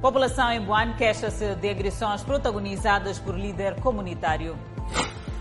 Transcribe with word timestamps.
População 0.00 0.50
em 0.50 0.62
Buan 0.62 0.94
queixa-se 0.94 1.54
de 1.56 1.68
agressões 1.68 2.22
protagonizadas 2.22 3.18
por 3.18 3.38
líder 3.38 3.78
comunitário. 3.80 4.56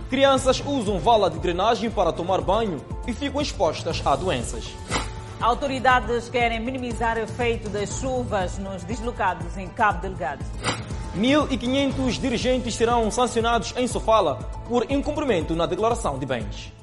Crianças 0.09 0.61
usam 0.65 0.99
vala 0.99 1.29
de 1.29 1.39
drenagem 1.39 1.89
para 1.89 2.11
tomar 2.11 2.41
banho 2.41 2.83
e 3.07 3.13
ficam 3.13 3.39
expostas 3.39 4.01
a 4.05 4.17
doenças. 4.17 4.65
Autoridades 5.39 6.27
querem 6.27 6.59
minimizar 6.59 7.15
o 7.15 7.21
efeito 7.21 7.69
das 7.69 8.01
chuvas 8.01 8.57
nos 8.57 8.83
deslocados 8.83 9.55
em 9.57 9.69
Cabo 9.69 10.01
Delgado. 10.01 10.43
1.500 11.15 12.19
dirigentes 12.19 12.75
serão 12.75 13.09
sancionados 13.09 13.73
em 13.77 13.87
Sofala 13.87 14.35
por 14.67 14.91
incumprimento 14.91 15.55
na 15.55 15.65
declaração 15.65 16.19
de 16.19 16.25
bens. 16.25 16.73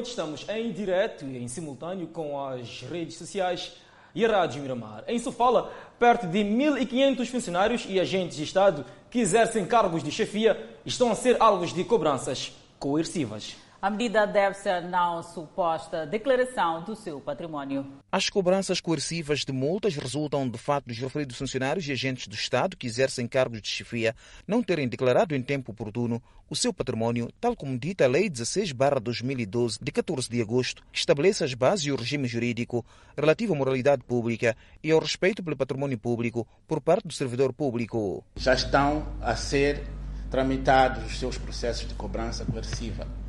Noite, 0.00 0.10
estamos 0.10 0.46
em 0.48 0.72
direto 0.72 1.26
e 1.26 1.36
em 1.36 1.46
simultâneo 1.46 2.06
com 2.06 2.42
as 2.42 2.80
redes 2.80 3.16
sociais 3.16 3.72
e 4.14 4.24
a 4.24 4.28
Rádio 4.30 4.62
Miramar. 4.62 5.04
Em 5.06 5.18
Sofala, 5.18 5.70
perto 5.98 6.26
de 6.26 6.38
1.500 6.38 7.26
funcionários 7.26 7.84
e 7.86 8.00
agentes 8.00 8.38
de 8.38 8.42
Estado 8.42 8.86
que 9.10 9.18
exercem 9.18 9.66
cargos 9.66 10.02
de 10.02 10.10
chefia 10.10 10.58
estão 10.86 11.12
a 11.12 11.14
ser 11.14 11.36
alvos 11.38 11.74
de 11.74 11.84
cobranças 11.84 12.50
coercivas. 12.78 13.56
A 13.82 13.88
medida 13.88 14.26
deve-se 14.26 14.68
à 14.68 14.82
não 14.82 15.22
suposta 15.22 16.04
declaração 16.04 16.84
do 16.84 16.94
seu 16.94 17.18
património. 17.18 17.86
As 18.12 18.28
cobranças 18.28 18.78
coercivas 18.78 19.42
de 19.42 19.52
multas 19.52 19.96
resultam 19.96 20.46
do 20.46 20.58
fato 20.58 20.88
dos 20.88 20.98
referidos 20.98 21.38
funcionários 21.38 21.88
e 21.88 21.92
agentes 21.92 22.28
do 22.28 22.34
Estado 22.34 22.76
que 22.76 22.86
exercem 22.86 23.26
cargos 23.26 23.62
de 23.62 23.68
chefia 23.68 24.14
não 24.46 24.62
terem 24.62 24.86
declarado 24.86 25.34
em 25.34 25.40
tempo 25.40 25.72
oportuno 25.72 26.22
o 26.50 26.54
seu 26.54 26.74
património, 26.74 27.30
tal 27.40 27.56
como 27.56 27.78
dita 27.78 28.04
a 28.04 28.08
Lei 28.08 28.28
16-2012, 28.28 29.78
de 29.80 29.90
14 29.90 30.28
de 30.28 30.42
agosto, 30.42 30.82
que 30.92 30.98
estabelece 30.98 31.42
as 31.42 31.54
bases 31.54 31.86
e 31.86 31.92
o 31.92 31.96
regime 31.96 32.28
jurídico 32.28 32.84
relativo 33.16 33.54
à 33.54 33.56
moralidade 33.56 34.02
pública 34.04 34.54
e 34.84 34.90
ao 34.90 35.00
respeito 35.00 35.42
pelo 35.42 35.56
património 35.56 35.96
público 35.96 36.46
por 36.68 36.82
parte 36.82 37.08
do 37.08 37.14
servidor 37.14 37.50
público. 37.54 38.22
Já 38.36 38.52
estão 38.52 39.06
a 39.22 39.34
ser 39.36 39.86
tramitados 40.30 41.06
os 41.06 41.18
seus 41.18 41.38
processos 41.38 41.88
de 41.88 41.94
cobrança 41.94 42.44
coerciva 42.44 43.19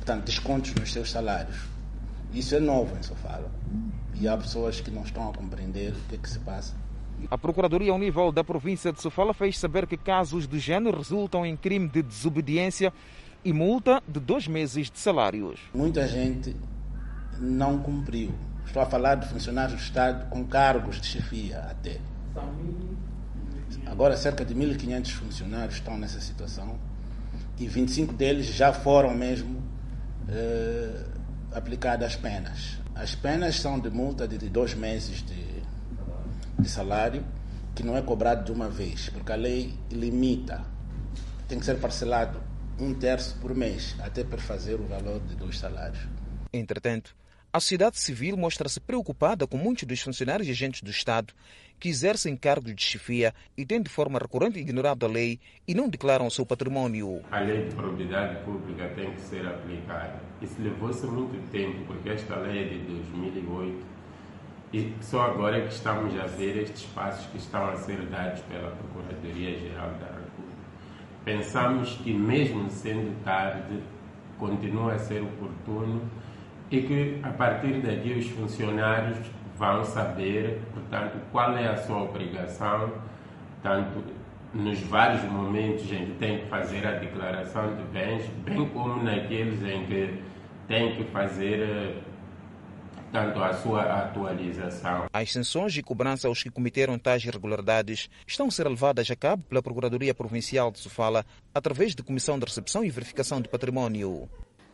portanto, 0.00 0.24
descontos 0.24 0.74
nos 0.74 0.90
seus 0.92 1.10
salários. 1.10 1.56
Isso 2.32 2.54
é 2.54 2.60
novo 2.60 2.96
em 2.96 3.02
Sofala. 3.02 3.50
E 4.18 4.26
há 4.26 4.36
pessoas 4.36 4.80
que 4.80 4.90
não 4.90 5.02
estão 5.02 5.28
a 5.28 5.32
compreender 5.32 5.92
o 5.92 6.08
que 6.08 6.14
é 6.14 6.18
que 6.18 6.28
se 6.28 6.38
passa. 6.38 6.74
A 7.30 7.36
Procuradoria 7.36 7.92
ao 7.92 7.98
nível 7.98 8.32
da 8.32 8.42
província 8.42 8.92
de 8.92 9.00
Sofala 9.00 9.34
fez 9.34 9.58
saber 9.58 9.86
que 9.86 9.96
casos 9.96 10.46
do 10.46 10.58
género 10.58 10.96
resultam 10.96 11.44
em 11.44 11.54
crime 11.54 11.86
de 11.86 12.02
desobediência 12.02 12.92
e 13.44 13.52
multa 13.52 14.02
de 14.08 14.18
dois 14.18 14.48
meses 14.48 14.90
de 14.90 14.98
salários. 14.98 15.60
Muita 15.74 16.08
gente 16.08 16.56
não 17.38 17.78
cumpriu. 17.78 18.32
Estou 18.64 18.82
a 18.82 18.86
falar 18.86 19.16
de 19.16 19.28
funcionários 19.28 19.78
do 19.78 19.82
Estado 19.82 20.30
com 20.30 20.44
cargos 20.44 20.98
de 21.00 21.08
chefia 21.08 21.58
até. 21.70 22.00
Agora 23.84 24.16
cerca 24.16 24.44
de 24.44 24.54
1.500 24.54 25.10
funcionários 25.10 25.74
estão 25.74 25.98
nessa 25.98 26.20
situação 26.20 26.78
e 27.58 27.66
25 27.66 28.14
deles 28.14 28.46
já 28.46 28.72
foram 28.72 29.14
mesmo 29.14 29.69
eh, 30.28 31.04
aplicadas 31.52 32.16
penas. 32.16 32.78
As 32.94 33.14
penas 33.14 33.56
são 33.56 33.78
de 33.78 33.90
multa 33.90 34.26
de 34.26 34.36
dois 34.48 34.74
meses 34.74 35.22
de, 35.22 35.62
de 36.58 36.68
salário, 36.68 37.24
que 37.74 37.82
não 37.82 37.96
é 37.96 38.02
cobrado 38.02 38.44
de 38.44 38.52
uma 38.52 38.68
vez, 38.68 39.08
porque 39.08 39.32
a 39.32 39.36
lei 39.36 39.74
limita. 39.90 40.62
Tem 41.48 41.58
que 41.58 41.64
ser 41.64 41.78
parcelado 41.78 42.40
um 42.78 42.94
terço 42.94 43.36
por 43.40 43.54
mês, 43.54 43.96
até 44.00 44.24
para 44.24 44.38
fazer 44.38 44.74
o 44.74 44.86
valor 44.86 45.20
de 45.20 45.34
dois 45.34 45.58
salários. 45.58 46.00
Entretanto, 46.52 47.14
a 47.52 47.58
sociedade 47.58 47.98
civil 47.98 48.36
mostra-se 48.36 48.78
preocupada 48.78 49.46
com 49.46 49.56
muitos 49.56 49.84
dos 49.84 50.00
funcionários 50.00 50.46
e 50.46 50.52
agentes 50.52 50.82
do 50.82 50.90
Estado 50.90 51.34
que 51.80 51.88
exercem 51.88 52.36
cargos 52.36 52.74
de 52.74 52.82
chefia 52.82 53.34
e 53.56 53.64
têm 53.64 53.80
de 53.80 53.88
forma 53.88 54.18
recorrente 54.18 54.58
ignorado 54.58 55.06
a 55.06 55.08
lei 55.08 55.40
e 55.66 55.74
não 55.74 55.88
declaram 55.88 56.28
seu 56.28 56.44
património. 56.44 57.22
A 57.30 57.40
lei 57.40 57.64
de 57.64 57.74
propriedade 57.74 58.44
pública 58.44 58.86
tem 58.94 59.10
que 59.12 59.20
ser 59.22 59.46
aplicada. 59.46 60.20
Isso 60.42 60.56
levou-se 60.60 61.06
muito 61.06 61.50
tempo, 61.50 61.84
porque 61.86 62.10
esta 62.10 62.36
lei 62.36 62.64
é 62.64 62.68
de 62.68 62.78
2008 62.80 64.00
e 64.72 64.92
só 65.00 65.22
agora 65.22 65.58
é 65.58 65.62
que 65.62 65.72
estamos 65.72 66.14
a 66.20 66.26
ver 66.26 66.58
estes 66.58 66.84
passos 66.90 67.26
que 67.26 67.38
estão 67.38 67.68
a 67.70 67.76
ser 67.76 67.96
dados 68.06 68.40
pela 68.42 68.70
Procuradoria-Geral 68.70 69.90
da 69.94 70.06
República. 70.06 70.60
Pensamos 71.24 71.96
que, 71.96 72.12
mesmo 72.12 72.70
sendo 72.70 73.12
tarde, 73.24 73.82
continua 74.38 74.94
a 74.94 74.98
ser 74.98 75.22
oportuno 75.22 76.02
e 76.70 76.82
que 76.82 77.20
a 77.22 77.30
partir 77.30 77.80
daqui 77.80 78.12
os 78.12 78.28
funcionários 78.28 79.18
vão 79.60 79.84
saber, 79.84 80.58
portanto, 80.72 81.20
qual 81.30 81.54
é 81.54 81.68
a 81.68 81.76
sua 81.76 82.04
obrigação, 82.04 82.90
tanto 83.62 84.02
nos 84.54 84.80
vários 84.80 85.22
momentos 85.24 85.84
em 85.92 86.06
que 86.06 86.12
tem 86.18 86.38
que 86.38 86.46
fazer 86.46 86.84
a 86.86 86.92
declaração 86.92 87.76
de 87.76 87.82
bens, 87.92 88.26
bem 88.42 88.66
como 88.70 89.02
naqueles 89.02 89.62
em 89.62 89.84
que 89.84 90.24
tem 90.66 90.96
que 90.96 91.04
fazer 91.12 92.02
tanto 93.12 93.42
a 93.42 93.52
sua 93.52 93.82
atualização. 93.82 95.06
As 95.12 95.30
sanções 95.30 95.76
e 95.76 95.82
cobrança 95.82 96.26
aos 96.26 96.42
que 96.42 96.50
cometeram 96.50 96.98
tais 96.98 97.22
irregularidades 97.22 98.08
estão 98.26 98.46
a 98.46 98.50
ser 98.50 98.66
levadas 98.66 99.10
a 99.10 99.16
cabo 99.16 99.42
pela 99.44 99.62
Procuradoria 99.62 100.14
Provincial 100.14 100.70
de 100.70 100.78
Sofala 100.78 101.26
através 101.54 101.94
de 101.94 102.02
Comissão 102.02 102.38
de 102.38 102.46
Recepção 102.46 102.82
e 102.82 102.90
Verificação 102.90 103.42
de 103.42 103.48
Património. 103.48 104.26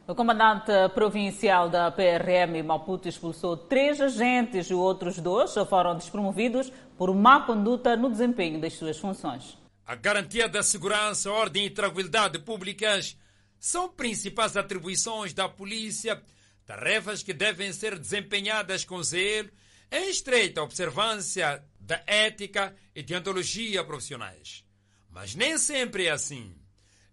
O 0.08 0.14
comandante 0.14 0.70
provincial 0.94 1.68
da 1.68 1.90
PRM 1.90 2.62
Maputo 2.64 3.08
expulsou 3.08 3.56
três 3.56 4.00
agentes 4.00 4.70
e 4.70 4.74
outros 4.74 5.18
dois 5.18 5.52
foram 5.68 5.96
despromovidos 5.96 6.72
por 6.96 7.12
má 7.12 7.44
conduta 7.44 7.96
no 7.96 8.08
desempenho 8.08 8.60
das 8.60 8.74
suas 8.74 8.96
funções. 8.98 9.58
A 9.84 9.96
garantia 9.96 10.48
da 10.48 10.62
segurança, 10.62 11.28
ordem 11.32 11.66
e 11.66 11.70
tranquilidade 11.70 12.38
públicas 12.38 13.18
são 13.58 13.88
principais 13.88 14.56
atribuições 14.56 15.34
da 15.34 15.48
polícia, 15.48 16.22
tarefas 16.64 17.24
que 17.24 17.32
devem 17.32 17.72
ser 17.72 17.98
desempenhadas 17.98 18.84
com 18.84 19.02
zelo, 19.02 19.50
em 19.90 20.08
estreita 20.08 20.62
observância 20.62 21.64
da 21.80 22.00
ética 22.06 22.76
e 22.94 23.02
deontologia 23.02 23.82
profissionais. 23.82 24.64
Mas 25.10 25.34
nem 25.34 25.58
sempre 25.58 26.06
é 26.06 26.10
assim. 26.10 26.54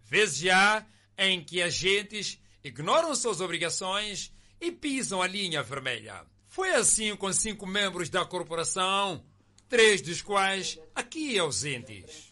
Vezes 0.03 0.37
já 0.37 0.85
em 1.17 1.43
que 1.43 1.59
agentes 1.59 2.39
ignoram 2.63 3.13
suas 3.15 3.41
obrigações 3.41 4.31
e 4.59 4.71
pisam 4.71 5.21
a 5.21 5.27
linha 5.27 5.61
vermelha. 5.61 6.25
Foi 6.47 6.73
assim 6.73 7.15
com 7.15 7.31
cinco 7.33 7.67
membros 7.67 8.09
da 8.09 8.23
corporação, 8.23 9.23
três 9.67 10.01
dos 10.01 10.21
quais 10.21 10.79
aqui 10.95 11.37
ausentes. 11.37 12.31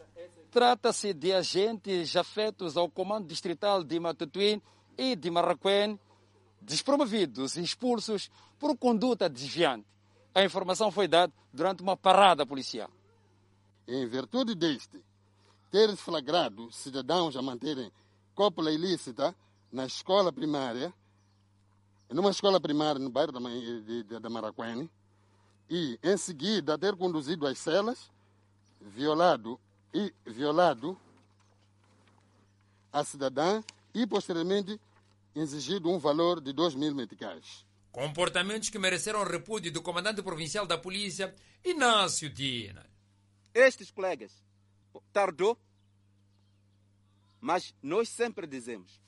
Trata-se 0.49 1.13
de 1.13 1.33
agentes 1.33 2.15
afetos 2.15 2.77
ao 2.77 2.89
Comando 2.89 3.27
Distrital 3.27 3.83
de 3.83 3.99
Matutuin 3.99 4.61
e 4.97 5.15
de 5.15 5.29
Marraquém, 5.31 5.99
despromovidos 6.61 7.55
e 7.55 7.61
expulsos 7.61 8.29
por 8.59 8.77
conduta 8.77 9.29
desviante. 9.29 9.87
A 10.33 10.43
informação 10.43 10.91
foi 10.91 11.07
dada 11.07 11.33
durante 11.51 11.81
uma 11.81 11.97
parada 11.97 12.45
policial. 12.45 12.89
Em 13.87 14.07
virtude 14.07 14.55
deste, 14.55 15.03
ter 15.69 15.95
flagrado 15.95 16.71
cidadãos 16.71 17.35
a 17.35 17.41
manterem 17.41 17.91
cópula 18.35 18.71
ilícita 18.71 19.35
na 19.71 19.85
escola 19.85 20.31
primária, 20.31 20.93
numa 22.09 22.29
escola 22.29 22.59
primária 22.59 22.99
no 22.99 23.09
bairro 23.09 23.31
da, 23.31 23.39
de, 23.39 24.03
de, 24.03 24.19
da 24.19 24.29
Maracuene, 24.29 24.89
e 25.69 25.97
em 26.03 26.17
seguida 26.17 26.77
ter 26.77 26.95
conduzido 26.95 27.47
as 27.47 27.57
celas, 27.57 28.11
violado 28.81 29.59
e 29.93 30.13
violado 30.25 30.99
a 32.91 33.03
cidadã 33.05 33.63
e 33.93 34.05
posteriormente 34.05 34.79
exigido 35.33 35.89
um 35.89 35.97
valor 35.97 36.41
de 36.41 36.51
2 36.51 36.75
mil 36.75 36.93
meticais. 36.93 37.65
Comportamentos 37.91 38.69
que 38.69 38.79
mereceram 38.79 39.23
repúdio 39.23 39.71
do 39.71 39.81
comandante 39.81 40.21
provincial 40.21 40.65
da 40.65 40.77
polícia, 40.77 41.33
Inácio 41.63 42.29
Dina. 42.29 42.85
Estes 43.53 43.91
colegas 43.91 44.31
tardou, 45.11 45.57
mas 47.39 47.73
nós 47.81 48.09
sempre 48.09 48.47
dizemos 48.47 48.99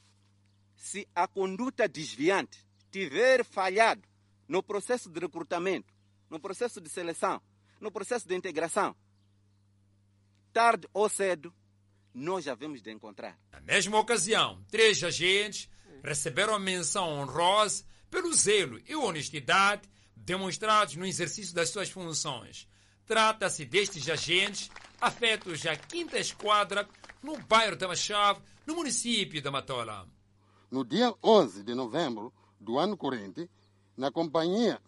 se 0.84 1.08
a 1.16 1.26
conduta 1.30 1.88
desviante 1.88 2.58
tiver 2.92 3.46
falhado 3.46 4.02
no 4.50 4.62
processo 4.62 5.10
de 5.10 5.18
recrutamento, 5.18 5.94
no 6.30 6.42
processo 6.42 6.82
de 6.82 6.90
seleção, 6.90 7.42
no 7.80 7.90
processo 7.90 8.28
de 8.28 8.36
integração, 8.36 8.94
tarde 10.52 10.86
ou 10.94 11.08
cedo, 11.08 11.54
nós 12.14 12.44
já 12.44 12.54
vamos 12.54 12.82
de 12.82 12.92
encontrar. 12.92 13.40
Na 13.50 13.62
mesma 13.62 13.98
ocasião, 13.98 14.62
três 14.70 15.02
agentes 15.02 15.70
receberam 16.04 16.60
menção 16.60 17.08
honrosa 17.14 17.86
pelo 18.12 18.34
zelo 18.34 18.78
e 18.86 18.94
honestidade 18.94 19.90
demonstrados 20.18 20.98
no 20.98 21.06
exercício 21.06 21.56
das 21.56 21.70
suas 21.70 21.90
funções. 21.90 22.68
Trata-se 23.06 23.64
destes 23.64 24.10
agentes 24.10 24.70
afetos 25.00 25.66
à 25.66 25.78
quinta 25.78 26.20
esquadra 26.20 26.86
no 27.22 27.38
bairro 27.38 27.78
da 27.78 27.88
Machave, 27.88 28.42
no 28.68 28.76
município 28.76 29.42
da 29.42 29.50
Matola 29.50 30.06
no 30.74 30.84
dia 30.84 31.16
11 31.24 31.64
de 31.64 31.74
novembro 31.76 32.34
do 32.60 32.80
ano 32.80 32.98
corrente, 32.98 33.48
na 33.96 34.10
companhia 34.10 34.82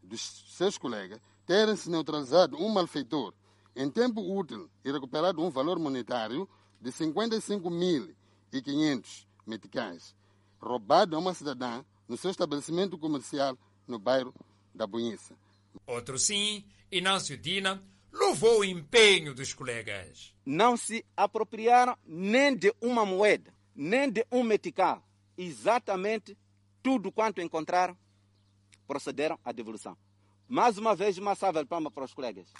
dos 0.00 0.44
seus 0.56 0.78
colegas, 0.78 1.20
terem 1.44 1.74
se 1.74 1.90
neutralizado 1.90 2.56
um 2.56 2.68
malfeitor 2.68 3.34
em 3.74 3.90
tempo 3.90 4.20
útil 4.20 4.70
e 4.84 4.92
recuperado 4.92 5.42
um 5.42 5.50
valor 5.50 5.76
monetário 5.76 6.48
de 6.80 6.92
55.500 6.92 9.26
meticais, 9.44 10.14
roubado 10.60 11.16
a 11.16 11.18
uma 11.18 11.34
cidadã 11.34 11.84
no 12.06 12.16
seu 12.16 12.30
estabelecimento 12.30 12.96
comercial 12.96 13.58
no 13.88 13.98
bairro 13.98 14.32
da 14.72 14.86
Bunhiça. 14.86 15.34
Outro 15.84 16.16
sim, 16.16 16.64
Inácio 16.92 17.36
Dina, 17.36 17.82
louvou 18.12 18.60
o 18.60 18.64
empenho 18.64 19.34
dos 19.34 19.52
colegas. 19.52 20.32
Não 20.46 20.76
se 20.76 21.04
apropriaram 21.16 21.98
nem 22.06 22.54
de 22.54 22.72
uma 22.80 23.04
moeda, 23.04 23.52
nem 23.74 24.08
de 24.08 24.24
um 24.30 24.44
metical. 24.44 25.07
Exatamente 25.38 26.36
tudo 26.82 27.12
quanto 27.12 27.40
encontraram, 27.40 27.96
procederam 28.88 29.38
à 29.44 29.52
devolução. 29.52 29.96
Mais 30.48 30.76
uma 30.76 30.96
vez, 30.96 31.16
uma 31.16 31.36
salva 31.36 31.62
de 31.62 31.68
palmas 31.68 31.92
para 31.92 32.04
os 32.04 32.12
colegas. 32.12 32.52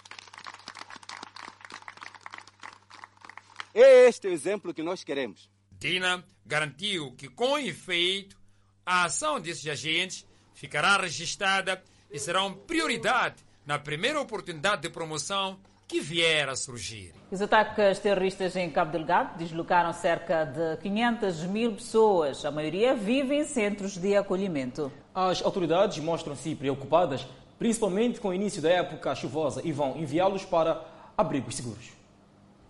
É 3.74 4.08
este 4.08 4.28
o 4.28 4.30
exemplo 4.30 4.72
que 4.72 4.82
nós 4.82 5.02
queremos. 5.02 5.50
Dina 5.72 6.24
garantiu 6.46 7.12
que, 7.16 7.28
com 7.28 7.58
efeito, 7.58 8.38
a 8.84 9.04
ação 9.04 9.40
desses 9.40 9.66
agentes 9.66 10.26
ficará 10.54 10.96
registrada 10.96 11.82
e 12.10 12.18
será 12.18 12.44
uma 12.44 12.56
prioridade 12.56 13.44
na 13.66 13.78
primeira 13.78 14.20
oportunidade 14.20 14.82
de 14.82 14.90
promoção 14.90 15.60
que 15.88 16.00
vier 16.00 16.50
a 16.50 16.54
surgir. 16.54 17.14
Os 17.30 17.40
ataques 17.40 17.98
terroristas 17.98 18.54
em 18.54 18.70
Cabo 18.70 18.92
Delgado 18.92 19.38
deslocaram 19.38 19.92
cerca 19.94 20.44
de 20.44 20.76
500 20.82 21.44
mil 21.44 21.72
pessoas. 21.72 22.44
A 22.44 22.50
maioria 22.50 22.94
vive 22.94 23.34
em 23.34 23.44
centros 23.44 23.96
de 23.96 24.14
acolhimento. 24.14 24.92
As 25.14 25.42
autoridades 25.42 25.98
mostram-se 25.98 26.54
preocupadas, 26.54 27.26
principalmente 27.58 28.20
com 28.20 28.28
o 28.28 28.34
início 28.34 28.60
da 28.60 28.68
época 28.68 29.14
chuvosa, 29.14 29.62
e 29.64 29.72
vão 29.72 29.96
enviá-los 29.96 30.44
para 30.44 30.84
abrigos 31.16 31.56
seguros. 31.56 31.97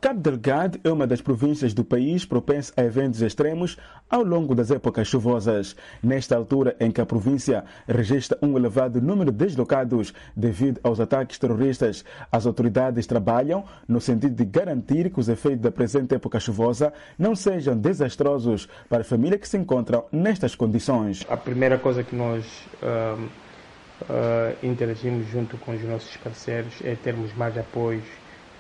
Cabo 0.01 0.21
Delgado 0.21 0.79
é 0.85 0.93
uma 0.93 1.09
das 1.09 1.21
províncias 1.21 1.75
do 1.75 1.85
país 1.85 2.25
propensa 2.25 2.73
a 2.77 2.85
eventos 2.85 3.21
extremos 3.21 3.77
ao 4.09 4.23
longo 4.23 4.55
das 4.55 4.71
épocas 4.71 5.09
chuvosas. 5.09 5.75
Nesta 6.01 6.37
altura 6.37 6.77
em 6.79 6.93
que 6.93 7.01
a 7.01 7.07
província 7.07 7.65
registra 7.89 8.39
um 8.41 8.57
elevado 8.57 9.03
número 9.03 9.33
de 9.33 9.39
deslocados 9.39 10.15
devido 10.37 10.79
aos 10.85 11.01
ataques 11.01 11.37
terroristas, 11.37 12.05
as 12.31 12.47
autoridades 12.47 13.09
trabalham 13.09 13.65
no 13.89 14.01
sentido 14.01 14.37
de 14.37 14.45
garantir 14.45 15.11
que 15.11 15.19
os 15.19 15.29
efeitos 15.29 15.63
da 15.63 15.73
presente 15.73 16.15
época 16.15 16.39
chuvosa 16.39 16.93
não 17.19 17.35
sejam 17.35 17.77
desastrosos 17.77 18.69
para 18.89 19.01
as 19.01 19.09
famílias 19.09 19.41
que 19.41 19.49
se 19.49 19.59
encontram 19.59 20.05
nestas 20.13 20.55
condições. 20.55 21.27
A 21.29 21.37
primeira 21.37 21.77
coisa 21.77 22.05
que 22.05 22.15
nós 22.15 22.45
uh, 22.85 23.21
uh, 23.21 24.57
interagimos 24.63 25.27
junto 25.27 25.59
com 25.59 25.73
os 25.73 25.83
nossos 25.83 26.17
parceiros 26.19 26.75
é 26.85 26.95
termos 26.95 27.35
mais 27.35 27.59
apoios 27.59 28.05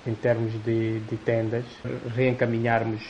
em 0.08 0.14
termos 0.14 0.52
de, 0.64 1.00
de 1.00 1.16
tendas, 1.19 1.64
reencaminharmos 2.16 3.02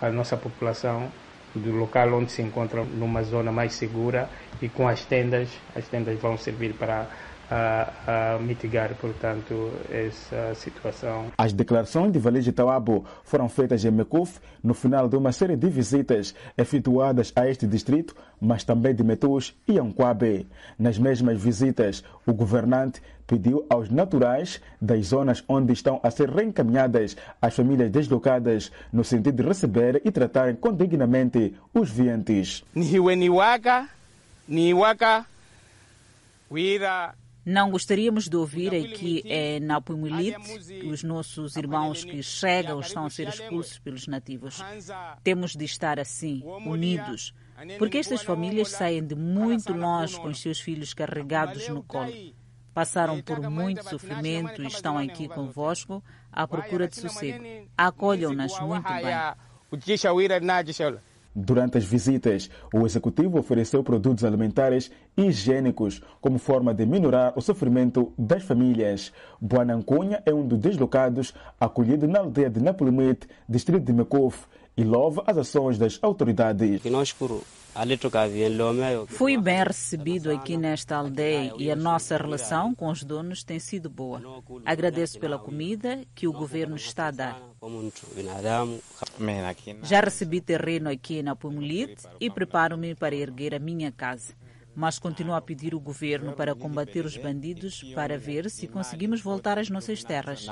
a 0.00 0.08
nossa 0.08 0.36
população 0.36 1.10
do 1.54 1.72
local 1.72 2.14
onde 2.14 2.30
se 2.30 2.42
encontra 2.42 2.84
numa 2.84 3.22
zona 3.22 3.50
mais 3.50 3.74
segura 3.74 4.28
e 4.62 4.68
com 4.68 4.86
as 4.88 5.04
tendas, 5.04 5.48
as 5.74 5.88
tendas 5.88 6.18
vão 6.20 6.38
servir 6.38 6.74
para 6.74 7.08
a, 7.50 8.34
a, 8.34 8.38
mitigar, 8.38 8.94
portanto, 8.94 9.70
essa 9.90 10.54
situação. 10.54 11.26
As 11.36 11.52
declarações 11.52 12.12
de 12.12 12.18
Valide 12.18 12.52
Tawabo 12.52 13.04
foram 13.22 13.48
feitas 13.48 13.84
em 13.84 13.90
Mekuf 13.90 14.38
no 14.62 14.74
final 14.74 15.08
de 15.08 15.16
uma 15.16 15.32
série 15.32 15.56
de 15.56 15.68
visitas 15.68 16.34
efetuadas 16.56 17.32
a 17.36 17.48
este 17.48 17.66
distrito, 17.66 18.14
mas 18.40 18.64
também 18.64 18.94
de 18.94 19.02
Metus 19.02 19.54
e 19.68 19.78
Anquabe. 19.78 20.46
Nas 20.78 20.98
mesmas 20.98 21.40
visitas, 21.40 22.02
o 22.26 22.32
governante 22.32 23.00
pediu 23.26 23.64
aos 23.68 23.88
naturais 23.90 24.60
das 24.80 25.06
zonas 25.06 25.42
onde 25.48 25.72
estão 25.72 26.00
a 26.02 26.10
ser 26.10 26.30
reencaminhadas 26.30 27.16
as 27.40 27.54
famílias 27.54 27.90
deslocadas 27.90 28.70
no 28.92 29.02
sentido 29.02 29.42
de 29.42 29.48
receber 29.48 30.02
e 30.04 30.10
tratarem 30.10 30.56
condignamente 30.56 31.54
os 31.72 31.90
vientes. 31.90 32.64
Niwaka, 32.74 33.88
Niwaka, 34.46 35.26
Wira 36.50 37.14
não 37.44 37.70
gostaríamos 37.70 38.28
de 38.28 38.36
ouvir 38.36 38.74
aqui 38.74 39.22
é, 39.26 39.60
na 39.60 39.80
Pumilite 39.80 40.86
os 40.86 41.02
nossos 41.02 41.56
irmãos 41.56 42.04
que 42.04 42.22
chegam 42.22 42.80
estão 42.80 43.04
a 43.04 43.10
ser 43.10 43.28
expulsos 43.28 43.78
pelos 43.78 44.06
nativos. 44.06 44.62
Temos 45.22 45.52
de 45.52 45.64
estar 45.64 46.00
assim, 46.00 46.42
unidos, 46.64 47.34
porque 47.78 47.98
estas 47.98 48.22
famílias 48.22 48.70
saem 48.70 49.04
de 49.06 49.14
muito 49.14 49.72
longe 49.72 50.18
com 50.18 50.28
os 50.28 50.40
seus 50.40 50.60
filhos 50.60 50.94
carregados 50.94 51.68
no 51.68 51.82
colo. 51.82 52.12
Passaram 52.72 53.22
por 53.22 53.40
muito 53.48 53.88
sofrimento 53.88 54.62
e 54.62 54.66
estão 54.66 54.98
aqui 54.98 55.28
convosco 55.28 56.02
à 56.32 56.48
procura 56.48 56.88
de 56.88 56.96
sossego. 56.96 57.44
Acolham-nas 57.76 58.58
muito 58.60 58.92
bem. 58.92 59.14
Durante 61.36 61.76
as 61.76 61.84
visitas, 61.84 62.48
o 62.72 62.86
executivo 62.86 63.40
ofereceu 63.40 63.82
produtos 63.82 64.22
alimentares 64.22 64.88
higiênicos 65.16 66.00
como 66.20 66.38
forma 66.38 66.72
de 66.72 66.86
minorar 66.86 67.32
o 67.36 67.42
sofrimento 67.42 68.12
das 68.16 68.44
famílias. 68.44 69.12
Buanancunha 69.40 70.22
é 70.24 70.32
um 70.32 70.46
dos 70.46 70.60
deslocados 70.60 71.34
acolhido 71.58 72.06
na 72.06 72.20
aldeia 72.20 72.48
de 72.48 72.62
Napolimite, 72.62 73.26
distrito 73.48 73.84
de 73.84 73.92
Mecof, 73.92 74.46
e 74.76 74.84
louva 74.84 75.22
as 75.26 75.36
ações 75.36 75.78
das 75.78 75.98
autoridades. 76.02 76.82
Fui 79.08 79.36
bem 79.36 79.64
recebido 79.64 80.30
aqui 80.30 80.56
nesta 80.56 80.96
aldeia 80.96 81.52
e 81.58 81.70
a 81.70 81.76
nossa 81.76 82.16
relação 82.16 82.72
com 82.74 82.88
os 82.88 83.02
donos 83.02 83.42
tem 83.42 83.58
sido 83.58 83.90
boa. 83.90 84.22
Agradeço 84.64 85.18
pela 85.18 85.38
comida 85.38 86.04
que 86.14 86.28
o 86.28 86.32
governo 86.32 86.76
está 86.76 87.08
a 87.08 87.10
dar. 87.10 87.42
Já 89.82 90.00
recebi 90.00 90.40
terreno 90.40 90.88
aqui 90.88 91.22
na 91.22 91.34
Pumulite 91.34 92.06
e 92.20 92.30
preparo-me 92.30 92.94
para 92.94 93.14
erguer 93.14 93.54
a 93.54 93.58
minha 93.58 93.90
casa 93.90 94.34
mas 94.74 94.98
continuo 94.98 95.34
a 95.34 95.40
pedir 95.40 95.74
o 95.74 95.80
governo 95.80 96.32
para 96.32 96.54
combater 96.54 97.04
os 97.04 97.16
bandidos 97.16 97.82
para 97.94 98.18
ver 98.18 98.50
se 98.50 98.66
conseguimos 98.66 99.20
voltar 99.20 99.58
às 99.58 99.70
nossas 99.70 100.02
terras. 100.02 100.46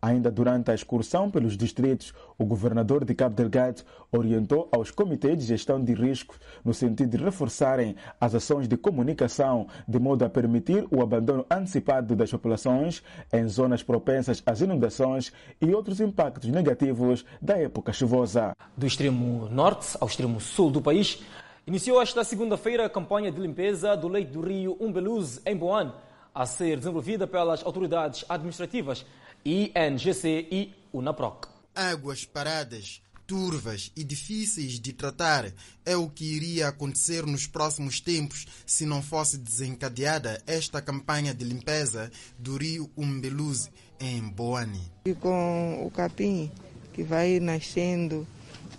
Ainda 0.00 0.30
durante 0.30 0.70
a 0.70 0.74
excursão 0.74 1.30
pelos 1.30 1.56
distritos, 1.56 2.12
o 2.38 2.44
governador 2.44 3.04
de 3.04 3.14
Cabo 3.14 3.34
Delgado 3.34 3.82
orientou 4.12 4.68
aos 4.70 4.90
comitês 4.90 5.38
de 5.38 5.44
gestão 5.44 5.82
de 5.82 5.94
risco 5.94 6.36
no 6.64 6.72
sentido 6.72 7.16
de 7.16 7.24
reforçarem 7.24 7.96
as 8.20 8.34
ações 8.34 8.68
de 8.68 8.76
comunicação 8.76 9.66
de 9.88 9.98
modo 9.98 10.24
a 10.24 10.28
permitir 10.28 10.86
o 10.90 11.02
abandono 11.02 11.44
antecipado 11.50 12.14
das 12.14 12.30
populações 12.30 13.02
em 13.32 13.48
zonas 13.48 13.82
propensas 13.82 14.42
às 14.46 14.60
inundações 14.60 15.32
e 15.60 15.74
outros 15.74 16.00
impactos 16.00 16.48
negativos 16.50 17.24
da 17.40 17.58
época 17.58 17.92
chuvosa. 17.92 18.52
Do 18.76 18.86
extremo 18.86 19.48
norte 19.48 19.96
ao 20.00 20.08
extremo 20.08 20.40
sul 20.40 20.70
do 20.70 20.82
país, 20.82 21.22
Iniciou 21.66 22.00
esta 22.00 22.22
segunda-feira 22.22 22.86
a 22.86 22.88
campanha 22.88 23.32
de 23.32 23.40
limpeza 23.40 23.96
do 23.96 24.06
leito 24.06 24.30
do 24.34 24.40
rio 24.40 24.76
Umbeluz, 24.78 25.40
em 25.44 25.56
Boan, 25.56 25.92
a 26.32 26.46
ser 26.46 26.78
desenvolvida 26.78 27.26
pelas 27.26 27.66
autoridades 27.66 28.24
administrativas 28.28 29.04
INGC 29.44 30.46
e 30.48 30.72
UNAPROC. 30.92 31.48
Águas 31.74 32.24
paradas, 32.24 33.02
turvas 33.26 33.90
e 33.96 34.04
difíceis 34.04 34.78
de 34.78 34.92
tratar 34.92 35.52
é 35.84 35.96
o 35.96 36.08
que 36.08 36.36
iria 36.36 36.68
acontecer 36.68 37.26
nos 37.26 37.48
próximos 37.48 37.98
tempos 37.98 38.46
se 38.64 38.86
não 38.86 39.02
fosse 39.02 39.36
desencadeada 39.36 40.40
esta 40.46 40.80
campanha 40.80 41.34
de 41.34 41.44
limpeza 41.44 42.12
do 42.38 42.56
rio 42.56 42.88
Umbeluz, 42.96 43.68
em 43.98 44.22
Boane. 44.22 44.92
E 45.04 45.14
com 45.14 45.84
o 45.84 45.90
capim 45.90 46.48
que 46.92 47.02
vai 47.02 47.40
nascendo 47.40 48.24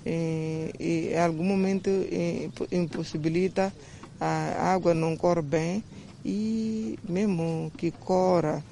e, 0.08 0.74
e 0.80 1.14
em 1.14 1.20
algum 1.20 1.44
momento 1.44 1.90
impossibilita, 2.72 3.74
a 4.20 4.72
água 4.74 4.94
não 4.94 5.18
corre 5.18 5.42
bem 5.42 5.84
e 6.24 6.98
mesmo 7.08 7.72
que 7.78 7.92
cora, 7.92 8.64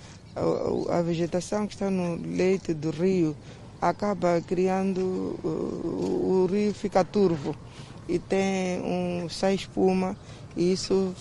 a, 0.89 1.01
vegetação 1.01 1.67
que 1.67 1.73
está 1.73 1.89
no 1.89 2.15
leito 2.15 2.73
do 2.73 2.89
rio 2.89 3.35
acaba 3.81 4.41
criando, 4.41 5.39
o, 5.43 6.43
o 6.43 6.49
rio 6.51 6.73
fica 6.73 7.03
turvo 7.03 7.55
e 8.07 8.17
tem 8.17 8.81
um 8.81 9.29
sai 9.29 9.55
espuma 9.55 10.17
e 10.55 10.71
isso 10.71 11.13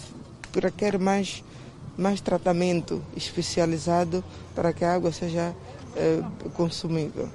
requer 0.54 0.98
mais, 0.98 1.42
mais 1.96 2.20
tratamento 2.20 3.02
especializado 3.16 4.24
para 4.54 4.72
que 4.72 4.84
a 4.84 4.94
água 4.94 5.12
seja 5.12 5.54
é, 5.96 6.20
consumível. 6.54 7.28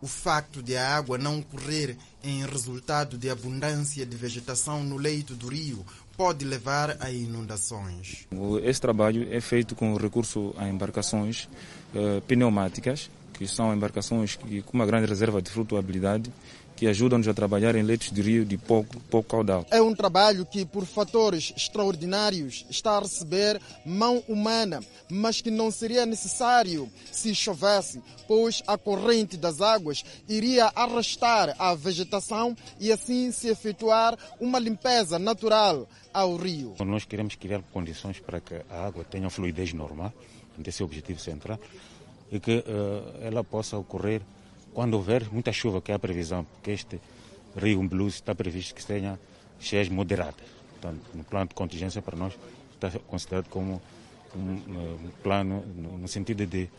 O 0.00 0.06
facto 0.06 0.62
de 0.62 0.76
a 0.76 0.96
água 0.96 1.18
não 1.18 1.42
correr 1.42 1.96
em 2.22 2.44
resultado 2.46 3.16
de 3.16 3.30
abundância 3.30 4.04
de 4.04 4.16
vegetação 4.16 4.82
no 4.82 4.96
leito 4.96 5.34
do 5.34 5.48
rio 5.48 5.84
pode 6.16 6.44
levar 6.44 6.96
a 7.00 7.10
inundações. 7.10 8.26
Esse 8.64 8.80
trabalho 8.80 9.28
é 9.32 9.40
feito 9.40 9.74
com 9.76 9.94
recurso 9.96 10.52
a 10.58 10.68
embarcações 10.68 11.48
eh, 11.94 12.20
pneumáticas, 12.26 13.08
que 13.32 13.46
são 13.46 13.72
embarcações 13.72 14.34
que, 14.34 14.62
com 14.62 14.72
uma 14.76 14.84
grande 14.84 15.06
reserva 15.06 15.40
de 15.40 15.48
flutuabilidade 15.50 16.32
que 16.78 16.86
ajudam-nos 16.86 17.26
a 17.26 17.34
trabalhar 17.34 17.74
em 17.74 17.82
leitos 17.82 18.12
de 18.12 18.22
rio 18.22 18.44
de 18.44 18.56
pouco, 18.56 19.00
pouco 19.10 19.30
caudal. 19.30 19.66
É 19.68 19.82
um 19.82 19.92
trabalho 19.92 20.46
que, 20.46 20.64
por 20.64 20.86
fatores 20.86 21.52
extraordinários, 21.56 22.64
está 22.70 22.96
a 22.96 23.00
receber 23.00 23.60
mão 23.84 24.22
humana, 24.28 24.80
mas 25.10 25.40
que 25.40 25.50
não 25.50 25.72
seria 25.72 26.06
necessário 26.06 26.88
se 27.10 27.34
chovesse, 27.34 28.00
pois 28.28 28.62
a 28.64 28.78
corrente 28.78 29.36
das 29.36 29.60
águas 29.60 30.04
iria 30.28 30.66
arrastar 30.66 31.52
a 31.58 31.74
vegetação 31.74 32.56
e 32.78 32.92
assim 32.92 33.32
se 33.32 33.48
efetuar 33.48 34.16
uma 34.38 34.60
limpeza 34.60 35.18
natural 35.18 35.88
ao 36.14 36.36
rio. 36.36 36.76
Nós 36.86 37.04
queremos 37.04 37.34
criar 37.34 37.60
condições 37.72 38.20
para 38.20 38.40
que 38.40 38.54
a 38.70 38.86
água 38.86 39.02
tenha 39.02 39.28
fluidez 39.28 39.72
normal, 39.72 40.12
esse 40.64 40.80
é 40.80 40.84
o 40.84 40.86
objetivo 40.86 41.18
central, 41.18 41.58
e 42.30 42.38
que 42.38 42.58
uh, 42.58 43.18
ela 43.20 43.42
possa 43.42 43.76
ocorrer 43.76 44.22
quando 44.78 44.94
houver 44.94 45.28
muita 45.32 45.50
chuva, 45.50 45.82
que 45.82 45.90
é 45.90 45.96
a 45.96 45.98
previsão, 45.98 46.44
porque 46.44 46.70
este 46.70 47.00
rio 47.56 47.80
Umbeluz 47.80 48.14
está 48.14 48.32
previsto 48.32 48.76
que 48.76 48.86
tenha 48.86 49.18
cheias 49.58 49.88
moderadas. 49.88 50.46
Portanto, 50.70 51.00
no 51.14 51.24
plano 51.24 51.48
de 51.48 51.54
contingência 51.56 52.00
para 52.00 52.16
nós 52.16 52.32
está 52.74 52.88
considerado 53.08 53.48
como 53.48 53.82
um, 54.36 55.10
plano 55.20 55.64
no 55.74 56.06
sentido 56.06 56.46
de, 56.46 56.70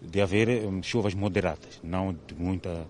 de 0.00 0.20
haver 0.22 0.62
chuvas 0.82 1.12
moderadas, 1.12 1.78
não 1.84 2.14
de 2.26 2.34
muita, 2.38 2.86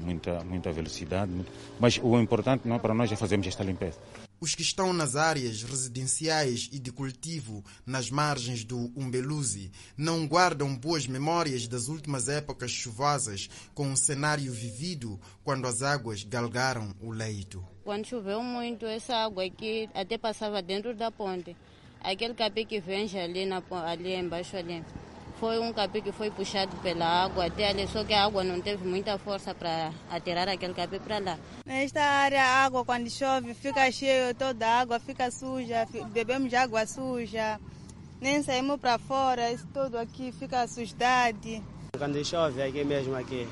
muita, 0.00 0.42
muita 0.42 0.72
velocidade. 0.72 1.30
Mas 1.78 2.00
o 2.02 2.18
importante 2.18 2.66
não, 2.66 2.78
para 2.78 2.94
nós 2.94 3.12
é 3.12 3.16
fazermos 3.16 3.46
esta 3.46 3.62
limpeza. 3.62 3.98
Os 4.40 4.54
que 4.54 4.62
estão 4.62 4.92
nas 4.92 5.16
áreas 5.16 5.64
residenciais 5.64 6.68
e 6.72 6.78
de 6.78 6.92
cultivo 6.92 7.64
nas 7.84 8.08
margens 8.08 8.62
do 8.62 8.92
Umbeluzi 8.96 9.72
não 9.96 10.28
guardam 10.28 10.76
boas 10.76 11.08
memórias 11.08 11.66
das 11.66 11.88
últimas 11.88 12.28
épocas 12.28 12.70
chuvosas 12.70 13.50
com 13.74 13.92
o 13.92 13.96
cenário 13.96 14.52
vivido 14.52 15.20
quando 15.42 15.66
as 15.66 15.82
águas 15.82 16.22
galgaram 16.22 16.94
o 17.00 17.10
leito. 17.10 17.66
Quando 17.82 18.06
choveu 18.06 18.40
muito, 18.40 18.86
essa 18.86 19.16
água 19.16 19.44
aqui 19.44 19.90
até 19.92 20.16
passava 20.16 20.62
dentro 20.62 20.94
da 20.94 21.10
ponte. 21.10 21.56
Aquele 22.00 22.34
capim 22.34 22.64
que 22.64 22.80
vem 22.80 23.08
ali, 23.18 23.44
na, 23.44 23.60
ali 23.86 24.14
embaixo 24.14 24.56
ali 24.56 24.84
foi 25.38 25.58
um 25.58 25.72
capim 25.72 26.00
que 26.00 26.12
foi 26.12 26.30
puxado 26.30 26.74
pela 26.82 27.06
água 27.06 27.46
até 27.46 27.68
ali, 27.68 27.86
só 27.86 28.04
que 28.04 28.12
a 28.12 28.24
água 28.24 28.42
não 28.42 28.60
teve 28.60 28.86
muita 28.86 29.16
força 29.18 29.54
para 29.54 29.92
atirar 30.10 30.48
aquele 30.48 30.74
capim 30.74 30.98
para 30.98 31.18
lá. 31.18 31.38
Nesta 31.64 32.02
área, 32.02 32.42
a 32.42 32.64
água 32.64 32.84
quando 32.84 33.10
chove 33.10 33.54
fica 33.54 33.90
cheia, 33.90 34.34
toda 34.34 34.66
a 34.66 34.80
água 34.80 34.98
fica 34.98 35.30
suja, 35.30 35.86
bebemos 36.12 36.52
água 36.54 36.86
suja, 36.86 37.60
nem 38.20 38.42
saímos 38.42 38.80
para 38.80 38.98
fora, 38.98 39.52
isso 39.52 39.66
tudo 39.72 39.96
aqui 39.96 40.32
fica 40.32 40.66
sujidade. 40.66 41.62
Quando 41.96 42.24
chove 42.24 42.62
aqui 42.62 42.84
mesmo, 42.84 43.14
aqui, 43.14 43.46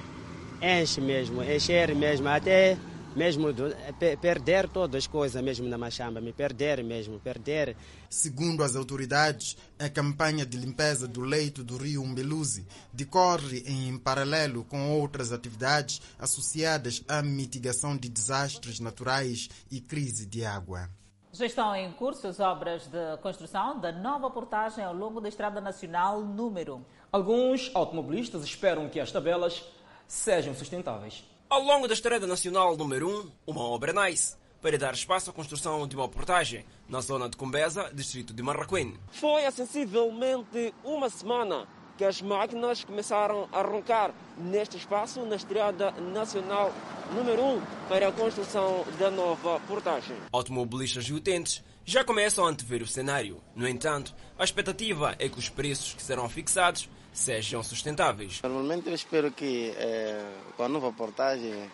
enche 0.61 1.01
mesmo, 1.01 1.43
encher 1.43 1.95
mesmo, 1.95 2.29
até 2.29 2.77
mesmo 3.17 3.53
do, 3.53 3.75
perder 4.21 4.69
todas 4.69 5.05
as 5.05 5.07
coisas 5.07 5.43
mesmo 5.43 5.67
na 5.67 5.79
Machamba, 5.79 6.21
me 6.21 6.33
perder 6.33 6.85
mesmo, 6.85 7.19
perder. 7.19 7.77
Segundo 8.11 8.63
as 8.63 8.77
autoridades, 8.77 9.57
a 9.79 9.89
campanha 9.89 10.45
de 10.45 10.59
limpeza 10.59 11.09
do 11.09 11.23
leito 11.23 11.65
do 11.65 11.77
rio 11.77 12.03
Umbeluzi 12.03 12.67
decorre 12.93 13.65
em 13.67 13.97
paralelo 13.99 14.65
com 14.65 14.93
outras 14.93 15.33
atividades 15.33 16.01
associadas 16.19 17.03
à 17.09 17.23
mitigação 17.23 17.97
de 17.97 18.09
desastres 18.09 18.79
naturais 18.79 19.49
e 19.71 19.81
crise 19.81 20.27
de 20.27 20.45
água. 20.45 20.91
Já 21.33 21.45
estão 21.45 21.75
em 21.75 21.93
curso 21.93 22.27
as 22.29 22.41
obras 22.41 22.87
de 22.87 23.17
construção 23.23 23.79
da 23.79 23.93
nova 23.93 24.31
portagem 24.31 24.85
ao 24.85 24.95
longo 24.95 25.21
da 25.21 25.29
Estrada 25.29 25.61
Nacional 25.61 26.23
número. 26.23 26.85
Alguns 27.11 27.71
automobilistas 27.75 28.45
esperam 28.45 28.89
que 28.89 29.01
as 29.01 29.13
tabelas 29.13 29.63
sejam 30.07 30.55
sustentáveis. 30.55 31.25
Ao 31.49 31.63
longo 31.63 31.87
da 31.87 31.95
Estrada 31.95 32.27
Nacional 32.27 32.77
número 32.77 33.09
1, 33.09 33.31
uma 33.47 33.61
obra 33.61 33.93
nice 33.93 34.37
para 34.61 34.77
dar 34.77 34.95
espaço 34.95 35.31
à 35.31 35.33
construção 35.33 35.87
de 35.87 35.95
uma 35.95 36.09
portagem 36.09 36.65
na 36.89 37.01
zona 37.01 37.29
de 37.29 37.37
Cumbeza, 37.37 37.89
distrito 37.95 38.35
de 38.35 38.43
Marraquém. 38.43 38.95
Foi 39.13 39.47
há 39.47 39.51
sensivelmente 39.53 40.75
uma 40.83 41.09
semana 41.09 41.69
que 41.97 42.05
as 42.05 42.21
máquinas 42.21 42.83
começaram 42.83 43.49
a 43.53 43.63
roncar 43.63 44.13
neste 44.37 44.77
espaço 44.77 45.25
na 45.25 45.37
Estrada 45.37 45.93
Nacional 45.93 46.73
número 47.15 47.41
1 47.41 47.63
para 47.89 48.09
a 48.09 48.13
construção 48.13 48.85
da 48.99 49.09
nova 49.09 49.61
portagem. 49.61 50.17
Automobilistas 50.33 51.05
e 51.05 51.13
utentes 51.13 51.63
já 51.85 52.03
começam 52.03 52.45
a 52.45 52.49
antever 52.49 52.83
o 52.83 52.89
cenário. 52.89 53.41
No 53.55 53.69
entanto, 53.69 54.13
a 54.37 54.43
expectativa 54.43 55.15
é 55.17 55.29
que 55.29 55.39
os 55.39 55.49
preços 55.49 55.95
que 55.95 56.03
serão 56.03 56.29
fixados 56.29 56.89
sejam 57.17 57.63
sustentáveis. 57.63 58.41
Normalmente 58.43 58.89
eu 58.89 58.95
espero 58.95 59.33
que 59.33 59.73
eh, 59.75 60.23
com 60.57 60.65
a 60.65 60.69
nova 60.69 60.93
portagem 60.93 61.71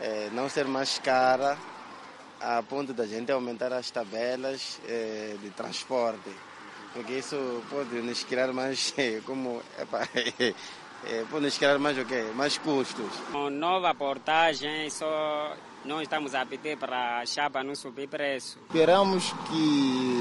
eh, 0.00 0.28
não 0.32 0.48
ser 0.48 0.66
mais 0.66 0.98
cara 0.98 1.56
a 2.40 2.62
ponto 2.62 2.92
da 2.92 3.06
gente 3.06 3.30
aumentar 3.30 3.72
as 3.72 3.88
tabelas 3.90 4.80
eh, 4.88 5.36
de 5.40 5.50
transporte, 5.50 6.30
porque 6.92 7.12
isso 7.12 7.62
pode 7.70 8.02
nos 8.02 8.24
criar 8.24 8.52
mais 8.52 8.92
como 9.24 9.62
epa, 9.78 10.08
pode 11.30 11.44
nos 11.44 11.56
criar 11.56 11.78
mais 11.78 11.96
o 11.96 12.04
quê? 12.04 12.24
Mais 12.34 12.58
custos. 12.58 13.12
Com 13.30 13.48
nova 13.48 13.94
portagem 13.94 14.90
só 14.90 15.56
não 15.84 16.02
estamos 16.02 16.34
a 16.34 16.44
pedir 16.44 16.76
para 16.76 17.20
a 17.20 17.26
chapa 17.26 17.62
não 17.62 17.76
subir 17.76 18.08
preço. 18.08 18.58
Esperamos 18.66 19.32
que 19.48 20.19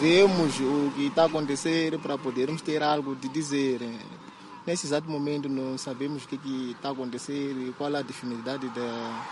vemos 0.00 0.58
o 0.60 0.92
que 0.94 1.06
está 1.06 1.22
a 1.22 1.26
acontecer 1.26 1.98
para 1.98 2.18
podermos 2.18 2.62
ter 2.62 2.82
algo 2.82 3.14
de 3.14 3.28
dizer. 3.28 3.80
Nesse 4.66 4.86
exato 4.86 5.10
momento 5.10 5.48
não 5.48 5.76
sabemos 5.76 6.24
o 6.24 6.28
que, 6.28 6.36
está 6.70 6.90
a 6.90 6.92
acontecer 6.92 7.52
e 7.52 7.72
qual 7.76 7.94
a 7.94 8.02
definitividade 8.02 8.68
da, 8.68 9.26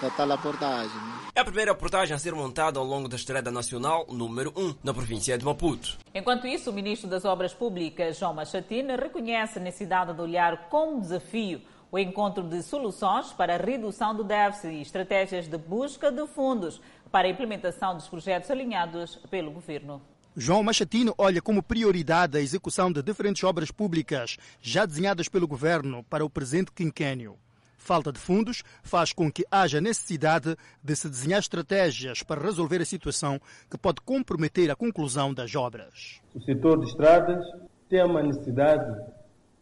da 0.00 0.10
tal 0.10 0.38
portagem. 0.38 1.00
É 1.34 1.40
a 1.40 1.44
primeira 1.44 1.74
portagem 1.74 2.14
a 2.14 2.18
ser 2.18 2.34
montada 2.34 2.78
ao 2.78 2.84
longo 2.84 3.08
da 3.08 3.16
Estrada 3.16 3.50
Nacional 3.50 4.06
número 4.08 4.52
1, 4.56 4.76
na 4.84 4.94
província 4.94 5.36
de 5.36 5.44
Maputo. 5.44 5.98
Enquanto 6.14 6.46
isso, 6.46 6.70
o 6.70 6.72
ministro 6.72 7.08
das 7.08 7.24
Obras 7.24 7.52
Públicas, 7.52 8.18
João 8.18 8.34
Machatine, 8.34 8.94
reconhece 8.96 9.58
a 9.58 9.62
necessidade 9.62 10.14
de 10.14 10.20
olhar 10.20 10.68
como 10.68 11.00
desafio 11.00 11.60
o 11.96 11.98
encontro 11.98 12.42
de 12.42 12.62
soluções 12.62 13.32
para 13.32 13.54
a 13.54 13.56
redução 13.56 14.14
do 14.14 14.22
déficit 14.22 14.68
e 14.68 14.82
estratégias 14.82 15.48
de 15.48 15.56
busca 15.56 16.12
de 16.12 16.26
fundos 16.26 16.78
para 17.10 17.26
a 17.26 17.30
implementação 17.30 17.94
dos 17.94 18.06
projetos 18.06 18.50
alinhados 18.50 19.16
pelo 19.30 19.50
governo. 19.50 20.02
João 20.36 20.62
Machatino 20.62 21.14
olha 21.16 21.40
como 21.40 21.62
prioridade 21.62 22.36
a 22.36 22.40
execução 22.42 22.92
de 22.92 23.02
diferentes 23.02 23.42
obras 23.44 23.70
públicas 23.70 24.36
já 24.60 24.84
desenhadas 24.84 25.26
pelo 25.26 25.48
governo 25.48 26.04
para 26.04 26.22
o 26.22 26.28
presente 26.28 26.70
quinquênio. 26.70 27.38
Falta 27.78 28.12
de 28.12 28.18
fundos 28.18 28.62
faz 28.82 29.14
com 29.14 29.32
que 29.32 29.46
haja 29.50 29.80
necessidade 29.80 30.54
de 30.82 30.96
se 30.96 31.08
desenhar 31.08 31.38
estratégias 31.38 32.22
para 32.22 32.42
resolver 32.42 32.82
a 32.82 32.84
situação 32.84 33.40
que 33.70 33.78
pode 33.78 34.02
comprometer 34.02 34.70
a 34.70 34.76
conclusão 34.76 35.32
das 35.32 35.54
obras. 35.54 36.20
O 36.34 36.42
setor 36.42 36.78
de 36.78 36.90
estradas 36.90 37.42
tem 37.88 38.04
uma 38.04 38.22
necessidade 38.22 38.84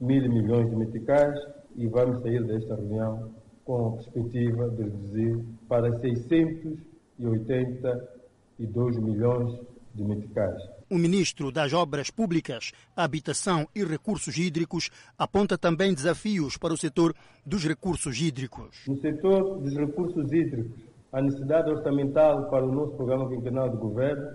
mil 0.00 0.32
milhões 0.32 0.70
de 0.70 0.76
meticais 0.76 1.40
e 1.74 1.88
vamos 1.88 2.22
sair 2.22 2.44
desta 2.44 2.76
reunião 2.76 3.32
com 3.64 3.88
a 3.88 3.90
perspectiva 3.96 4.70
de 4.70 4.84
reduzir 4.84 5.44
para 5.68 5.92
682 5.98 8.96
milhões 8.98 9.58
de 9.96 10.04
meticais. 10.04 10.79
O 10.92 10.98
ministro 10.98 11.52
das 11.52 11.72
Obras 11.72 12.10
Públicas, 12.10 12.72
Habitação 12.96 13.64
e 13.72 13.84
Recursos 13.84 14.36
Hídricos 14.36 14.90
aponta 15.16 15.56
também 15.56 15.94
desafios 15.94 16.56
para 16.56 16.74
o 16.74 16.76
setor 16.76 17.14
dos 17.46 17.64
recursos 17.64 18.20
hídricos. 18.20 18.86
No 18.88 19.00
setor 19.00 19.60
dos 19.60 19.72
recursos 19.76 20.32
hídricos, 20.32 20.82
a 21.12 21.22
necessidade 21.22 21.70
orçamental 21.70 22.50
para 22.50 22.66
o 22.66 22.72
nosso 22.72 22.96
programa 22.96 23.28
quinquenal 23.28 23.68
de 23.68 23.76
governo 23.76 24.30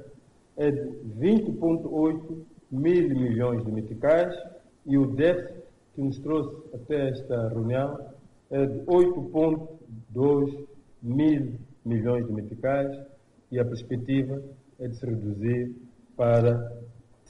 é 0.55 0.71
de 0.71 0.79
20,8 1.19 2.37
mil 2.71 3.09
milhões 3.09 3.65
de 3.65 3.71
meticais 3.73 4.33
e 4.85 4.97
o 4.97 5.07
déficit 5.07 5.61
que 5.93 6.01
nos 6.01 6.17
trouxe 6.19 6.55
até 6.73 7.09
esta 7.09 7.49
reunião 7.49 7.99
é 8.49 8.65
de 8.65 8.79
8,1 8.85 9.67
2 10.11 10.67
mil 11.03 11.53
milhões 11.83 12.25
de 12.25 12.31
meticais 12.31 12.97
e 13.51 13.59
a 13.59 13.65
perspectiva 13.65 14.41
é 14.79 14.87
de 14.87 14.95
se 14.95 15.05
reduzir 15.05 15.84
para 16.15 16.71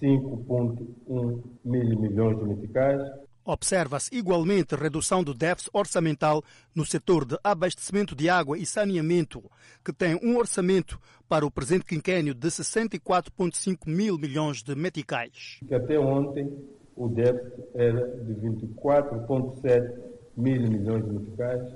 5,1 0.01 1.43
mil 1.63 1.99
milhões 1.99 2.37
de 2.37 2.45
meticais. 2.45 3.01
Observa-se 3.47 4.15
igualmente 4.15 4.75
redução 4.75 5.23
do 5.23 5.33
déficit 5.33 5.69
orçamental 5.71 6.43
no 6.73 6.83
setor 6.83 7.25
de 7.25 7.37
abastecimento 7.43 8.15
de 8.15 8.27
água 8.27 8.57
e 8.57 8.65
saneamento, 8.65 9.43
que 9.83 9.93
tem 9.93 10.19
um 10.23 10.35
orçamento 10.37 10.99
para 11.29 11.45
o 11.45 11.51
presente 11.51 11.85
quinquênio 11.85 12.33
de 12.33 12.47
64,5 12.47 13.77
mil 13.85 14.17
milhões 14.17 14.63
de 14.63 14.75
meticais. 14.75 15.59
Até 15.71 15.99
ontem 15.99 16.51
o 16.95 17.07
déficit 17.07 17.63
era 17.75 18.17
de 18.23 18.33
24,7 18.33 19.93
mil 20.35 20.61
milhões 20.63 21.05
de 21.05 21.11
meticais 21.11 21.75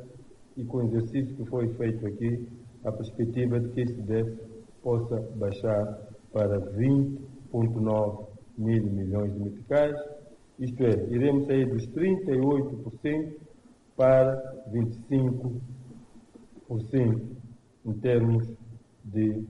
e 0.57 0.63
com 0.63 0.77
o 0.77 0.87
exercício 0.87 1.35
que 1.35 1.45
foi 1.45 1.71
feito 1.75 2.05
aqui, 2.05 2.47
a 2.83 2.91
perspectiva 2.91 3.59
de 3.59 3.69
que 3.69 3.81
esse 3.81 4.01
déficit 4.01 4.49
possa 4.81 5.19
baixar 5.35 6.08
para 6.31 6.59
20,9 6.59 8.27
mil 8.57 8.83
milhões 8.83 9.33
de 9.33 9.39
meticais, 9.39 9.95
isto 10.59 10.83
é, 10.83 11.07
iremos 11.09 11.47
sair 11.47 11.65
dos 11.65 11.87
38% 11.87 13.35
para 13.95 14.63
25% 14.71 15.61
em 17.85 17.93
termos 17.93 18.47
de 19.03 19.45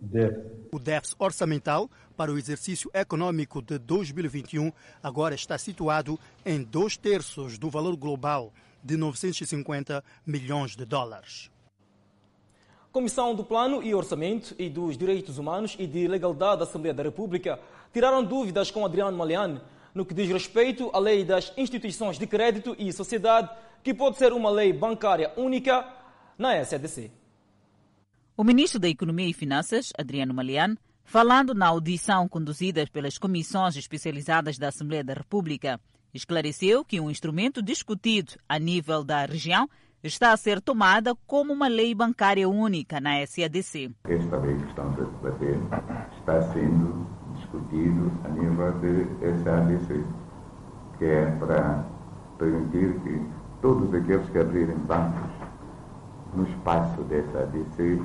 déficit. 0.00 0.60
O 0.72 0.78
déficit 0.78 1.16
orçamental 1.18 1.90
para 2.16 2.32
o 2.32 2.38
exercício 2.38 2.88
econômico 2.94 3.60
de 3.60 3.78
2021 3.78 4.72
agora 5.02 5.34
está 5.34 5.58
situado 5.58 6.18
em 6.46 6.62
dois 6.62 6.96
terços 6.96 7.58
do 7.58 7.68
valor 7.68 7.96
global 7.96 8.52
de 8.82 8.96
950 8.96 10.02
milhões 10.24 10.76
de 10.76 10.84
dólares. 10.84 11.50
Comissão 12.92 13.36
do 13.36 13.44
Plano 13.44 13.84
e 13.84 13.94
Orçamento 13.94 14.52
e 14.58 14.68
dos 14.68 14.98
Direitos 14.98 15.38
Humanos 15.38 15.76
e 15.78 15.86
de 15.86 16.08
Legalidade 16.08 16.58
da 16.58 16.64
Assembleia 16.64 16.92
da 16.92 17.04
República 17.04 17.60
tiraram 17.92 18.24
dúvidas 18.24 18.68
com 18.72 18.84
Adriano 18.84 19.16
Malian 19.16 19.60
no 19.94 20.04
que 20.04 20.12
diz 20.12 20.28
respeito 20.28 20.90
à 20.92 20.98
lei 20.98 21.24
das 21.24 21.52
instituições 21.56 22.18
de 22.18 22.26
crédito 22.26 22.74
e 22.78 22.92
sociedade, 22.92 23.48
que 23.84 23.94
pode 23.94 24.16
ser 24.16 24.32
uma 24.32 24.50
lei 24.50 24.72
bancária 24.72 25.32
única 25.36 25.86
na 26.36 26.64
SADC. 26.64 27.12
O 28.36 28.42
ministro 28.42 28.80
da 28.80 28.88
Economia 28.88 29.28
e 29.28 29.34
Finanças, 29.34 29.92
Adriano 29.96 30.34
Malian, 30.34 30.76
falando 31.04 31.54
na 31.54 31.68
audição 31.68 32.28
conduzida 32.28 32.84
pelas 32.92 33.18
comissões 33.18 33.76
especializadas 33.76 34.58
da 34.58 34.66
Assembleia 34.66 35.04
da 35.04 35.14
República, 35.14 35.80
esclareceu 36.12 36.84
que 36.84 37.00
um 37.00 37.08
instrumento 37.08 37.62
discutido 37.62 38.32
a 38.48 38.58
nível 38.58 39.04
da 39.04 39.24
região 39.26 39.68
está 40.02 40.32
a 40.32 40.36
ser 40.36 40.60
tomada 40.60 41.14
como 41.26 41.52
uma 41.52 41.68
lei 41.68 41.94
bancária 41.94 42.48
única 42.48 43.00
na 43.00 43.24
SADC. 43.26 43.94
Esta 44.04 44.36
lei 44.38 44.56
que 44.56 44.68
estamos 44.68 44.98
a 44.98 45.04
debater 45.04 45.58
está 46.18 46.42
sendo 46.52 47.06
discutido 47.34 48.10
a 48.24 48.28
nível 48.28 48.72
de 48.80 49.42
SADC, 49.42 50.04
que 50.98 51.04
é 51.04 51.26
para 51.38 51.84
permitir 52.38 52.98
que 53.00 53.20
todos 53.60 53.94
aqueles 53.94 54.28
que 54.30 54.38
abrirem 54.38 54.76
bancos 54.78 55.30
no 56.34 56.44
espaço 56.44 57.02
da 57.02 57.22
SADC 57.32 58.02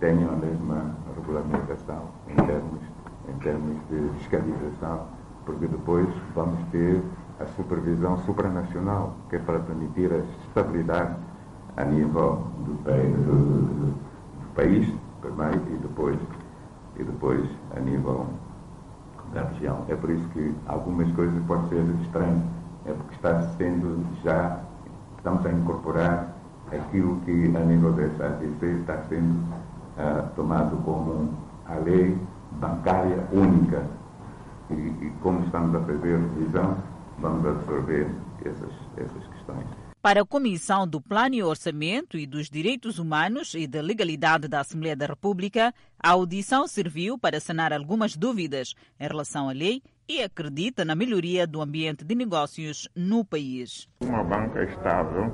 tenham 0.00 0.30
a 0.30 0.36
mesma 0.36 0.96
regulamentação 1.16 2.10
em 2.28 2.36
termos, 2.36 2.80
em 3.28 3.38
termos 3.38 3.76
de 3.88 4.18
fiscalização, 4.18 5.06
porque 5.46 5.66
depois 5.66 6.08
vamos 6.34 6.60
ter 6.70 7.02
a 7.40 7.46
supervisão 7.56 8.18
supranacional, 8.24 9.16
que 9.30 9.36
é 9.36 9.38
para 9.38 9.60
permitir 9.60 10.12
a 10.12 10.18
estabilidade 10.18 11.27
a 11.78 11.84
nível 11.84 12.42
do, 12.66 12.74
do, 12.74 13.76
do 13.86 14.54
país, 14.54 14.92
primeiro, 15.20 15.62
e 15.70 15.76
depois, 15.76 16.18
e 16.98 17.04
depois 17.04 17.48
a 17.76 17.80
nível 17.80 18.26
da 19.32 19.42
região. 19.44 19.84
É 19.88 19.94
por 19.94 20.10
isso 20.10 20.28
que 20.30 20.52
algumas 20.66 21.10
coisas 21.14 21.40
podem 21.46 21.68
ser 21.68 21.84
estranhas, 22.02 22.42
é 22.84 22.92
porque 22.92 23.14
está 23.14 23.42
sendo 23.56 24.04
já, 24.24 24.60
estamos 25.18 25.46
a 25.46 25.52
incorporar 25.52 26.34
aquilo 26.72 27.20
que 27.20 27.56
a 27.56 27.60
nível 27.60 27.92
da 27.92 28.08
SADC 28.16 28.66
está 28.80 28.98
sendo 29.08 29.34
uh, 29.96 30.28
tomado 30.34 30.76
como 30.84 31.30
a 31.66 31.74
lei 31.74 32.18
bancária 32.60 33.24
única. 33.32 33.82
E, 34.70 34.74
e 34.74 35.12
como 35.22 35.44
estamos 35.44 35.74
a 35.76 35.80
fazer 35.80 36.18
revisão, 36.18 36.76
vamos 37.20 37.46
absorver 37.46 38.10
essas, 38.44 38.72
essas 38.96 39.26
questões. 39.28 39.87
Para 40.08 40.22
a 40.22 40.24
Comissão 40.24 40.88
do 40.88 41.02
Plano 41.02 41.34
e 41.34 41.42
Orçamento 41.42 42.16
e 42.16 42.26
dos 42.26 42.48
Direitos 42.48 42.98
Humanos 42.98 43.52
e 43.52 43.66
da 43.66 43.82
Legalidade 43.82 44.48
da 44.48 44.60
Assembleia 44.60 44.96
da 44.96 45.04
República, 45.04 45.74
a 46.02 46.12
audição 46.12 46.66
serviu 46.66 47.18
para 47.18 47.38
sanar 47.38 47.74
algumas 47.74 48.16
dúvidas 48.16 48.74
em 48.98 49.06
relação 49.06 49.50
à 49.50 49.52
lei 49.52 49.82
e 50.08 50.22
acredita 50.22 50.82
na 50.82 50.94
melhoria 50.94 51.46
do 51.46 51.60
ambiente 51.60 52.06
de 52.06 52.14
negócios 52.14 52.88
no 52.96 53.22
país. 53.22 53.86
Uma 54.00 54.24
banca 54.24 54.64
estável, 54.64 55.30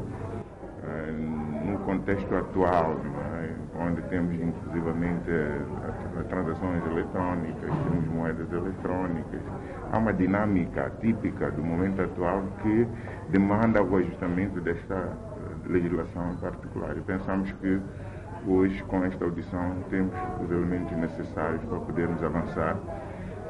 eh, 0.83 1.13
no 1.13 1.79
contexto 1.85 2.35
atual, 2.35 3.01
onde 3.79 4.03
temos 4.09 4.35
inclusivamente 4.35 5.31
transações 6.29 6.85
eletrónicas, 6.87 7.71
temos 7.71 8.09
moedas 8.09 8.51
eletrónicas. 8.53 9.41
Há 9.95 9.99
uma 9.99 10.13
dinâmica 10.13 10.91
típica 11.01 11.53
do 11.53 11.63
momento 11.63 12.03
atual 12.03 12.43
que 12.63 12.85
demanda 13.29 13.81
o 13.81 13.97
ajustamento 13.97 14.61
desta 14.61 15.17
legislação 15.69 16.33
em 16.33 16.37
particular. 16.39 16.97
E 16.97 17.01
pensamos 17.03 17.53
que 17.53 17.81
hoje, 18.45 18.83
com 18.89 19.05
esta 19.05 19.25
audição, 19.25 19.77
temos 19.91 20.13
os 20.43 20.51
elementos 20.51 20.97
necessários 20.97 21.63
para 21.67 21.79
podermos 21.79 22.21
avançar, 22.25 22.77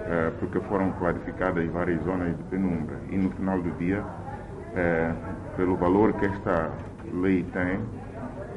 eh, 0.07 0.33
porque 0.39 0.61
foram 0.69 0.93
clarificadas 0.93 1.67
várias 1.71 2.03
zonas 2.05 2.37
de 2.37 2.45
penumbra. 2.45 2.99
E 3.09 3.17
no 3.17 3.31
final 3.31 3.63
do 3.63 3.71
dia, 3.79 4.05
eh, 4.77 5.15
pelo 5.57 5.79
valor 5.79 6.13
que 6.13 6.27
esta 6.27 6.71
lei 7.11 7.43
tem, 7.55 7.81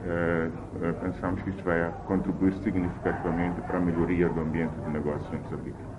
eh, 0.04 0.50
eh, 0.82 0.94
pensamos 1.04 1.42
que 1.42 1.52
isto 1.52 1.64
vai 1.64 1.90
contribuir 2.06 2.52
significativamente 2.56 3.62
para 3.62 3.78
a 3.78 3.82
melhoria 3.82 4.28
do 4.28 4.42
ambiente 4.42 4.76
de 4.76 4.90
negócios 4.92 5.32
em 5.32 5.38
Moçambique. 5.38 5.97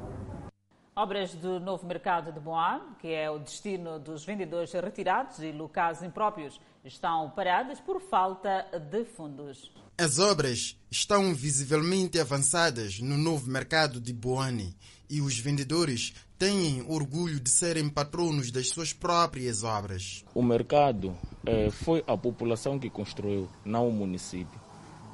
Obras 0.98 1.32
do 1.32 1.60
novo 1.60 1.86
mercado 1.86 2.32
de 2.32 2.40
Boa, 2.40 2.84
que 2.98 3.06
é 3.06 3.30
o 3.30 3.38
destino 3.38 4.00
dos 4.00 4.24
vendedores 4.24 4.72
retirados 4.72 5.38
e 5.38 5.52
locais 5.52 6.02
impróprios, 6.02 6.60
estão 6.84 7.30
paradas 7.30 7.78
por 7.78 8.00
falta 8.00 8.66
de 8.90 9.04
fundos. 9.04 9.72
As 9.96 10.18
obras 10.18 10.76
estão 10.90 11.32
visivelmente 11.32 12.18
avançadas 12.18 12.98
no 12.98 13.16
novo 13.16 13.48
mercado 13.48 14.00
de 14.00 14.12
Boane 14.12 14.74
e 15.08 15.20
os 15.20 15.38
vendedores 15.38 16.14
têm 16.36 16.84
orgulho 16.88 17.38
de 17.38 17.48
serem 17.48 17.88
patronos 17.88 18.50
das 18.50 18.68
suas 18.68 18.92
próprias 18.92 19.62
obras. 19.62 20.24
O 20.34 20.42
mercado 20.42 21.16
eh, 21.46 21.70
foi 21.70 22.02
a 22.08 22.16
população 22.16 22.76
que 22.76 22.90
construiu, 22.90 23.48
não 23.64 23.88
o 23.88 23.92
município. 23.92 24.60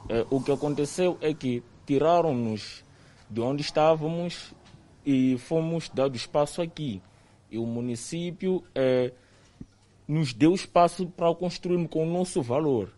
Eh, 0.09 0.25
o 0.31 0.41
que 0.41 0.51
aconteceu 0.51 1.19
é 1.21 1.35
que 1.35 1.63
tiraram-nos 1.85 2.83
de 3.29 3.43
onde 3.43 3.61
estávamos 3.61 4.55
e 5.05 5.37
fomos 5.39 5.89
dado 5.89 6.17
espaço 6.17 6.63
aqui. 6.63 7.01
E 7.51 7.59
o 7.59 7.67
município 7.67 8.63
eh, 8.75 9.13
nos 10.09 10.33
deu 10.33 10.55
espaço 10.55 11.07
para 11.07 11.35
construirmos 11.35 11.91
com 11.91 12.07
o 12.07 12.13
nosso 12.13 12.43
valor. 12.43 12.93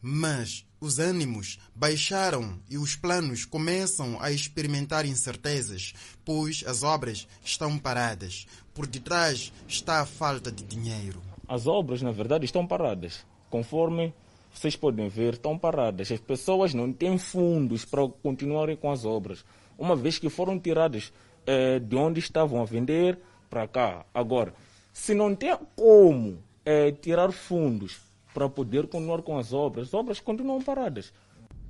Mas 0.00 0.66
os 0.80 0.98
ânimos 0.98 1.60
baixaram 1.74 2.58
e 2.68 2.76
os 2.76 2.96
planos 2.96 3.44
começam 3.44 4.20
a 4.20 4.32
experimentar 4.32 5.06
incertezas, 5.06 5.94
pois 6.24 6.64
as 6.66 6.82
obras 6.82 7.28
estão 7.44 7.78
paradas. 7.78 8.46
Por 8.74 8.86
detrás 8.86 9.52
está 9.68 10.00
a 10.00 10.06
falta 10.06 10.50
de 10.50 10.64
dinheiro. 10.64 11.22
As 11.46 11.66
obras, 11.66 12.02
na 12.02 12.10
verdade, 12.10 12.44
estão 12.44 12.66
paradas. 12.66 13.24
Conforme 13.48 14.12
vocês 14.52 14.74
podem 14.74 15.08
ver, 15.08 15.34
estão 15.34 15.56
paradas. 15.56 16.10
As 16.10 16.20
pessoas 16.20 16.74
não 16.74 16.92
têm 16.92 17.16
fundos 17.16 17.84
para 17.84 18.06
continuarem 18.08 18.76
com 18.76 18.90
as 18.90 19.04
obras, 19.04 19.44
uma 19.78 19.96
vez 19.96 20.18
que 20.18 20.28
foram 20.28 20.58
tiradas 20.58 21.12
eh, 21.46 21.78
de 21.78 21.96
onde 21.96 22.20
estavam 22.20 22.60
a 22.60 22.64
vender 22.64 23.18
para 23.48 23.66
cá. 23.68 24.04
Agora, 24.14 24.54
se 24.92 25.14
não 25.14 25.34
tem 25.34 25.56
como 25.76 26.38
eh, 26.64 26.92
tirar 26.92 27.32
fundos 27.32 28.00
para 28.32 28.48
poder 28.48 28.86
continuar 28.86 29.22
com 29.22 29.38
as 29.38 29.52
obras. 29.52 29.88
As 29.88 29.94
obras 29.94 30.20
continuam 30.20 30.62
paradas. 30.62 31.12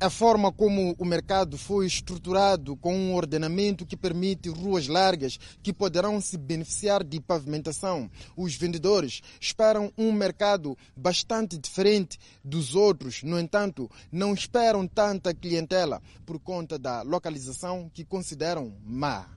A 0.01 0.11
forma 0.11 0.51
como 0.51 0.97
o 0.99 1.05
mercado 1.05 1.57
foi 1.57 1.87
estruturado 1.87 2.77
com 2.77 2.93
um 2.93 3.15
ordenamento 3.15 3.87
que 3.87 3.97
permite 3.97 4.49
ruas 4.49 4.89
largas 4.89 5.39
que 5.63 5.73
poderão 5.73 6.21
se 6.21 6.37
beneficiar 6.37 7.05
de 7.05 7.21
pavimentação. 7.21 8.11
Os 8.37 8.57
vendedores 8.57 9.23
esperam 9.41 9.93
um 9.97 10.11
mercado 10.11 10.77
bastante 10.97 11.57
diferente 11.57 12.19
dos 12.43 12.75
outros, 12.75 13.23
no 13.23 13.39
entanto, 13.39 13.89
não 14.11 14.35
esperam 14.35 14.89
tanta 14.89 15.33
clientela 15.33 16.03
por 16.27 16.41
conta 16.41 16.77
da 16.81 17.03
localização 17.03 17.89
que 17.95 18.05
consideram 18.05 18.75
má. 18.85 19.29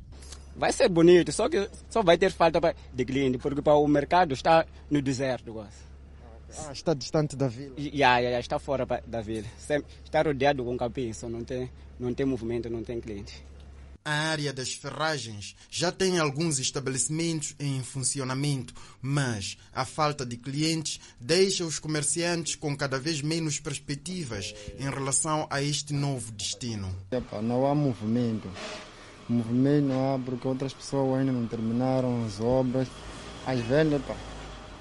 Vai 0.56 0.72
ser 0.72 0.88
bonito, 0.89 1.32
só 1.32 1.50
que 1.50 1.70
só 1.89 2.02
vai 2.02 2.18
ter 2.18 2.32
falta 2.32 2.76
de 2.94 3.06
cliente, 3.06 3.38
porque 3.38 3.62
o 3.70 3.88
mercado 3.88 4.34
está 4.34 4.65
no 4.89 5.02
deserto. 5.02 5.65
Ah, 6.58 6.72
está 6.72 6.94
distante 6.94 7.36
da 7.36 7.48
vila? 7.48 7.76
Já, 7.78 8.22
já, 8.22 8.32
já 8.32 8.39
está 8.39 8.60
fora 8.60 8.86
da 9.06 9.22
vila. 9.22 9.46
Está 10.04 10.22
rodeado 10.22 10.63
com 10.63 10.78
capim, 10.78 11.12
só 11.12 11.28
não 11.28 11.44
tem, 11.44 11.70
não 12.00 12.13
tem 12.13 12.26
movimento, 12.26 12.70
não 12.70 12.84
tem 12.84 13.02
cliente. 13.02 13.44
A 14.08 14.30
área 14.30 14.54
das 14.54 14.72
ferragens 14.74 15.56
já 15.68 15.91
tem 15.91 16.20
alguns 16.20 16.60
estabelecimentos 16.60 17.56
em 17.60 17.82
funcionamento, 17.82 18.72
mas 19.02 19.58
a 19.74 19.84
falta 19.84 20.24
de 20.24 20.38
clientes 20.38 21.00
deixa 21.20 21.65
os 21.65 21.80
comerciantes 21.80 22.56
com 22.56 22.78
cada 22.78 23.00
vez 23.00 23.24
menos 23.24 23.60
perspectivas 23.60 24.54
em 24.78 24.88
relação 24.88 25.48
a 25.50 25.60
este 25.60 25.91
novo 25.91 26.32
destino. 26.34 26.96
Não 27.41 27.65
há 27.65 27.74
movimento. 27.74 28.48
Movimento 29.28 29.86
não 29.88 30.14
há 30.14 30.20
porque 30.20 30.48
outras 30.48 30.74
pessoas 30.74 31.20
ainda 31.20 31.32
não 31.32 31.48
terminaram 31.48 32.26
as 32.26 32.40
obras. 32.40 32.88
As 33.46 33.60
vendas 33.62 34.02
epa, 34.02 34.16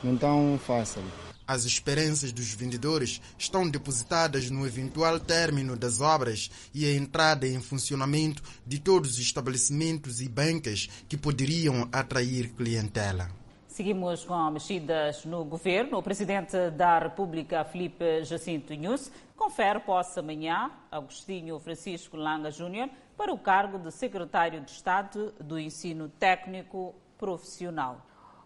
não 0.03 0.17
tão 0.17 0.59
fácil. 0.59 1.03
As 1.47 1.65
esperanças 1.65 2.33
dos 2.33 2.53
vendedores 2.55 3.21
estão 3.39 3.69
depositadas 3.69 4.51
no 4.51 4.67
eventual 4.67 5.21
término 5.21 5.77
das 5.77 6.01
obras 6.01 6.51
e 6.73 6.87
a 6.87 6.95
entrada 6.95 7.47
em 7.47 7.61
funcionamento 7.61 8.43
de 8.67 8.79
todos 8.79 9.13
os 9.13 9.19
estabelecimentos 9.19 10.23
e 10.23 10.29
bancas 10.29 10.89
que 11.07 11.19
poderiam 11.19 11.87
atrair 11.93 12.49
clientela. 12.55 13.44
Seguimos 13.75 14.25
com 14.25 14.51
mexidas 14.53 15.25
no 15.25 15.45
governo. 15.45 15.99
O 15.99 16.03
presidente 16.03 16.71
da 16.71 16.97
República, 16.97 17.65
Felipe 17.65 18.23
Jacinto 18.23 18.73
Inhus, 18.73 19.11
confere 19.37 19.81
posse 19.81 20.21
amanhã 20.21 20.71
Agostinho 20.93 21.59
Francisco 21.59 22.17
Langa 22.17 22.53
Júnior 22.53 22.89
para 23.17 23.33
o 23.33 23.37
cargo 23.37 23.77
de 23.77 23.91
secretário 23.91 24.61
de 24.61 24.71
Estado 24.71 25.35
do 25.41 25.59
Ensino 25.59 26.09
Técnico 26.09 26.95
Profissional. 27.19 27.97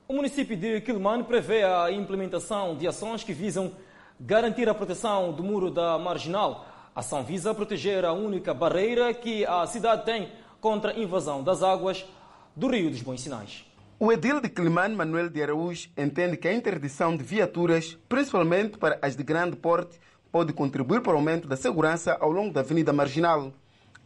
O 0.09 0.15
município 0.15 0.57
de 0.57 0.81
Quilmane 0.81 1.25
prevê 1.25 1.63
a 1.63 1.93
implementação 1.93 2.75
de 2.75 2.89
ações 2.89 3.23
que 3.23 3.35
visam 3.35 3.73
garantir 4.19 4.67
a 4.67 4.75
proteção 4.75 5.31
do 5.31 5.45
muro 5.45 5.71
da 5.71 5.99
marginal. 5.99 6.65
A 6.97 7.01
ação 7.01 7.23
visa 7.23 7.53
proteger 7.53 8.03
a 8.03 8.15
única 8.15 8.55
barreira 8.55 9.13
que 9.13 9.45
a 9.45 9.67
cidade 9.67 10.07
tem 10.07 10.33
contra 10.59 10.93
a 10.93 10.99
invasão 10.99 11.43
das 11.43 11.63
águas 11.63 12.07
do 12.57 12.69
Rio 12.69 12.89
dos 12.89 13.03
Bons 13.03 13.21
Sinais. 13.21 13.68
O 14.01 14.13
edil 14.13 14.41
de 14.41 14.49
Quilmane, 14.49 14.95
Manuel 14.95 15.29
de 15.29 15.43
Araújo, 15.43 15.89
entende 15.97 16.37
que 16.37 16.47
a 16.47 16.55
interdição 16.55 17.17
de 17.17 17.25
viaturas, 17.25 17.99
principalmente 18.09 18.79
para 18.79 18.97
as 19.03 19.17
de 19.17 19.25
grande 19.25 19.57
porte, 19.57 19.99
pode 20.31 20.53
contribuir 20.53 21.01
para 21.01 21.15
o 21.15 21.17
aumento 21.17 21.49
da 21.49 21.57
segurança 21.57 22.17
ao 22.21 22.31
longo 22.31 22.55
da 22.55 22.61
Avenida 22.61 22.93
Marginal. 22.93 23.53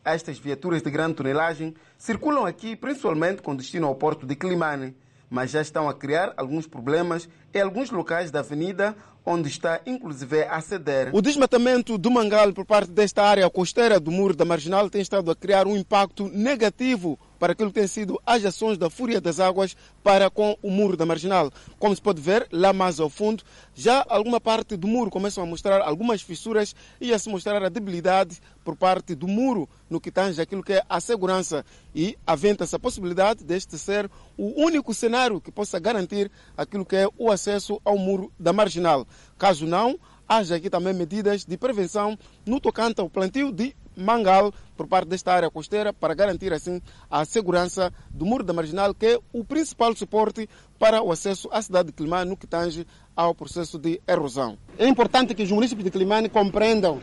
Estas 0.02 0.38
viaturas 0.38 0.80
de 0.80 0.90
grande 0.90 1.16
tonelagem 1.16 1.74
circulam 1.98 2.46
aqui 2.46 2.74
principalmente 2.74 3.42
com 3.42 3.54
destino 3.54 3.86
ao 3.86 3.94
porto 3.94 4.26
de 4.26 4.34
Quilmane 4.34 4.96
mas 5.32 5.50
já 5.50 5.62
estão 5.62 5.88
a 5.88 5.94
criar 5.94 6.34
alguns 6.36 6.66
problemas 6.66 7.26
em 7.54 7.60
alguns 7.62 7.90
locais 7.90 8.30
da 8.30 8.40
avenida 8.40 8.94
onde 9.24 9.48
está 9.48 9.80
inclusive 9.86 10.42
a 10.42 10.60
ceder. 10.60 11.08
O 11.10 11.22
desmatamento 11.22 11.96
do 11.96 12.10
mangal 12.10 12.52
por 12.52 12.66
parte 12.66 12.90
desta 12.90 13.22
área 13.22 13.48
costeira 13.48 13.98
do 13.98 14.10
Muro 14.10 14.36
da 14.36 14.44
Marginal 14.44 14.90
tem 14.90 15.00
estado 15.00 15.30
a 15.30 15.34
criar 15.34 15.66
um 15.66 15.74
impacto 15.74 16.28
negativo 16.28 17.18
para 17.42 17.54
aquilo 17.54 17.70
que 17.70 17.80
tem 17.80 17.88
sido 17.88 18.22
as 18.24 18.44
ações 18.44 18.78
da 18.78 18.88
Fúria 18.88 19.20
das 19.20 19.40
Águas 19.40 19.76
para 20.00 20.30
com 20.30 20.56
o 20.62 20.70
Muro 20.70 20.96
da 20.96 21.04
Marginal. 21.04 21.50
Como 21.76 21.92
se 21.92 22.00
pode 22.00 22.20
ver, 22.20 22.46
lá 22.52 22.72
mais 22.72 23.00
ao 23.00 23.10
fundo, 23.10 23.42
já 23.74 24.06
alguma 24.08 24.40
parte 24.40 24.76
do 24.76 24.86
muro 24.86 25.10
começam 25.10 25.42
a 25.42 25.46
mostrar 25.46 25.80
algumas 25.80 26.22
fissuras 26.22 26.72
e 27.00 27.12
a 27.12 27.18
se 27.18 27.28
mostrar 27.28 27.60
a 27.60 27.68
debilidade 27.68 28.40
por 28.64 28.76
parte 28.76 29.16
do 29.16 29.26
muro 29.26 29.68
no 29.90 30.00
que 30.00 30.12
tange 30.12 30.40
aquilo 30.40 30.62
que 30.62 30.74
é 30.74 30.84
a 30.88 31.00
segurança. 31.00 31.66
E 31.92 32.16
aventa-se 32.24 32.76
a 32.76 32.78
possibilidade 32.78 33.42
deste 33.42 33.76
ser 33.76 34.08
o 34.38 34.62
único 34.62 34.94
cenário 34.94 35.40
que 35.40 35.50
possa 35.50 35.80
garantir 35.80 36.30
aquilo 36.56 36.86
que 36.86 36.94
é 36.94 37.08
o 37.18 37.28
acesso 37.28 37.80
ao 37.84 37.98
Muro 37.98 38.32
da 38.38 38.52
Marginal. 38.52 39.04
Caso 39.36 39.66
não, 39.66 39.98
haja 40.28 40.54
aqui 40.54 40.70
também 40.70 40.94
medidas 40.94 41.44
de 41.44 41.56
prevenção 41.56 42.16
no 42.46 42.60
tocante 42.60 43.00
ao 43.00 43.10
plantio 43.10 43.50
de 43.50 43.74
mangal 43.96 44.52
por 44.76 44.86
parte 44.86 45.08
desta 45.08 45.32
área 45.32 45.50
costeira 45.50 45.92
para 45.92 46.14
garantir 46.14 46.52
assim 46.52 46.80
a 47.10 47.24
segurança 47.24 47.92
do 48.10 48.24
muro 48.26 48.44
da 48.44 48.52
marginal, 48.52 48.94
que 48.94 49.06
é 49.06 49.18
o 49.32 49.44
principal 49.44 49.94
suporte 49.94 50.48
para 50.78 51.02
o 51.02 51.12
acesso 51.12 51.48
à 51.52 51.60
cidade 51.62 51.88
de 51.88 51.92
Climane 51.92 52.30
no 52.30 52.36
que 52.36 52.46
tange 52.46 52.86
ao 53.14 53.34
processo 53.34 53.78
de 53.78 54.00
erosão. 54.08 54.58
É 54.78 54.86
importante 54.86 55.34
que 55.34 55.42
os 55.42 55.50
municípios 55.50 55.84
de 55.84 55.90
Climane 55.90 56.28
compreendam, 56.28 57.00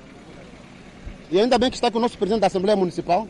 e 1.32 1.40
ainda 1.40 1.58
bem 1.58 1.70
que 1.70 1.76
está 1.76 1.88
aqui 1.88 1.98
o 1.98 2.02
nosso 2.02 2.18
presidente 2.18 2.42
da 2.42 2.48
Assembleia 2.48 2.76
Municipal, 2.76 3.28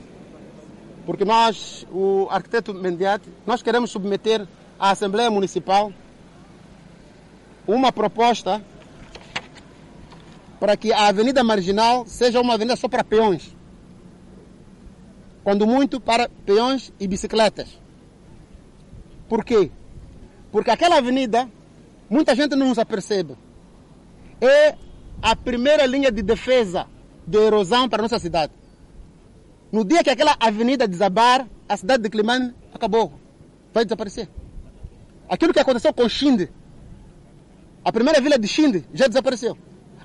porque 1.05 1.25
nós, 1.25 1.85
o 1.91 2.27
arquiteto 2.29 2.73
Mendiate, 2.73 3.29
nós 3.45 3.61
queremos 3.61 3.91
submeter 3.91 4.47
à 4.79 4.91
Assembleia 4.91 5.29
Municipal 5.29 5.91
uma 7.67 7.91
proposta 7.91 8.63
para 10.59 10.75
que 10.75 10.91
a 10.91 11.07
Avenida 11.07 11.43
Marginal 11.43 12.05
seja 12.05 12.41
uma 12.41 12.55
avenida 12.55 12.75
só 12.75 12.87
para 12.87 13.03
peões. 13.03 13.55
Quando 15.43 15.65
muito 15.65 15.99
para 16.01 16.29
peões 16.45 16.91
e 16.99 17.07
bicicletas. 17.07 17.79
Por 19.29 19.45
quê? 19.45 19.71
Porque 20.51 20.69
aquela 20.69 20.97
avenida, 20.97 21.49
muita 22.09 22.35
gente 22.35 22.55
não 22.55 22.73
se 22.73 22.81
apercebe. 22.81 23.37
É 24.41 24.75
a 25.21 25.35
primeira 25.35 25.85
linha 25.85 26.11
de 26.11 26.21
defesa 26.21 26.87
de 27.25 27.37
erosão 27.37 27.87
para 27.87 28.01
a 28.01 28.03
nossa 28.03 28.19
cidade. 28.19 28.51
No 29.71 29.85
dia 29.85 30.03
que 30.03 30.09
aquela 30.09 30.35
avenida 30.39 30.87
desabar, 30.87 31.47
a 31.67 31.77
cidade 31.77 32.03
de 32.03 32.09
Climane 32.09 32.53
acabou. 32.73 33.13
Vai 33.73 33.85
desaparecer. 33.85 34.27
Aquilo 35.29 35.53
que 35.53 35.59
aconteceu 35.59 35.93
com 35.93 36.09
Xinde, 36.09 36.51
a 37.85 37.91
primeira 37.91 38.19
vila 38.19 38.37
de 38.37 38.47
Xinde 38.47 38.83
já 38.93 39.07
desapareceu. 39.07 39.55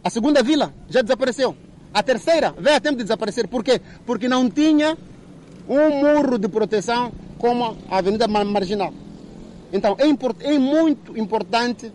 A 0.04 0.10
segunda 0.10 0.42
vila 0.42 0.74
já 0.88 1.00
desapareceu. 1.00 1.56
A 1.92 2.02
terceira 2.02 2.54
veio 2.58 2.76
a 2.76 2.80
tempo 2.80 2.96
de 2.96 3.04
desaparecer. 3.04 3.48
Por 3.48 3.64
quê? 3.64 3.80
Porque 4.04 4.28
não 4.28 4.50
tinha 4.50 4.98
um 5.66 5.90
muro 6.00 6.38
de 6.38 6.46
proteção 6.46 7.10
como 7.38 7.78
a 7.90 7.98
Avenida 7.98 8.28
Marginal. 8.28 8.92
Então 9.72 9.96
é, 9.98 10.06
import, 10.06 10.36
é 10.40 10.58
muito 10.58 11.16
importante 11.16 11.90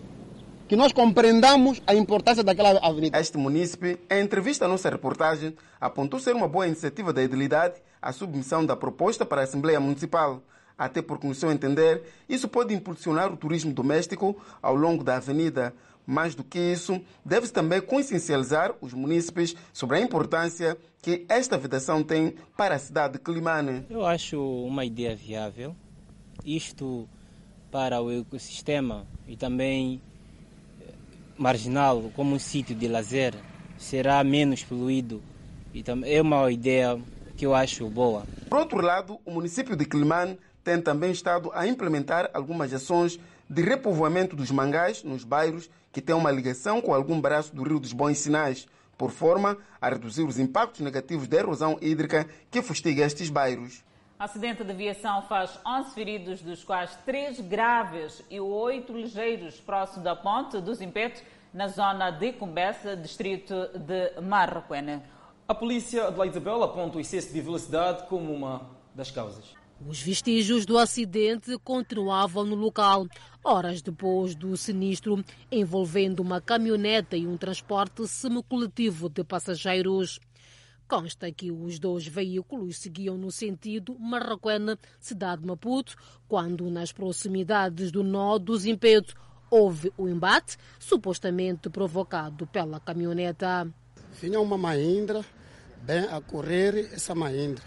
que 0.67 0.75
nós 0.75 0.91
compreendamos 0.91 1.81
a 1.85 1.93
importância 1.93 2.43
daquela 2.43 2.79
avenida. 2.79 3.19
Este 3.19 3.37
munícipe, 3.37 3.99
em 4.09 4.23
entrevista 4.23 4.65
à 4.65 4.67
nossa 4.67 4.89
reportagem, 4.89 5.55
apontou 5.79 6.19
ser 6.19 6.35
uma 6.35 6.47
boa 6.47 6.67
iniciativa 6.67 7.13
da 7.13 7.21
idilidade 7.21 7.75
a 8.01 8.11
submissão 8.11 8.65
da 8.65 8.75
proposta 8.75 9.25
para 9.25 9.41
a 9.41 9.43
Assembleia 9.43 9.79
Municipal. 9.79 10.41
Até 10.77 11.01
porque, 11.01 11.27
no 11.27 11.35
seu 11.35 11.51
entender, 11.51 12.03
isso 12.29 12.47
pode 12.47 12.73
impulsionar 12.73 13.31
o 13.31 13.35
turismo 13.35 13.73
doméstico 13.73 14.37
ao 14.61 14.75
longo 14.75 15.03
da 15.03 15.17
avenida, 15.17 15.73
mais 16.09 16.33
do 16.33 16.43
que 16.43 16.57
isso, 16.57 16.99
deve-se 17.23 17.53
também 17.53 17.79
consciencializar 17.79 18.73
os 18.81 18.93
munícipes 18.93 19.55
sobre 19.71 19.97
a 19.97 20.01
importância 20.01 20.75
que 21.03 21.23
esta 21.29 21.55
vedação 21.55 22.03
tem 22.03 22.33
para 22.57 22.73
a 22.73 22.79
cidade 22.79 23.13
de 23.13 23.19
Climane. 23.19 23.85
Eu 23.89 24.03
acho 24.03 24.41
uma 24.41 24.83
ideia 24.83 25.15
viável. 25.15 25.75
Isto 26.43 27.07
para 27.71 28.01
o 28.01 28.11
ecossistema 28.11 29.05
e 29.27 29.37
também 29.37 30.01
eh, 30.81 30.85
marginal 31.37 32.11
como 32.15 32.33
um 32.35 32.39
sítio 32.39 32.75
de 32.75 32.87
lazer 32.87 33.35
será 33.77 34.23
menos 34.23 34.63
poluído 34.63 35.21
e 35.71 35.83
é 36.05 36.19
uma 36.19 36.51
ideia 36.51 36.99
que 37.37 37.45
eu 37.45 37.53
acho 37.53 37.87
boa. 37.87 38.23
Por 38.49 38.57
outro 38.57 38.81
lado, 38.81 39.19
o 39.23 39.29
município 39.31 39.75
de 39.75 39.85
Climane 39.85 40.39
tem 40.63 40.81
também 40.81 41.11
estado 41.11 41.51
a 41.53 41.67
implementar 41.67 42.31
algumas 42.33 42.73
ações 42.73 43.19
de 43.49 43.61
repovoamento 43.61 44.35
dos 44.35 44.51
mangás 44.51 45.03
nos 45.03 45.23
bairros 45.23 45.69
que 45.91 46.01
têm 46.01 46.15
uma 46.15 46.31
ligação 46.31 46.81
com 46.81 46.93
algum 46.93 47.19
braço 47.19 47.55
do 47.55 47.63
Rio 47.63 47.79
dos 47.79 47.93
Bons 47.93 48.19
Sinais, 48.19 48.67
por 48.97 49.11
forma 49.11 49.57
a 49.81 49.89
reduzir 49.89 50.23
os 50.23 50.37
impactos 50.37 50.81
negativos 50.81 51.27
da 51.27 51.37
erosão 51.37 51.77
hídrica 51.81 52.27
que 52.51 52.61
fustiga 52.61 53.05
estes 53.05 53.29
bairros. 53.29 53.83
Acidente 54.19 54.63
de 54.65 54.71
aviação 54.71 55.21
faz 55.23 55.57
11 55.65 55.93
feridos, 55.95 56.41
dos 56.41 56.63
quais 56.63 56.93
3 57.05 57.39
graves 57.39 58.21
e 58.29 58.39
8 58.39 58.91
ligeiros, 58.91 59.55
próximo 59.61 60.03
da 60.03 60.15
ponte 60.15 60.59
dos 60.59 60.81
Impetos, 60.81 61.23
na 61.53 61.67
zona 61.69 62.11
de 62.11 62.33
Cumbessa, 62.33 62.95
distrito 62.97 63.55
de 63.79 64.21
Marroquena. 64.21 65.01
A 65.47 65.55
polícia 65.55 66.11
de 66.11 66.17
La 66.17 66.27
Isabel 66.27 66.61
aponta 66.61 66.97
o 66.97 67.01
excesso 67.01 67.33
de 67.33 67.39
velocidade 67.41 68.07
como 68.07 68.33
uma 68.33 68.69
das 68.93 69.09
causas. 69.09 69.55
Os 69.87 70.01
vestígios 70.01 70.65
do 70.65 70.77
acidente 70.77 71.57
continuavam 71.59 72.43
no 72.43 72.55
local, 72.55 73.07
horas 73.43 73.81
depois 73.81 74.35
do 74.35 74.55
sinistro 74.55 75.23
envolvendo 75.51 76.19
uma 76.19 76.41
caminhoneta 76.41 77.15
e 77.15 77.27
um 77.27 77.37
transporte 77.37 78.07
semicoletivo 78.07 79.09
de 79.09 79.23
passageiros. 79.23 80.19
Consta 80.87 81.31
que 81.31 81.51
os 81.51 81.77
dois 81.77 82.07
veículos 82.07 82.77
seguiam 82.77 83.15
no 83.15 83.31
sentido 83.31 83.95
Marraquena, 83.99 84.77
cidade 84.99 85.41
de 85.41 85.47
Maputo, 85.47 85.95
quando 86.27 86.69
nas 86.69 86.91
proximidades 86.91 87.91
do 87.91 88.03
nó 88.03 88.39
dos 88.39 88.65
Impetos 88.65 89.15
houve 89.51 89.91
o 89.97 90.03
um 90.03 90.09
embate, 90.09 90.57
supostamente 90.79 91.69
provocado 91.69 92.47
pela 92.47 92.79
caminhoneta. 92.79 93.67
Vinha 94.19 94.39
uma 94.39 94.57
Mahindra, 94.57 95.23
bem 95.83 96.05
a 96.05 96.19
correr 96.21 96.89
essa 96.93 97.13
Mahindra. 97.15 97.63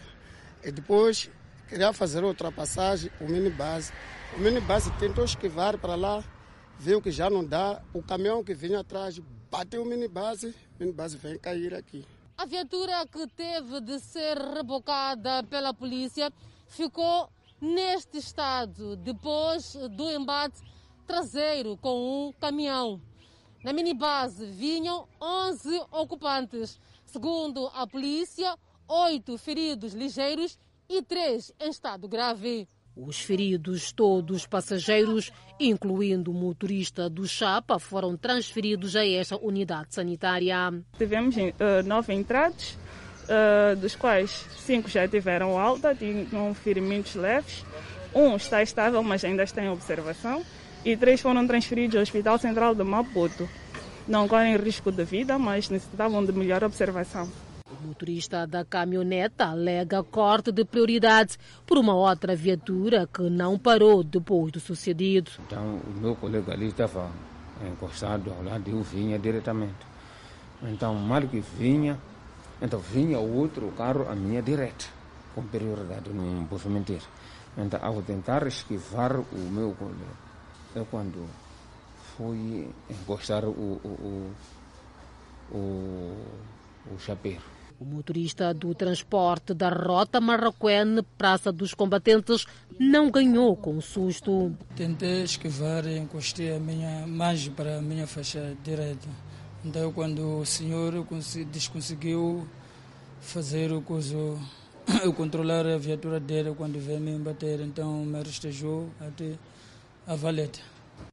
E 0.65 0.71
depois 0.71 1.31
queria 1.69 1.93
fazer 1.93 2.23
outra 2.25 2.51
passagem, 2.53 3.11
o 3.21 3.25
minibase. 3.25 3.93
O 4.35 4.41
minibase 4.41 4.91
tentou 4.99 5.25
esquivar 5.25 5.77
para 5.77 5.95
lá, 5.95 6.25
viu 6.79 7.03
que 7.03 7.11
já 7.11 7.29
não 7.29 7.45
dá, 7.45 7.83
o 7.93 8.03
caminhão 8.03 8.43
que 8.43 8.55
vinha 8.55 8.81
atrás 8.81 9.19
bateu 9.51 9.83
o 9.83 9.87
minibase, 9.87 10.49
o 10.49 10.81
minibase 10.81 11.19
vem 11.19 11.39
cair 11.39 11.75
aqui. 11.75 12.07
A 12.39 12.47
viatura 12.47 13.07
que 13.07 13.27
teve 13.27 13.81
de 13.83 14.01
ser 14.01 14.39
rebocada 14.39 15.43
pela 15.45 15.75
polícia 15.75 16.33
ficou 16.67 17.29
neste 17.61 18.17
estado 18.17 18.97
depois 18.97 19.75
do 19.91 20.11
embate 20.11 20.63
traseiro 21.07 21.77
com 21.77 22.29
um 22.29 22.33
caminhão. 22.33 23.03
Na 23.63 23.73
minibase 23.73 24.47
vinham 24.47 25.07
11 25.21 25.79
ocupantes. 25.91 26.81
Segundo 27.05 27.71
a 27.75 27.87
polícia, 27.87 28.59
oito 28.89 29.37
feridos 29.37 29.93
ligeiros 29.93 30.59
e 30.89 31.03
três 31.03 31.53
em 31.61 31.69
estado 31.69 32.09
grave. 32.09 32.67
Os 32.95 33.21
feridos, 33.21 33.91
todos 33.91 34.47
passageiros, 34.47 35.33
incluindo 35.59 36.31
o 36.31 36.35
motorista 36.35 37.09
do 37.09 37.27
Chapa, 37.27 37.79
foram 37.79 38.17
transferidos 38.17 38.95
a 38.95 39.07
esta 39.07 39.37
unidade 39.37 39.95
sanitária. 39.95 40.57
Tivemos 40.99 41.35
uh, 41.37 41.51
nove 41.87 42.13
entrados, 42.13 42.77
uh, 43.25 43.75
dos 43.77 43.97
quais 43.97 44.47
cinco 44.59 44.91
já 44.91 45.09
tiveram 45.09 45.59
alta, 45.59 45.95
tinham 45.95 46.53
ferimentos 46.53 47.15
leves. 47.15 47.65
Um 48.15 48.37
está 48.37 48.63
estável, 48.63 49.03
mas 49.03 49.25
ainda 49.25 49.43
está 49.43 49.65
em 49.65 49.71
observação. 49.71 50.43
E 50.85 50.95
três 50.97 51.21
foram 51.21 51.47
transferidos 51.47 51.97
ao 51.97 52.03
Hospital 52.03 52.39
Central 52.39 52.75
de 52.75 52.85
Maputo. 52.85 53.49
Não 54.07 54.29
correm 54.29 54.57
risco 54.57 54.93
de 54.93 55.05
vida, 55.05 55.39
mas 55.39 55.71
necessitavam 55.71 56.23
de 56.25 56.33
melhor 56.33 56.63
observação. 56.63 57.31
O 57.73 57.87
motorista 57.87 58.47
da 58.47 58.67
caminhoneta 58.67 59.47
alega 59.47 60.05
corte 60.05 60.53
de 60.53 60.63
prioridade 60.63 61.39
por 61.67 61.79
uma 61.79 61.95
outra 61.95 62.37
viatura 62.37 63.07
que 63.07 63.23
não 63.31 63.59
parou 63.59 64.05
depois 64.05 64.53
do 64.53 64.61
sucedido. 64.61 65.31
Então, 65.47 65.81
o 65.87 66.01
meu 66.01 66.15
colega 66.15 66.53
ali 66.53 66.67
estava 66.67 67.11
encostado 67.67 68.31
ao 68.31 68.43
lado 68.43 68.69
eu 68.69 68.83
vinha 68.83 69.19
diretamente. 69.19 69.87
Então, 70.63 70.95
mal 70.95 71.23
que 71.23 71.41
vinha, 71.41 71.99
então 72.61 72.79
vinha 72.79 73.19
outro 73.19 73.73
carro 73.73 74.07
à 74.09 74.15
minha 74.15 74.43
direita, 74.43 74.85
com 75.35 75.43
prioridade, 75.43 76.11
não 76.11 76.45
posso 76.45 76.69
mentir. 76.69 77.01
Então, 77.57 77.81
ao 77.83 78.03
tentar 78.03 78.47
esquivar 78.47 79.19
o 79.19 79.51
meu 79.51 79.73
colega, 79.73 79.97
é 80.77 80.85
quando 80.91 81.27
fui 82.17 82.69
encostar 82.91 83.45
o, 83.45 83.51
o, 83.51 84.35
o, 85.53 85.57
o, 85.57 86.95
o 86.95 86.99
chapeiro. 86.99 87.52
O 87.83 87.85
motorista 87.85 88.55
do 88.55 88.73
transporte 88.77 89.53
da 89.53 89.69
rota 89.69 90.21
Marroquene, 90.21 91.03
Praça 91.19 91.51
dos 91.51 91.75
Combatentes, 91.75 92.47
não 92.79 93.11
ganhou 93.11 93.57
com 93.57 93.81
susto. 93.81 94.57
Tentei 94.77 95.25
esquivar 95.25 95.85
e 95.85 95.99
encostei 95.99 96.55
a 96.55 96.61
minha 96.61 97.05
mais 97.09 97.49
para 97.49 97.79
a 97.79 97.83
minha 97.83 98.07
faixa 98.07 98.57
direita. 98.63 99.09
Então, 99.65 99.93
quando 99.93 100.39
o 100.39 100.47
senhor 100.47 100.93
desconseguiu 101.51 102.47
fazer 103.21 103.73
o 103.73 103.83
coisa, 103.83 104.17
eu 105.03 105.13
controlar 105.13 105.67
a 105.67 105.77
viatura 105.77 106.21
dele 106.21 106.55
quando 106.57 106.79
veio 106.79 107.01
me 107.01 107.19
bater, 107.19 107.59
então 107.59 108.05
me 108.05 108.19
rastejou 108.19 108.91
até 109.01 109.33
a 110.07 110.15
valeta. 110.15 110.61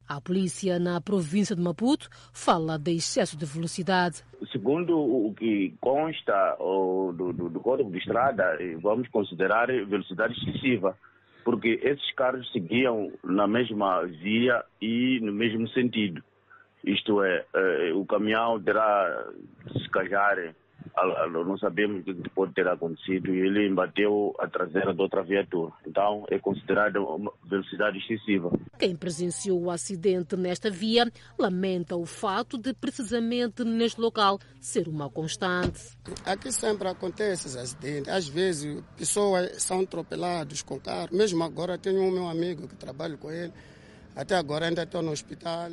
A 0.08 0.22
polícia 0.22 0.78
na 0.78 1.02
província 1.02 1.56
de 1.56 1.62
Maputo 1.64 2.10
fala 2.32 2.78
de 2.78 2.92
excesso 2.92 3.36
de 3.36 3.46
velocidade. 3.46 4.24
Segundo 4.52 4.98
o 4.98 5.34
que 5.34 5.74
consta 5.82 6.56
do, 6.58 7.34
do, 7.34 7.50
do 7.50 7.60
Código 7.60 7.92
de 7.92 7.98
Estrada, 7.98 8.58
vamos 8.82 9.08
considerar 9.10 9.68
velocidade 9.68 10.34
excessiva, 10.34 10.98
porque 11.44 11.80
esses 11.84 12.12
carros 12.14 12.50
seguiam 12.52 13.12
na 13.24 13.48
mesma 13.48 14.06
via 14.06 14.64
e 14.82 15.20
no 15.22 15.34
mesmo 15.34 15.68
sentido. 15.70 16.24
Isto 16.84 17.22
é, 17.24 17.46
o 17.94 18.06
caminhão 18.06 18.62
terá 18.62 19.28
se 19.74 19.90
cajar 19.90 20.56
não 21.46 21.58
sabemos 21.58 22.06
o 22.08 22.16
que 22.16 22.30
pode 22.30 22.54
ter 22.54 22.68
acontecido 22.68 23.34
e 23.34 23.40
ele 23.40 23.68
embateu 23.68 24.36
a 24.40 24.48
traseira 24.48 24.94
de 24.94 25.02
outra 25.02 25.24
viatura. 25.24 25.72
Então 25.86 26.26
é 26.30 26.38
considerada 26.40 27.02
uma 27.02 27.32
velocidade 27.44 27.98
excessiva. 28.00 28.52
Quem 28.78 28.96
presenciou 28.96 29.62
o 29.62 29.72
acidente 29.72 30.36
nesta 30.36 30.70
via 30.70 31.12
lamenta 31.38 31.96
o 31.96 32.06
fato 32.06 32.58
de 32.58 32.74
precisamente 32.74 33.64
neste 33.64 34.00
local 34.00 34.40
ser 34.60 34.88
uma 34.88 35.10
constante. 35.10 35.98
Aqui 36.26 36.52
sempre 36.52 36.88
acontece 36.88 37.48
esses 37.48 37.56
acidentes. 37.56 38.12
Às 38.12 38.28
vezes 38.28 38.84
pessoas 38.98 39.62
são 39.62 39.82
atropeladas 39.82 40.62
com 40.62 40.80
carro. 40.80 41.10
Mesmo 41.12 41.44
agora 41.44 41.78
tenho 41.78 42.02
um 42.02 42.12
meu 42.12 42.28
amigo 42.28 42.68
que 42.68 42.76
trabalha 42.76 43.18
com 43.18 43.32
ele. 43.32 43.54
Até 44.16 44.36
agora 44.36 44.68
ainda 44.68 44.84
estou 44.84 45.02
no 45.02 45.12
hospital. 45.12 45.70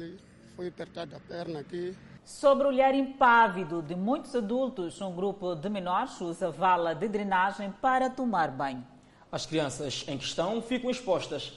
Foi 0.54 0.68
apertado 0.68 1.14
a 1.16 1.20
perna 1.20 1.60
aqui. 1.60 1.94
Sobre 2.26 2.66
o 2.66 2.70
olhar 2.70 2.92
impávido 2.92 3.80
de 3.80 3.94
muitos 3.94 4.34
adultos, 4.34 5.00
um 5.00 5.14
grupo 5.14 5.54
de 5.54 5.68
menores 5.68 6.20
usa 6.20 6.50
vala 6.50 6.92
de 6.92 7.06
drenagem 7.06 7.70
para 7.70 8.10
tomar 8.10 8.50
banho. 8.50 8.84
As 9.30 9.46
crianças 9.46 10.04
em 10.08 10.18
questão 10.18 10.60
ficam 10.60 10.90
expostas 10.90 11.52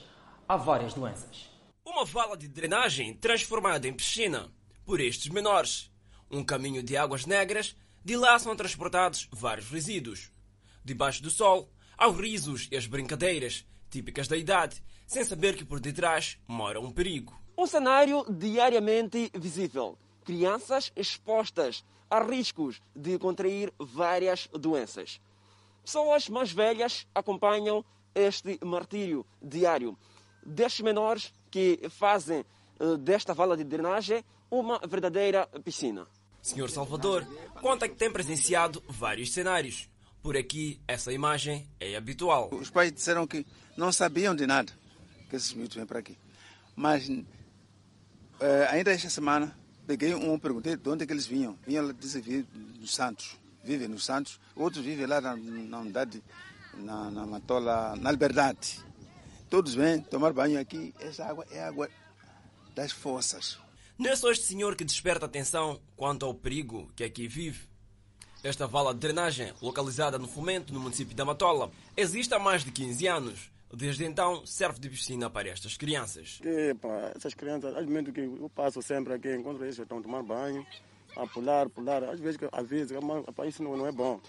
a 0.48 0.56
várias 0.56 0.94
doenças. 0.94 1.50
Uma 1.84 2.04
vala 2.04 2.36
de 2.36 2.46
drenagem 2.46 3.14
transformada 3.14 3.88
em 3.88 3.92
piscina 3.92 4.48
por 4.84 5.00
estes 5.00 5.28
menores. 5.28 5.90
Um 6.30 6.44
caminho 6.44 6.84
de 6.84 6.96
águas 6.96 7.26
negras 7.26 7.74
de 8.04 8.16
lá 8.16 8.38
são 8.38 8.54
transportados 8.54 9.28
vários 9.32 9.68
resíduos. 9.68 10.30
Debaixo 10.84 11.20
do 11.20 11.30
sol, 11.30 11.68
aos 11.98 12.16
risos 12.16 12.68
e 12.70 12.76
as 12.76 12.86
brincadeiras 12.86 13.66
típicas 13.90 14.28
da 14.28 14.36
idade, 14.36 14.80
sem 15.04 15.24
saber 15.24 15.56
que 15.56 15.64
por 15.64 15.80
detrás 15.80 16.38
mora 16.46 16.80
um 16.80 16.92
perigo. 16.92 17.36
Um 17.58 17.66
cenário 17.66 18.24
diariamente 18.30 19.32
visível 19.34 19.98
crianças 20.24 20.92
expostas 20.96 21.84
a 22.10 22.22
riscos 22.22 22.80
de 22.94 23.18
contrair 23.18 23.72
várias 23.78 24.48
doenças. 24.48 25.20
Pessoas 25.84 26.28
mais 26.28 26.52
velhas 26.52 27.06
acompanham 27.14 27.84
este 28.14 28.58
martírio 28.64 29.24
diário 29.40 29.96
destes 30.44 30.80
menores 30.80 31.32
que 31.50 31.80
fazem 31.90 32.44
uh, 32.80 32.96
desta 32.96 33.34
vala 33.34 33.56
de 33.56 33.64
drenagem 33.64 34.24
uma 34.50 34.78
verdadeira 34.78 35.46
piscina. 35.64 36.06
Senhor 36.42 36.70
Salvador 36.70 37.26
conta 37.60 37.88
que 37.88 37.94
tem 37.94 38.10
presenciado 38.10 38.82
vários 38.88 39.32
cenários. 39.32 39.88
Por 40.22 40.36
aqui, 40.36 40.80
essa 40.86 41.12
imagem 41.12 41.68
é 41.78 41.96
habitual. 41.96 42.50
Os 42.52 42.70
pais 42.70 42.92
disseram 42.92 43.26
que 43.26 43.46
não 43.76 43.92
sabiam 43.92 44.34
de 44.34 44.46
nada 44.46 44.72
que 45.28 45.36
esses 45.36 45.52
miúdos 45.54 45.76
vêm 45.76 45.86
para 45.86 46.00
aqui. 46.00 46.18
Mas 46.74 47.08
uh, 47.08 47.24
ainda 48.70 48.90
esta 48.90 49.08
semana 49.08 49.56
Peguei 49.90 50.14
um, 50.14 50.38
perguntei 50.38 50.76
de 50.76 50.88
onde 50.88 51.02
é 51.02 51.06
que 51.06 51.12
eles 51.12 51.26
vinham. 51.26 51.58
Vinham, 51.66 51.92
dizem, 51.92 52.22
vir 52.22 52.46
dos 52.78 52.94
Santos. 52.94 53.36
Vivem 53.64 53.88
nos 53.88 54.04
Santos. 54.04 54.38
Outros 54.54 54.84
vivem 54.84 55.04
lá 55.04 55.20
na, 55.20 55.34
na 55.34 55.80
unidade, 55.80 56.22
na, 56.74 57.10
na 57.10 57.26
Matola, 57.26 57.96
na 57.96 58.12
Liberdade. 58.12 58.78
Todos 59.48 59.74
vêm 59.74 60.00
tomar 60.00 60.32
banho 60.32 60.60
aqui. 60.60 60.94
Essa 61.00 61.24
água 61.24 61.44
é 61.50 61.64
água 61.64 61.90
das 62.72 62.92
forças. 62.92 63.58
Não 63.98 64.08
é 64.08 64.14
só 64.14 64.30
este 64.30 64.44
senhor 64.44 64.76
que 64.76 64.84
desperta 64.84 65.26
atenção 65.26 65.80
quanto 65.96 66.24
ao 66.24 66.32
perigo 66.34 66.88
que 66.94 67.02
aqui 67.02 67.26
vive. 67.26 67.68
Esta 68.44 68.68
vala 68.68 68.94
de 68.94 69.00
drenagem, 69.00 69.52
localizada 69.60 70.20
no 70.20 70.28
Fomento, 70.28 70.72
no 70.72 70.78
município 70.78 71.16
da 71.16 71.24
Matola, 71.24 71.72
existe 71.96 72.32
há 72.32 72.38
mais 72.38 72.62
de 72.62 72.70
15 72.70 73.08
anos. 73.08 73.50
Desde 73.72 74.04
então, 74.04 74.44
serve 74.44 74.80
de 74.80 74.90
piscina 74.90 75.30
para 75.30 75.48
estas 75.48 75.76
crianças. 75.76 76.40
Que, 76.42 76.74
pá, 76.74 77.12
essas 77.14 77.34
crianças, 77.34 77.76
às 77.76 77.86
vezes 77.86 78.12
que 78.12 78.20
eu 78.20 78.50
passo 78.52 78.82
sempre 78.82 79.14
aqui, 79.14 79.32
encontro 79.32 79.64
eles 79.64 79.78
estão 79.78 79.98
a 79.98 80.02
tomar 80.02 80.22
banho, 80.24 80.66
a 81.16 81.24
pular, 81.26 81.68
pular. 81.68 82.02
Às 82.02 82.18
vezes, 82.18 82.40
às 82.50 82.68
vezes 82.68 82.96
pá, 83.34 83.46
isso 83.46 83.62
não, 83.62 83.76
não 83.76 83.86
é 83.86 83.92
bom. 83.92 84.20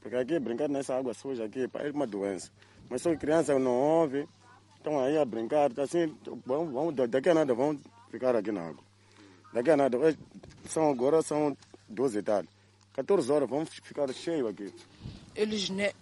Porque 0.00 0.14
aqui, 0.14 0.38
brincar 0.38 0.68
nessa 0.68 0.94
água 0.94 1.14
suja 1.14 1.44
aqui, 1.44 1.66
pá, 1.68 1.80
é 1.80 1.90
uma 1.90 2.06
doença. 2.06 2.50
Mas 2.90 3.00
são 3.00 3.16
crianças 3.16 3.58
não 3.58 3.72
ouvem, 3.72 4.28
estão 4.76 5.00
aí 5.00 5.16
a 5.16 5.24
brincar, 5.24 5.72
tá 5.72 5.84
assim, 5.84 6.14
vão, 6.44 6.70
vão, 6.70 6.92
daqui 6.92 7.30
a 7.30 7.34
nada 7.34 7.54
vão 7.54 7.80
ficar 8.10 8.36
aqui 8.36 8.52
na 8.52 8.68
água. 8.68 8.84
Daqui 9.54 9.70
a 9.70 9.76
nada, 9.76 9.96
são, 10.68 10.90
agora 10.90 11.22
são 11.22 11.56
12 11.88 12.18
e 12.18 12.22
tal. 12.22 12.44
14 12.92 13.32
horas 13.32 13.48
vão 13.48 13.64
ficar 13.64 14.12
cheio 14.12 14.48
aqui. 14.48 14.70
Eles 15.34 15.70
né, 15.70 15.92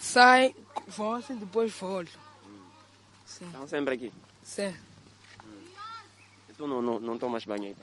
saem, 0.00 0.52
vão 0.88 1.12
assim, 1.12 1.36
depois 1.36 1.72
voltam. 1.72 2.23
Sim. 3.24 3.46
Estão 3.46 3.66
sempre 3.66 3.94
aqui? 3.94 4.12
Sim. 4.42 4.74
Hum. 5.44 5.64
Tu 6.56 6.66
não, 6.66 6.80
não, 6.80 7.00
não 7.00 7.18
tomas 7.18 7.44
banho 7.44 7.64
aí? 7.64 7.76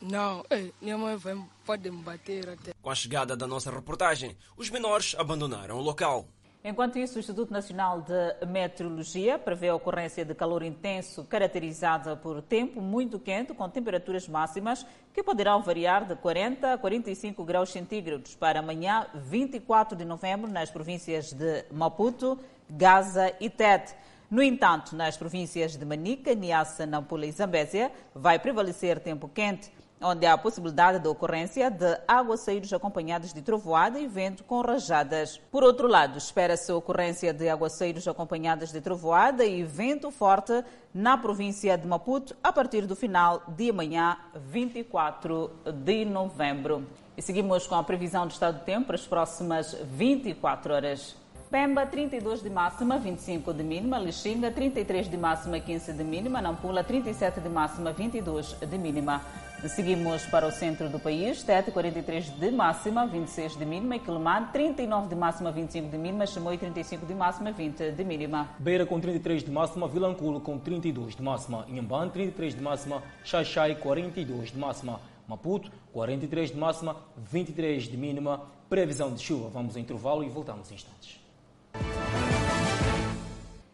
Não, 0.00 0.44
Ei, 0.48 0.72
minha 0.80 0.96
mãe 0.96 1.16
vai, 1.16 1.38
pode 1.66 1.90
me 1.90 2.02
bater 2.02 2.48
até. 2.48 2.72
Com 2.80 2.90
a 2.90 2.94
chegada 2.94 3.36
da 3.36 3.46
nossa 3.46 3.70
reportagem, 3.70 4.36
os 4.56 4.70
menores 4.70 5.14
abandonaram 5.18 5.76
o 5.76 5.82
local. 5.82 6.26
Enquanto 6.62 6.98
isso, 6.98 7.16
o 7.16 7.20
Instituto 7.20 7.50
Nacional 7.50 8.02
de 8.02 8.46
Meteorologia 8.46 9.38
prevê 9.38 9.68
a 9.68 9.74
ocorrência 9.74 10.26
de 10.26 10.34
calor 10.34 10.62
intenso 10.62 11.24
caracterizada 11.24 12.16
por 12.16 12.42
tempo 12.42 12.82
muito 12.82 13.18
quente, 13.18 13.54
com 13.54 13.68
temperaturas 13.68 14.28
máximas 14.28 14.84
que 15.14 15.22
poderão 15.22 15.62
variar 15.62 16.04
de 16.04 16.14
40 16.16 16.74
a 16.74 16.78
45 16.78 17.42
graus 17.44 17.70
centígrados 17.70 18.34
para 18.34 18.60
amanhã, 18.60 19.06
24 19.14 19.96
de 19.96 20.04
novembro, 20.04 20.50
nas 20.50 20.70
províncias 20.70 21.32
de 21.32 21.64
Maputo, 21.72 22.38
Gaza 22.68 23.34
e 23.40 23.48
Tete. 23.48 23.94
No 24.30 24.40
entanto, 24.40 24.94
nas 24.94 25.16
províncias 25.16 25.76
de 25.76 25.84
Manica, 25.84 26.32
Niassa, 26.36 26.86
Nampula 26.86 27.26
e 27.26 27.32
Zambésia, 27.32 27.90
vai 28.14 28.38
prevalecer 28.38 29.00
tempo 29.00 29.28
quente, 29.28 29.72
onde 30.00 30.24
há 30.24 30.34
a 30.34 30.38
possibilidade 30.38 31.00
da 31.00 31.10
ocorrência 31.10 31.68
de 31.68 31.98
aguaceiros 32.06 32.72
acompanhados 32.72 33.32
de 33.32 33.42
trovoada 33.42 33.98
e 33.98 34.06
vento 34.06 34.44
com 34.44 34.60
rajadas. 34.60 35.36
Por 35.50 35.64
outro 35.64 35.88
lado, 35.88 36.16
espera-se 36.16 36.70
a 36.70 36.76
ocorrência 36.76 37.34
de 37.34 37.48
aguaceiros 37.48 38.06
acompanhados 38.06 38.70
de 38.70 38.80
trovoada 38.80 39.44
e 39.44 39.64
vento 39.64 40.12
forte 40.12 40.64
na 40.94 41.18
província 41.18 41.76
de 41.76 41.88
Maputo 41.88 42.36
a 42.40 42.52
partir 42.52 42.86
do 42.86 42.94
final 42.94 43.42
de 43.48 43.70
amanhã, 43.70 44.16
24 44.36 45.50
de 45.84 46.04
novembro. 46.04 46.86
E 47.16 47.20
seguimos 47.20 47.66
com 47.66 47.74
a 47.74 47.82
previsão 47.82 48.28
do 48.28 48.30
estado 48.30 48.60
do 48.60 48.64
tempo 48.64 48.86
para 48.86 48.94
as 48.94 49.06
próximas 49.08 49.74
24 49.74 50.72
horas. 50.72 51.16
Pemba, 51.50 51.84
32 51.84 52.42
de 52.44 52.48
máxima, 52.48 52.96
25 52.96 53.52
de 53.52 53.64
mínima. 53.64 53.98
Lixinga, 53.98 54.52
33 54.52 55.08
de 55.08 55.16
máxima, 55.16 55.58
15 55.58 55.92
de 55.92 56.04
mínima. 56.04 56.40
Nampula, 56.40 56.84
37 56.84 57.40
de 57.40 57.48
máxima, 57.48 57.92
22 57.92 58.52
de 58.60 58.78
mínima. 58.78 59.20
Seguimos 59.66 60.24
para 60.26 60.46
o 60.46 60.52
centro 60.52 60.88
do 60.88 61.00
país, 61.00 61.42
Tete 61.42 61.72
43 61.72 62.30
de 62.30 62.50
máxima, 62.52 63.04
26 63.04 63.56
de 63.56 63.66
mínima, 63.66 63.98
Quilomar 63.98 64.52
39 64.52 65.08
de 65.08 65.16
máxima, 65.16 65.50
25 65.50 65.90
de 65.90 65.98
mínima, 65.98 66.24
Chamoi 66.24 66.56
35 66.56 67.04
de 67.04 67.14
máxima, 67.16 67.50
20 67.50 67.90
de 67.90 68.04
mínima. 68.04 68.48
Beira 68.58 68.86
com 68.86 69.00
33 69.00 69.42
de 69.42 69.50
máxima, 69.50 69.88
Vilanculo 69.88 70.40
com 70.40 70.56
32 70.56 71.16
de 71.16 71.22
máxima, 71.22 71.66
Inhambane 71.68 72.12
33 72.12 72.54
de 72.54 72.62
máxima, 72.62 73.02
Xaixai 73.24 73.74
42 73.74 74.52
de 74.52 74.58
máxima, 74.58 75.00
Maputo 75.28 75.70
43 75.92 76.52
de 76.52 76.56
máxima, 76.56 76.96
23 77.16 77.88
de 77.88 77.96
mínima. 77.96 78.40
Previsão 78.68 79.12
de 79.12 79.20
chuva. 79.20 79.50
Vamos 79.50 79.74
ao 79.74 79.82
intervalo 79.82 80.22
e 80.22 80.28
voltamos 80.28 80.70
em 80.70 80.74
instantes. 80.74 81.19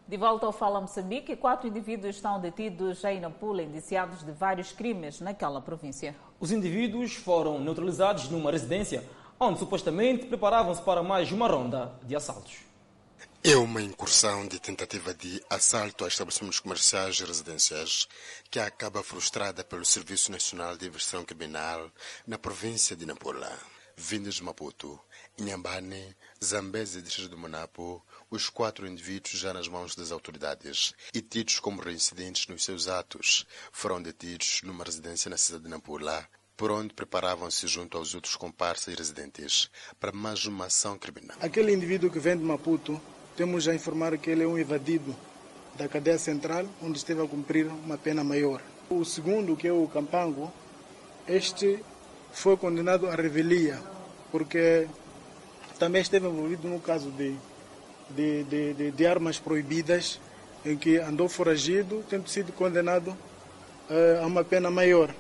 De 0.09 0.17
volta 0.17 0.47
ao 0.47 0.53
Fala 0.53 0.81
Moçambique, 0.81 1.35
quatro 1.35 1.67
indivíduos 1.67 2.15
estão 2.15 2.41
detidos 2.41 3.03
em 3.03 3.19
Nampula, 3.19 3.61
indiciados 3.61 4.23
de 4.23 4.31
vários 4.31 4.71
crimes 4.71 5.21
naquela 5.21 5.61
província. 5.61 6.15
Os 6.39 6.53
indivíduos 6.53 7.15
foram 7.15 7.59
neutralizados 7.59 8.31
numa 8.31 8.53
residência, 8.53 9.03
onde 9.41 9.59
supostamente 9.59 10.27
preparavam-se 10.27 10.81
para 10.81 11.03
mais 11.03 11.33
uma 11.33 11.49
ronda 11.49 11.93
de 12.05 12.15
assaltos. 12.15 12.59
É 13.43 13.57
uma 13.57 13.83
incursão 13.83 14.47
de 14.47 14.61
tentativa 14.61 15.13
de 15.13 15.43
assalto 15.51 16.05
a 16.05 16.09
estabelecimentos 16.09 16.61
comerciais 16.61 17.19
e 17.19 17.25
residenciais 17.25 18.07
que 18.49 18.61
acaba 18.61 19.03
frustrada 19.03 19.65
pelo 19.65 19.85
Serviço 19.85 20.31
Nacional 20.31 20.77
de 20.77 20.87
Investigação 20.87 21.25
Criminal 21.25 21.91
na 22.25 22.39
província 22.39 22.95
de 22.95 23.05
Nampula. 23.05 23.53
Vindos 23.99 24.35
de 24.35 24.43
Maputo, 24.43 25.01
Inhambane, 25.39 26.15
Zambeze 26.45 26.99
e 26.99 27.03
Distrito 27.03 27.31
do 27.31 27.39
Monapo, 27.39 28.05
os 28.31 28.49
quatro 28.49 28.87
indivíduos 28.87 29.39
já 29.39 29.53
nas 29.53 29.69
mãos 29.69 29.95
das 29.95 30.11
autoridades 30.11 30.95
e 31.15 31.21
tidos 31.21 31.61
como 31.61 31.81
reincidentes 31.81 32.47
nos 32.49 32.65
seus 32.65 32.89
atos 32.89 33.47
foram 33.71 34.03
detidos 34.03 34.61
numa 34.65 34.85
residência 34.85 35.31
na 35.31 35.37
cidade 35.37 35.65
de 35.65 35.71
Nampula, 35.71 36.27
por 36.57 36.71
onde 36.71 36.95
preparavam-se 36.95 37.67
junto 37.67 37.99
aos 37.99 38.15
outros 38.15 38.35
comparsas 38.35 38.93
e 38.93 38.97
residentes 38.97 39.71
para 40.01 40.11
mais 40.11 40.47
uma 40.47 40.67
ação 40.67 40.99
criminal. 40.99 41.37
Aquele 41.41 41.73
indivíduo 41.73 42.11
que 42.11 42.19
vem 42.19 42.37
de 42.37 42.43
Maputo, 42.43 43.01
temos 43.37 43.69
a 43.69 43.75
informar 43.75 44.17
que 44.17 44.31
ele 44.31 44.43
é 44.43 44.47
um 44.47 44.59
evadido 44.59 45.15
da 45.77 45.87
cadeia 45.87 46.19
central, 46.19 46.67
onde 46.83 46.97
esteve 46.97 47.23
a 47.23 47.29
cumprir 47.29 47.67
uma 47.67 47.99
pena 47.99 48.25
maior. 48.25 48.63
O 48.89 49.05
segundo, 49.05 49.57
que 49.57 49.69
é 49.69 49.73
o 49.73 49.87
Campango, 49.89 50.51
este 51.29 51.85
foi 52.33 52.57
condenado 52.57 53.07
à 53.09 53.15
revelia, 53.15 53.79
porque 54.33 54.89
também 55.79 56.01
esteve 56.01 56.27
envolvido 56.27 56.67
no 56.69 56.81
caso 56.81 57.11
de 57.11 57.37
de, 58.11 58.45
de, 58.45 58.75
de, 58.75 58.91
de, 58.91 59.07
armas 59.07 59.39
proibidas, 59.39 60.21
em 60.65 60.77
que 60.77 60.99
andou 60.99 61.29
foragido, 61.29 62.05
tendo 62.09 62.29
sido 62.29 62.53
condenado 62.53 63.09
uh, 63.09 64.23
a 64.23 64.27
uma 64.27 64.45
pena 64.45 64.71
maior. 64.71 65.15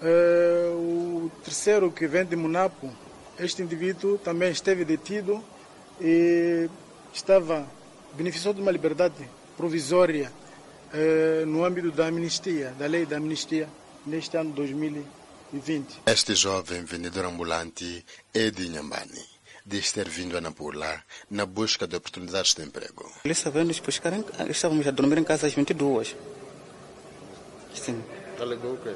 Uh, 0.00 1.26
o 1.26 1.32
terceiro, 1.44 1.90
que 1.90 2.06
vem 2.06 2.24
de 2.24 2.34
Munapo, 2.34 2.90
este 3.38 3.62
indivíduo 3.62 4.18
também 4.18 4.50
esteve 4.50 4.84
detido 4.84 5.42
e 6.00 6.68
estava 7.12 7.66
beneficiou 8.14 8.52
de 8.52 8.60
uma 8.60 8.70
liberdade 8.70 9.28
provisória 9.56 10.30
uh, 10.92 11.46
no 11.46 11.64
âmbito 11.64 11.90
da 11.90 12.06
amnistia, 12.06 12.74
da 12.78 12.86
lei 12.86 13.06
da 13.06 13.16
amnistia, 13.16 13.68
neste 14.04 14.36
ano 14.36 14.50
2020. 14.52 16.02
Este 16.06 16.34
jovem 16.34 16.84
vendedor 16.84 17.26
ambulante 17.26 18.04
é 18.34 18.50
de 18.50 18.66
Inhambane 18.66 19.31
diz 19.64 19.92
ter 19.92 20.08
vindo 20.08 20.36
a 20.36 20.40
Nampula 20.40 21.02
na 21.30 21.46
busca 21.46 21.86
de 21.86 21.96
oportunidades 21.96 22.54
de 22.54 22.62
emprego. 22.62 23.10
Eles 23.24 23.38
sabemos 23.38 23.78
buscar, 23.80 24.12
estávamos 24.48 24.86
a 24.86 24.90
dormir 24.90 25.18
em 25.18 25.24
casa 25.24 25.46
às 25.46 25.54
22. 25.54 26.16
Sim. 27.74 28.02
Alegou 28.40 28.74
o 28.74 28.78
quê? 28.78 28.94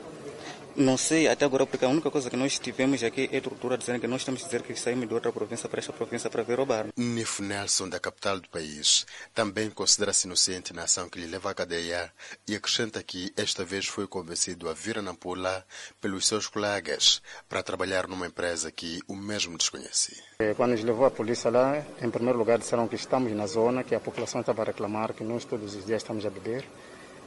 Não 0.77 0.99
sei 0.99 1.27
até 1.27 1.47
agora, 1.47 1.65
porque 1.65 1.87
a 1.87 1.89
única 1.89 2.11
coisa 2.11 2.29
que 2.29 2.37
nós 2.37 2.59
tivemos 2.59 3.03
aqui 3.03 3.31
é 3.33 3.41
tortura, 3.41 3.79
dizendo 3.79 3.99
que 3.99 4.07
nós 4.07 4.25
temos 4.25 4.43
que 4.43 4.47
dizer 4.47 4.63
que 4.63 4.77
saímos 4.77 5.09
de 5.09 5.15
outra 5.15 5.33
província 5.33 5.71
para 5.71 5.81
esta 5.81 5.91
província 5.91 6.29
para 6.29 6.43
vir 6.43 6.59
roubar. 6.59 6.89
Nifo 6.95 7.43
Nelson, 7.43 7.89
da 7.89 7.99
capital 7.99 8.39
do 8.39 8.49
país, 8.51 9.07
também 9.35 9.71
considera-se 9.71 10.27
inocente 10.27 10.75
na 10.75 10.83
ação 10.83 11.09
que 11.09 11.19
lhe 11.19 11.27
leva 11.27 11.51
à 11.51 11.55
cadeia 11.55 12.13
e 12.47 12.55
acrescenta 12.55 13.03
que 13.03 13.33
esta 13.39 13.65
vez 13.65 13.87
foi 13.87 14.07
convencido 14.07 14.69
a 14.69 14.75
vir 14.75 14.99
a 14.99 15.03
Nampula 15.03 15.65
pelos 15.99 16.27
seus 16.27 16.47
colegas 16.47 17.23
para 17.49 17.63
trabalhar 17.63 18.07
numa 18.07 18.27
empresa 18.27 18.71
que 18.71 19.01
o 19.09 19.17
mesmo 19.17 19.57
desconhece. 19.57 20.23
Quando 20.59 20.73
nos 20.73 20.85
levou 20.85 21.07
a 21.07 21.11
polícia 21.11 21.51
lá, 21.51 21.83
em 22.03 22.11
primeiro 22.11 22.39
lugar 22.39 22.59
disseram 22.59 22.87
que 22.87 22.97
estamos 22.97 23.33
na 23.33 23.47
zona, 23.47 23.83
que 23.83 23.95
a 23.95 24.01
população 24.01 24.43
estava 24.43 24.61
a 24.61 24.67
reclamar 24.67 25.15
que 25.15 25.25
nós 25.25 25.47
todos 25.47 25.75
os 25.75 25.87
dias 25.87 26.03
estamos 26.03 26.27
a 26.27 26.31
beber 26.31 26.67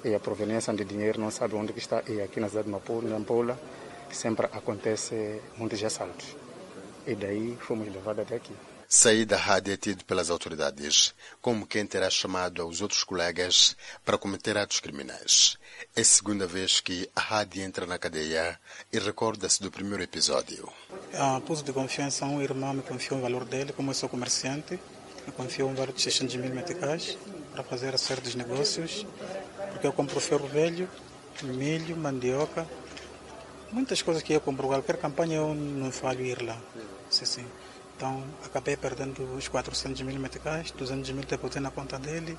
e 0.04 0.14
a 0.16 0.20
proveniência 0.20 0.74
de 0.74 0.86
dinheiro 0.86 1.20
não 1.20 1.32
sabe 1.32 1.56
onde 1.56 1.74
que 1.74 1.80
está 1.80 2.04
e 2.08 2.22
aqui 2.22 2.40
na 2.40 2.48
cidade 2.48 2.66
de 2.66 2.72
Maputo, 2.72 3.08
Nampula, 3.08 3.60
sempre 4.12 4.46
acontece 4.48 5.42
muitos 5.58 5.84
assaltos. 5.84 6.36
E 7.06 7.16
daí 7.16 7.58
fomos 7.60 7.92
levados 7.92 8.24
até 8.24 8.36
aqui. 8.36 8.54
Saída 8.92 9.38
Hadi 9.38 9.72
é 9.72 9.78
tido 9.78 10.04
pelas 10.04 10.32
autoridades 10.32 11.14
como 11.40 11.68
quem 11.68 11.86
terá 11.86 12.10
chamado 12.10 12.60
aos 12.62 12.82
outros 12.82 13.04
colegas 13.04 13.78
para 14.04 14.18
cometer 14.18 14.58
atos 14.58 14.80
criminais. 14.80 15.60
É 15.96 16.02
a 16.02 16.04
segunda 16.04 16.48
vez 16.48 16.80
que 16.80 17.08
Hadi 17.16 17.62
entra 17.62 17.86
na 17.86 18.00
cadeia 18.00 18.60
e 18.92 18.98
recorda-se 18.98 19.62
do 19.62 19.70
primeiro 19.70 20.02
episódio. 20.02 20.68
A 21.14 21.40
pus 21.40 21.62
de 21.62 21.72
confiança, 21.72 22.26
um 22.26 22.42
irmão 22.42 22.74
me 22.74 22.82
confiou 22.82 23.20
o 23.20 23.22
valor 23.22 23.46
dele, 23.46 23.74
como 23.74 23.92
eu 23.92 23.96
sou 23.96 24.10
comerciante, 24.10 24.80
me 25.26 25.32
confiou 25.34 25.70
um 25.70 25.76
valor 25.76 25.94
de 25.94 26.02
600 26.02 26.38
mil 26.38 26.54
meticais 26.56 27.16
para 27.52 27.64
fazer 27.64 27.98
certos 28.00 28.34
negócios 28.34 29.06
porque 29.80 29.88
eu 29.88 29.94
compro 29.94 30.20
ferro 30.20 30.46
velho, 30.46 30.90
milho, 31.42 31.96
mandioca, 31.96 32.68
muitas 33.72 34.02
coisas 34.02 34.22
que 34.22 34.34
eu 34.34 34.42
compro. 34.42 34.68
Qualquer 34.68 34.98
campanha 34.98 35.38
eu 35.38 35.56
não 35.56 35.90
falho 35.90 36.26
ir 36.26 36.42
lá. 36.42 36.58
Sim, 37.10 37.26
sim. 37.26 37.46
Então 37.96 38.22
acabei 38.44 38.76
perdendo 38.76 39.24
os 39.38 39.48
400 39.48 40.02
mil 40.02 40.20
meticais, 40.20 40.72
200 40.72 41.12
mil 41.12 41.24
depositei 41.24 41.62
na 41.62 41.72
conta 41.72 41.98
dele. 41.98 42.38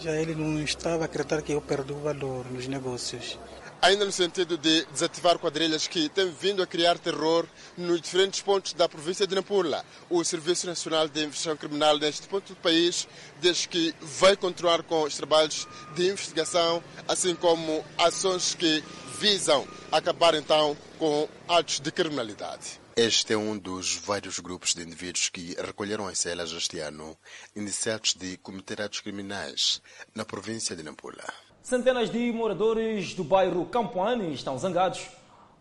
Já 0.00 0.12
ele 0.12 0.34
não 0.34 0.58
estava 0.58 1.02
a 1.02 1.04
acreditar 1.04 1.42
que 1.42 1.52
eu 1.52 1.60
perdi 1.60 1.92
o 1.92 2.00
valor 2.00 2.46
nos 2.50 2.66
negócios 2.66 3.38
ainda 3.84 4.06
no 4.06 4.12
sentido 4.12 4.56
de 4.56 4.86
desativar 4.86 5.38
quadrilhas 5.38 5.86
que 5.86 6.08
têm 6.08 6.30
vindo 6.30 6.62
a 6.62 6.66
criar 6.66 6.98
terror 6.98 7.46
nos 7.76 8.00
diferentes 8.00 8.40
pontos 8.40 8.72
da 8.72 8.88
província 8.88 9.26
de 9.26 9.34
Nampula. 9.34 9.84
O 10.08 10.24
Serviço 10.24 10.66
Nacional 10.66 11.06
de 11.06 11.22
Investigação 11.22 11.54
Criminal 11.58 11.98
neste 11.98 12.26
ponto 12.26 12.54
do 12.54 12.56
país 12.60 13.06
diz 13.42 13.66
que 13.66 13.94
vai 14.00 14.38
continuar 14.38 14.82
com 14.84 15.02
os 15.02 15.14
trabalhos 15.14 15.68
de 15.94 16.08
investigação, 16.08 16.82
assim 17.06 17.34
como 17.34 17.84
ações 17.98 18.54
que 18.54 18.82
visam 19.20 19.68
acabar 19.92 20.34
então 20.34 20.74
com 20.98 21.28
atos 21.46 21.78
de 21.78 21.92
criminalidade. 21.92 22.80
Este 22.96 23.34
é 23.34 23.36
um 23.36 23.58
dos 23.58 23.96
vários 23.96 24.38
grupos 24.38 24.72
de 24.72 24.82
indivíduos 24.82 25.28
que 25.28 25.54
recolheram 25.60 26.08
as 26.08 26.18
celas 26.18 26.52
este 26.52 26.78
ano, 26.78 27.18
indiciados 27.54 28.14
de 28.14 28.38
cometer 28.38 28.80
atos 28.80 29.00
criminais 29.00 29.82
na 30.14 30.24
província 30.24 30.74
de 30.74 30.82
Nampula. 30.82 31.24
Centenas 31.64 32.10
de 32.10 32.30
moradores 32.30 33.14
do 33.14 33.24
bairro 33.24 33.64
Campoane 33.64 34.34
estão 34.34 34.58
zangados 34.58 35.08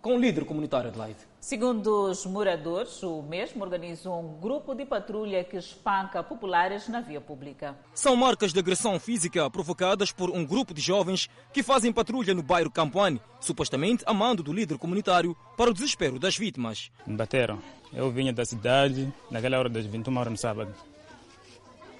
com 0.01 0.17
o 0.17 0.19
líder 0.19 0.43
comunitário 0.43 0.89
de. 0.89 1.15
Segundo 1.39 2.09
os 2.09 2.25
moradores, 2.25 3.01
o 3.03 3.21
mesmo 3.21 3.63
organizou 3.63 4.19
um 4.19 4.37
grupo 4.37 4.75
de 4.75 4.85
patrulha 4.85 5.45
que 5.45 5.55
espanca 5.55 6.21
populares 6.21 6.89
na 6.89 6.99
via 6.99 7.21
pública. 7.21 7.77
São 7.93 8.17
marcas 8.17 8.51
de 8.51 8.59
agressão 8.59 8.99
física 8.99 9.49
provocadas 9.49 10.11
por 10.11 10.29
um 10.29 10.45
grupo 10.45 10.73
de 10.73 10.81
jovens 10.81 11.29
que 11.53 11.63
fazem 11.63 11.93
patrulha 11.93 12.33
no 12.33 12.43
bairro 12.43 12.69
Campoane, 12.69 13.21
supostamente 13.39 14.03
a 14.05 14.13
mando 14.13 14.43
do 14.43 14.51
líder 14.51 14.77
comunitário 14.77 15.37
para 15.55 15.71
o 15.71 15.73
desespero 15.73 16.19
das 16.19 16.35
vítimas. 16.35 16.91
Me 17.07 17.15
bateram. 17.15 17.59
Eu 17.93 18.11
vinha 18.11 18.33
da 18.33 18.43
cidade 18.43 19.09
naquela 19.31 19.57
hora 19.57 19.69
das 19.69 19.85
21 19.85 20.17
horas 20.17 20.31
no 20.31 20.37
sábado. 20.37 20.73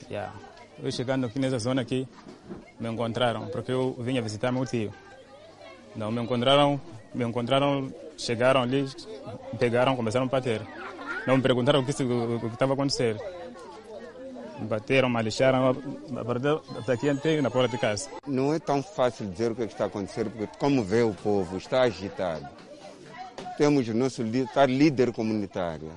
Yeah. 0.09 0.33
Eu 0.81 0.91
chegando 0.91 1.25
aqui 1.25 1.39
nessa 1.39 1.59
zona 1.59 1.81
aqui, 1.81 2.07
me 2.79 2.89
encontraram, 2.89 3.47
porque 3.47 3.71
eu 3.71 3.95
vinha 3.99 4.21
visitar 4.21 4.51
meu 4.51 4.65
tio. 4.65 4.93
Não, 5.95 6.11
me 6.11 6.21
encontraram, 6.21 6.79
me 7.13 7.23
encontraram, 7.23 7.93
chegaram 8.17 8.63
ali, 8.63 8.89
pegaram, 9.59 9.95
começaram 9.95 10.25
a 10.25 10.29
bater. 10.29 10.61
Não 11.27 11.37
me 11.37 11.43
perguntaram 11.43 11.79
o 11.79 11.85
que 11.85 11.91
estava 11.91 12.71
a 12.71 12.73
acontecer. 12.73 13.15
Me 14.59 14.67
bateram, 14.67 15.09
me 15.09 15.21
lixaram, 15.21 15.69
a 15.69 16.25
partir 16.25 16.59
daqui 16.85 17.09
até 17.09 17.41
na 17.41 17.49
porta 17.49 17.69
de 17.69 17.77
casa. 17.77 18.09
Não 18.27 18.53
é 18.53 18.59
tão 18.59 18.83
fácil 18.83 19.27
dizer 19.27 19.51
o 19.51 19.55
que 19.55 19.63
está 19.63 19.85
acontecendo, 19.85 20.31
porque 20.31 20.57
como 20.57 20.83
vê 20.83 21.01
o 21.01 21.13
povo, 21.13 21.57
está 21.57 21.83
agitado. 21.83 22.47
Temos 23.57 23.87
o 23.87 23.93
nosso 23.93 24.23
líder 24.23 25.13
comunitário, 25.13 25.91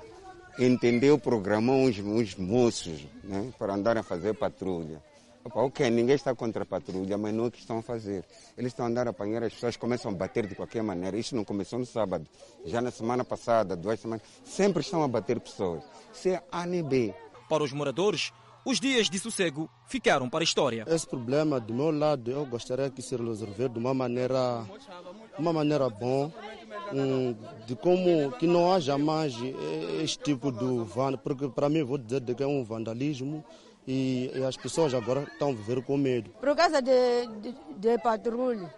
entendeu, 0.58 1.18
programou 1.18 1.76
uns, 1.82 1.98
uns 1.98 2.34
moços 2.34 3.06
né, 3.22 3.52
para 3.58 3.74
andarem 3.74 4.00
a 4.00 4.02
fazer 4.02 4.34
patrulha. 4.34 5.02
Opa, 5.44 5.60
ok, 5.60 5.88
ninguém 5.90 6.16
está 6.16 6.34
contra 6.34 6.64
a 6.64 6.66
patrulha, 6.66 7.16
mas 7.16 7.32
não 7.32 7.44
é 7.44 7.46
o 7.46 7.50
que 7.52 7.60
estão 7.60 7.78
a 7.78 7.82
fazer. 7.82 8.24
Eles 8.58 8.72
estão 8.72 8.84
a 8.84 8.88
andar 8.88 9.06
a 9.06 9.10
apanhar 9.10 9.44
as 9.44 9.52
pessoas, 9.54 9.76
começam 9.76 10.10
a 10.10 10.14
bater 10.14 10.44
de 10.44 10.56
qualquer 10.56 10.82
maneira. 10.82 11.16
Isso 11.16 11.36
não 11.36 11.44
começou 11.44 11.78
no 11.78 11.86
sábado, 11.86 12.26
já 12.64 12.80
na 12.80 12.90
semana 12.90 13.24
passada, 13.24 13.76
duas 13.76 14.00
semanas. 14.00 14.24
Sempre 14.44 14.80
estão 14.80 15.04
a 15.04 15.08
bater 15.08 15.38
pessoas. 15.38 15.84
Isso 16.12 16.30
é 16.30 16.42
A 16.50 16.66
nem 16.66 16.82
B. 16.82 17.14
Para 17.48 17.62
os 17.62 17.72
moradores, 17.72 18.32
os 18.64 18.80
dias 18.80 19.08
de 19.08 19.20
sossego 19.20 19.70
ficaram 19.86 20.28
para 20.28 20.40
a 20.40 20.42
história. 20.42 20.84
Esse 20.88 21.06
problema, 21.06 21.60
do 21.60 21.72
meu 21.72 21.92
lado, 21.92 22.28
eu 22.28 22.44
gostaria 22.44 22.90
que 22.90 23.00
se 23.00 23.14
resolver 23.14 23.68
de 23.68 23.78
uma 23.78 23.94
maneira, 23.94 24.66
uma 25.38 25.52
maneira 25.52 25.88
bom, 25.88 26.32
de 27.66 27.74
como 27.76 28.32
que 28.32 28.46
não 28.46 28.72
haja 28.72 28.96
mais 28.96 29.34
este 30.02 30.18
tipo 30.18 30.52
de 30.52 30.84
vandalismo, 30.84 31.18
porque 31.22 31.48
para 31.48 31.68
mim 31.68 31.82
vou 31.82 31.98
dizer 31.98 32.22
que 32.34 32.42
é 32.42 32.46
um 32.46 32.62
vandalismo 32.64 33.44
e, 33.86 34.30
e, 34.34 34.44
as 34.44 34.56
pessoas 34.56 34.94
agora 34.94 35.22
estão 35.22 35.50
a 35.50 35.52
viver 35.52 35.82
com 35.84 35.96
medo. 35.96 36.30
Por 36.40 36.56
causa 36.56 36.82
de, 36.82 37.26
de, 37.40 37.54
de 37.76 37.98
patrulha, 37.98 38.72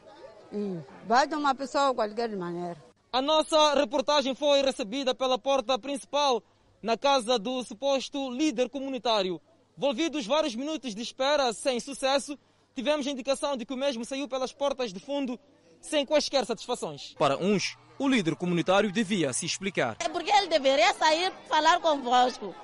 bate 1.06 1.34
uma 1.34 1.54
pessoa 1.54 1.88
de 1.88 1.94
qualquer 1.94 2.36
maneira. 2.36 2.76
A 3.10 3.22
nossa 3.22 3.74
reportagem 3.74 4.34
foi 4.34 4.62
recebida 4.62 5.14
pela 5.14 5.38
porta 5.38 5.78
principal 5.78 6.42
na 6.82 6.96
casa 6.96 7.38
do 7.38 7.64
suposto 7.64 8.30
líder 8.30 8.68
comunitário. 8.68 9.40
Volvidos 9.76 10.26
vários 10.26 10.54
minutos 10.54 10.94
de 10.94 11.02
espera 11.02 11.52
sem 11.52 11.80
sucesso, 11.80 12.38
tivemos 12.74 13.06
a 13.06 13.10
indicação 13.10 13.56
de 13.56 13.64
que 13.64 13.72
o 13.72 13.76
mesmo 13.76 14.04
saiu 14.04 14.28
pelas 14.28 14.52
portas 14.52 14.92
de 14.92 15.00
fundo 15.00 15.38
sem 15.80 16.04
quaisquer 16.04 16.44
satisfações. 16.44 17.14
Para 17.18 17.36
uns, 17.38 17.76
o 17.98 18.08
líder 18.08 18.36
comunitário 18.36 18.92
devia 18.92 19.32
se 19.32 19.44
explicar. 19.44 19.96
É 19.98 20.08
porque 20.08 20.30
ele 20.30 20.46
deveria 20.46 20.94
sair 20.94 21.32
falar 21.48 21.80
convosco. 21.80 22.54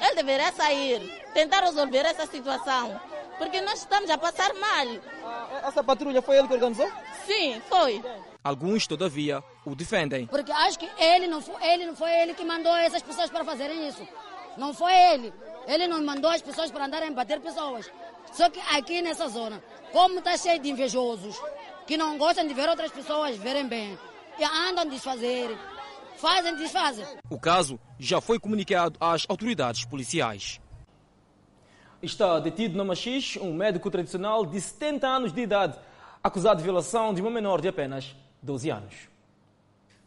Ele 0.00 0.14
deveria 0.14 0.52
sair, 0.52 1.00
tentar 1.32 1.60
resolver 1.60 1.98
essa 1.98 2.26
situação, 2.26 3.00
porque 3.38 3.60
nós 3.60 3.80
estamos 3.80 4.10
a 4.10 4.18
passar 4.18 4.52
mal. 4.54 4.86
Essa 5.66 5.82
patrulha 5.82 6.20
foi 6.20 6.36
ele 6.36 6.48
que 6.48 6.54
organizou? 6.54 6.90
Sim, 7.26 7.60
foi. 7.68 8.02
Alguns, 8.42 8.86
todavia, 8.86 9.42
o 9.64 9.74
defendem. 9.74 10.26
Porque 10.26 10.52
acho 10.52 10.78
que 10.78 10.88
ele 10.98 11.26
não, 11.26 11.40
foi, 11.40 11.64
ele 11.64 11.86
não 11.86 11.96
foi 11.96 12.10
ele 12.10 12.34
que 12.34 12.44
mandou 12.44 12.74
essas 12.76 13.02
pessoas 13.02 13.30
para 13.30 13.44
fazerem 13.44 13.88
isso. 13.88 14.06
Não 14.56 14.74
foi 14.74 14.92
ele. 14.92 15.32
Ele 15.66 15.86
não 15.88 16.02
mandou 16.04 16.30
as 16.30 16.42
pessoas 16.42 16.70
para 16.70 16.84
andarem 16.84 17.08
a 17.08 17.12
bater 17.12 17.40
pessoas. 17.40 17.90
Só 18.32 18.50
que 18.50 18.60
aqui 18.76 19.00
nessa 19.00 19.28
zona, 19.28 19.62
como 19.92 20.18
está 20.18 20.36
cheio 20.36 20.60
de 20.60 20.68
invejosos, 20.68 21.40
que 21.86 21.96
não 21.96 22.18
gostam 22.18 22.46
de 22.46 22.52
ver 22.52 22.68
outras 22.68 22.90
pessoas 22.90 23.36
verem 23.36 23.66
bem, 23.66 23.98
andam 24.42 24.84
a 24.84 24.86
desfazer, 24.86 25.56
fazem, 26.16 26.56
desfazem. 26.56 27.04
O 27.30 27.38
caso 27.38 27.78
já 27.98 28.20
foi 28.20 28.38
comunicado 28.38 28.96
às 28.98 29.24
autoridades 29.28 29.84
policiais. 29.84 30.60
Está 32.02 32.38
detido 32.40 32.76
no 32.76 32.84
Machis 32.84 33.36
um 33.36 33.54
médico 33.54 33.90
tradicional 33.90 34.44
de 34.44 34.60
70 34.60 35.06
anos 35.06 35.32
de 35.32 35.40
idade, 35.40 35.78
acusado 36.22 36.58
de 36.58 36.64
violação 36.64 37.14
de 37.14 37.20
uma 37.20 37.30
menor 37.30 37.60
de 37.60 37.68
apenas 37.68 38.14
12 38.42 38.70
anos. 38.70 39.14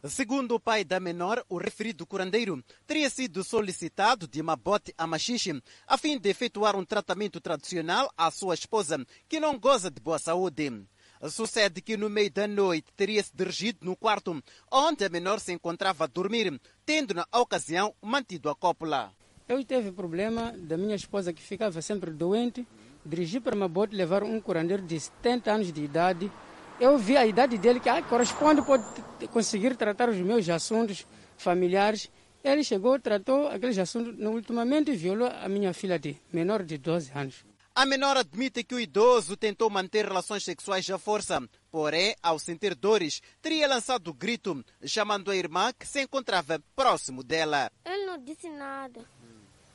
Segundo 0.04 0.54
o 0.54 0.60
pai 0.60 0.84
da 0.84 1.00
menor, 1.00 1.44
o 1.48 1.58
referido 1.58 2.06
curandeiro 2.06 2.64
teria 2.86 3.10
sido 3.10 3.42
solicitado 3.42 4.28
de 4.28 4.40
Mabote 4.40 4.94
a 4.96 5.08
Machixe 5.08 5.60
a 5.88 5.98
fim 5.98 6.16
de 6.16 6.28
efetuar 6.28 6.76
um 6.76 6.84
tratamento 6.84 7.40
tradicional 7.40 8.08
à 8.16 8.30
sua 8.30 8.54
esposa, 8.54 9.04
que 9.28 9.40
não 9.40 9.58
goza 9.58 9.90
de 9.90 10.00
boa 10.00 10.20
saúde. 10.20 10.86
Sucede 11.28 11.80
que 11.80 11.96
no 11.96 12.08
meio 12.08 12.30
da 12.30 12.46
noite 12.46 12.92
teria 12.96 13.22
se 13.22 13.32
dirigido 13.34 13.80
no 13.82 13.96
quarto 13.96 14.42
onde 14.70 15.04
a 15.04 15.08
menor 15.08 15.40
se 15.40 15.52
encontrava 15.52 16.04
a 16.04 16.06
dormir, 16.06 16.60
tendo 16.86 17.14
na 17.14 17.26
ocasião 17.32 17.94
mantido 18.00 18.48
a 18.48 18.54
cópula. 18.54 19.12
Eu 19.48 19.64
tive 19.64 19.90
problema 19.92 20.52
da 20.56 20.76
minha 20.76 20.94
esposa 20.94 21.32
que 21.32 21.42
ficava 21.42 21.80
sempre 21.80 22.10
doente. 22.10 22.66
Dirigi 23.04 23.40
para 23.40 23.56
Mabote 23.56 23.96
levar 23.96 24.22
um 24.22 24.38
curandeiro 24.40 24.82
de 24.82 25.00
70 25.00 25.50
anos 25.50 25.72
de 25.72 25.82
idade. 25.82 26.30
Eu 26.78 26.98
vi 26.98 27.16
a 27.16 27.26
idade 27.26 27.56
dele 27.56 27.80
que 27.80 27.88
ah, 27.88 28.02
corresponde 28.02 28.60
pode 28.62 28.84
conseguir 29.32 29.74
tratar 29.74 30.10
os 30.10 30.18
meus 30.18 30.48
assuntos 30.48 31.06
familiares. 31.38 32.10
Ele 32.44 32.62
chegou, 32.62 33.00
tratou 33.00 33.48
aqueles 33.48 33.78
assuntos, 33.78 34.14
ultimamente 34.20 34.92
violou 34.92 35.28
a 35.28 35.48
minha 35.48 35.72
filha 35.72 35.98
de 35.98 36.16
menor 36.32 36.62
de 36.62 36.76
12 36.76 37.10
anos. 37.14 37.44
A 37.78 37.86
menor 37.86 38.16
admite 38.16 38.64
que 38.64 38.74
o 38.74 38.80
idoso 38.80 39.36
tentou 39.36 39.70
manter 39.70 40.04
relações 40.04 40.42
sexuais 40.42 40.90
à 40.90 40.98
força, 40.98 41.40
porém, 41.70 42.12
ao 42.20 42.36
sentir 42.36 42.74
dores, 42.74 43.22
teria 43.40 43.68
lançado 43.68 44.08
o 44.08 44.12
grito, 44.12 44.64
chamando 44.84 45.30
a 45.30 45.36
irmã 45.36 45.72
que 45.72 45.86
se 45.86 46.02
encontrava 46.02 46.60
próximo 46.74 47.22
dela. 47.22 47.70
Ele 47.84 48.04
não 48.04 48.18
disse 48.18 48.48
nada. 48.50 49.00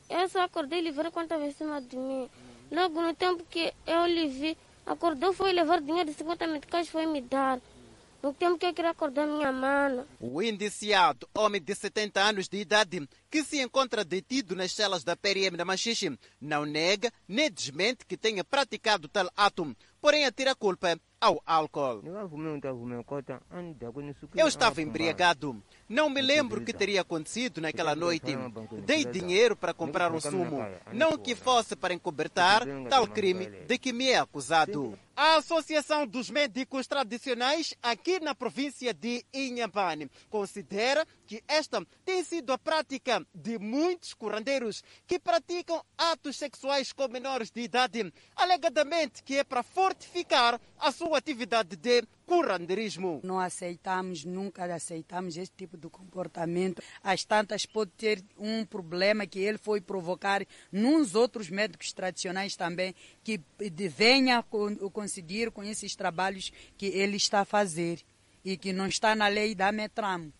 Eu 0.10 0.28
só 0.28 0.42
acordei 0.42 0.86
e 0.86 0.92
vi 0.92 1.12
quando 1.12 1.28
estava 1.28 1.46
em 1.46 1.54
cima 1.54 1.82
de 1.82 1.96
mim. 1.96 2.30
Logo 2.70 3.02
no 3.02 3.16
tempo 3.16 3.42
que 3.50 3.74
eu 3.88 4.06
lhe 4.06 4.28
vi, 4.28 4.58
acordou, 4.86 5.32
foi 5.32 5.54
levar 5.54 5.80
dinheiro 5.80 6.12
de 6.12 6.18
50 6.18 6.46
meticais, 6.48 6.90
foi 6.90 7.06
me 7.06 7.22
dar. 7.22 7.62
No 8.22 8.34
tempo 8.34 8.58
que 8.58 8.66
eu 8.66 8.74
queria 8.74 8.92
acordar 8.92 9.26
minha 9.28 9.52
mãe. 9.54 10.04
O 10.20 10.42
indiciado, 10.42 11.28
homem 11.34 11.62
de 11.62 11.74
70 11.74 12.22
anos 12.22 12.50
de 12.50 12.58
idade, 12.58 13.08
que 13.34 13.44
se 13.44 13.60
encontra 13.60 14.06
detido 14.06 14.56
nas 14.56 14.74
celas 14.74 15.04
da 15.04 15.16
PRM 15.16 15.58
da 15.58 15.66
Machixe, 15.66 16.16
não 16.40 16.66
nega 16.66 17.12
nem 17.28 17.50
desmente 17.50 18.06
que 18.06 18.16
tenha 18.16 18.44
praticado 18.44 19.08
tal 19.08 19.28
ato, 19.36 19.76
porém 20.00 20.24
atira 20.24 20.52
a 20.52 20.56
culpa 20.56 21.00
ao 21.20 21.42
álcool. 21.46 22.04
Eu 24.36 24.48
estava 24.48 24.82
embriagado. 24.82 25.64
Não 25.88 26.10
me 26.10 26.22
lembro 26.22 26.62
o 26.62 26.66
que 26.66 26.74
teria 26.74 27.02
acontecido 27.02 27.62
naquela 27.62 27.96
noite. 27.96 28.36
Dei 28.86 29.06
dinheiro 29.06 29.56
para 29.56 29.74
comprar 29.74 30.12
um 30.12 30.20
sumo, 30.20 30.60
não 30.92 31.18
que 31.18 31.34
fosse 31.34 31.76
para 31.76 31.94
encobertar 31.94 32.64
tal 32.90 33.08
crime 33.08 33.48
de 33.66 33.78
que 33.80 33.94
me 33.94 34.10
é 34.10 34.20
acusado. 34.20 35.00
A 35.16 35.36
Associação 35.38 36.06
dos 36.08 36.30
Médicos 36.30 36.88
Tradicionais 36.88 37.74
aqui 37.82 38.20
na 38.20 38.34
província 38.36 38.94
de 38.94 39.24
Inhambane 39.32 40.10
considera 40.30 41.08
que 41.34 41.44
esta 41.48 41.84
tem 42.06 42.24
sido 42.24 42.54
a 42.54 42.60
prática 42.60 43.26
de 43.34 43.58
muitos 43.58 44.14
curandeiros 44.14 44.84
que 45.08 45.18
praticam 45.18 45.84
atos 45.98 46.38
sexuais 46.38 46.94
com 46.94 47.08
menores 47.08 47.50
de 47.50 47.62
idade, 47.62 48.14
alegadamente 48.36 49.24
que 49.24 49.38
é 49.38 49.44
para 49.44 49.64
fortificar 49.64 50.62
a 50.78 50.92
sua 50.92 51.18
atividade 51.18 51.76
de 51.76 52.04
curandeirismo. 52.28 53.20
Não 53.24 53.40
aceitamos, 53.40 54.24
nunca 54.24 54.64
aceitamos 54.76 55.36
esse 55.36 55.52
tipo 55.58 55.76
de 55.76 55.90
comportamento. 55.90 56.84
As 57.02 57.26
tantas 57.26 57.66
pode 57.66 57.90
ter 57.98 58.24
um 58.38 58.64
problema 58.64 59.26
que 59.26 59.40
ele 59.40 59.58
foi 59.58 59.82
provocar 59.82 60.46
nos 60.72 61.16
outros 61.16 61.50
médicos 61.50 61.94
tradicionais 61.94 62.56
também, 62.56 62.94
que 63.24 63.42
venha 63.90 64.44
conseguir 64.94 65.50
com 65.50 65.64
esses 65.64 65.96
trabalhos 65.96 66.52
que 66.78 66.86
ele 66.86 67.18
está 67.18 67.40
a 67.40 67.46
fazer 67.46 68.04
e 68.46 68.56
que 68.56 68.72
não 68.72 68.86
está 68.86 69.16
na 69.16 69.28
lei 69.28 69.56
da 69.56 69.72
Metram. 69.72 70.32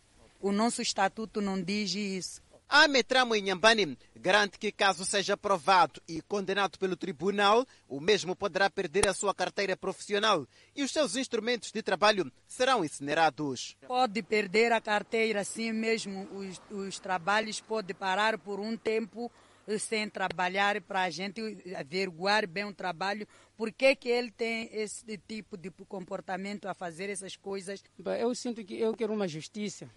O 0.44 0.52
nosso 0.52 0.82
estatuto 0.82 1.40
não 1.40 1.64
diz 1.64 1.96
isso. 1.96 2.42
A 2.68 2.86
Metramo 2.86 3.34
Inhambane 3.34 3.98
garante 4.14 4.60
que, 4.60 4.74
caso 4.74 5.06
seja 5.06 5.36
aprovado 5.36 6.02
e 6.06 6.22
condenado 6.22 6.78
pelo 6.78 6.98
tribunal, 6.98 7.66
o 7.88 8.02
mesmo 8.02 8.36
poderá 8.36 8.70
perder 8.70 9.08
a 9.08 9.14
sua 9.14 9.34
carteira 9.34 9.78
profissional 9.78 10.46
e 10.76 10.84
os 10.84 10.92
seus 10.92 11.16
instrumentos 11.16 11.72
de 11.72 11.82
trabalho 11.82 12.30
serão 12.46 12.84
incinerados. 12.84 13.78
Pode 13.88 14.22
perder 14.22 14.74
a 14.74 14.82
carteira, 14.82 15.46
sim 15.46 15.72
mesmo. 15.72 16.28
Os, 16.34 16.62
os 16.70 17.00
trabalhos 17.00 17.62
podem 17.62 17.96
parar 17.96 18.38
por 18.38 18.60
um 18.60 18.76
tempo 18.76 19.32
sem 19.80 20.10
trabalhar 20.10 20.82
para 20.82 21.04
a 21.04 21.10
gente 21.10 21.42
averiguar 21.74 22.46
bem 22.46 22.66
o 22.66 22.74
trabalho, 22.74 23.26
por 23.56 23.72
que, 23.72 23.96
que 23.96 24.10
ele 24.10 24.30
tem 24.30 24.70
esse 24.74 25.18
tipo 25.20 25.56
de 25.56 25.72
comportamento 25.88 26.68
a 26.68 26.74
fazer 26.74 27.10
essas 27.10 27.38
coisas. 27.38 27.82
Eu 28.20 28.36
sinto 28.36 28.62
que 28.66 28.78
eu 28.78 28.94
quero 28.94 29.14
uma 29.14 29.26
justiça. 29.26 29.90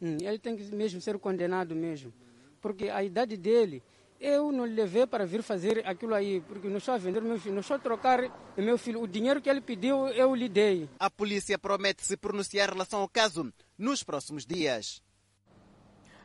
Hum, 0.00 0.16
ele 0.20 0.38
tem 0.38 0.56
que 0.56 0.64
mesmo 0.74 1.00
ser 1.00 1.18
condenado 1.18 1.74
mesmo. 1.74 2.12
Porque 2.60 2.88
a 2.88 3.02
idade 3.02 3.36
dele, 3.36 3.82
eu 4.20 4.52
não 4.52 4.64
levei 4.64 5.06
para 5.06 5.24
vir 5.24 5.42
fazer 5.42 5.86
aquilo 5.86 6.14
aí, 6.14 6.40
porque 6.42 6.68
não 6.68 6.76
estou 6.78 6.94
a 6.94 6.98
vender 6.98 7.22
meu 7.22 7.38
filho, 7.38 7.54
não 7.54 7.60
estou 7.60 7.76
a 7.76 7.80
trocar 7.80 8.20
meu 8.56 8.76
filho. 8.76 9.02
O 9.02 9.08
dinheiro 9.08 9.40
que 9.40 9.48
ele 9.48 9.60
pediu, 9.60 10.08
eu 10.08 10.34
lhe 10.34 10.48
dei. 10.48 10.88
A 10.98 11.10
polícia 11.10 11.58
promete 11.58 12.04
se 12.04 12.16
pronunciar 12.16 12.68
em 12.68 12.72
relação 12.72 13.00
ao 13.00 13.08
caso 13.08 13.52
nos 13.78 14.02
próximos 14.02 14.44
dias. 14.44 15.02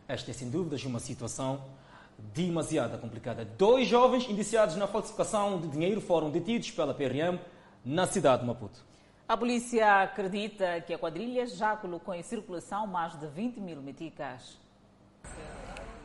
Esta 0.08 0.32
é, 0.32 0.34
sem 0.34 0.50
dúvidas, 0.50 0.84
uma 0.84 1.00
situação 1.00 1.64
demasiado 2.34 3.00
complicada. 3.00 3.44
Dois 3.44 3.88
jovens 3.88 4.30
indiciados 4.30 4.76
na 4.76 4.88
falsificação 4.88 5.60
de 5.60 5.68
dinheiro 5.68 6.00
foram 6.00 6.30
detidos 6.30 6.72
pela 6.72 6.94
PRM 6.94 7.40
na 7.84 8.06
cidade 8.08 8.42
de 8.42 8.48
Maputo. 8.48 8.86
A 9.28 9.36
polícia 9.36 10.04
acredita 10.04 10.80
que 10.82 10.94
a 10.94 11.00
quadrilha 11.00 11.48
já 11.48 11.76
colocou 11.76 12.14
em 12.14 12.22
circulação 12.22 12.86
mais 12.86 13.20
de 13.20 13.26
20 13.26 13.60
mil 13.60 13.82
meticais. 13.82 14.60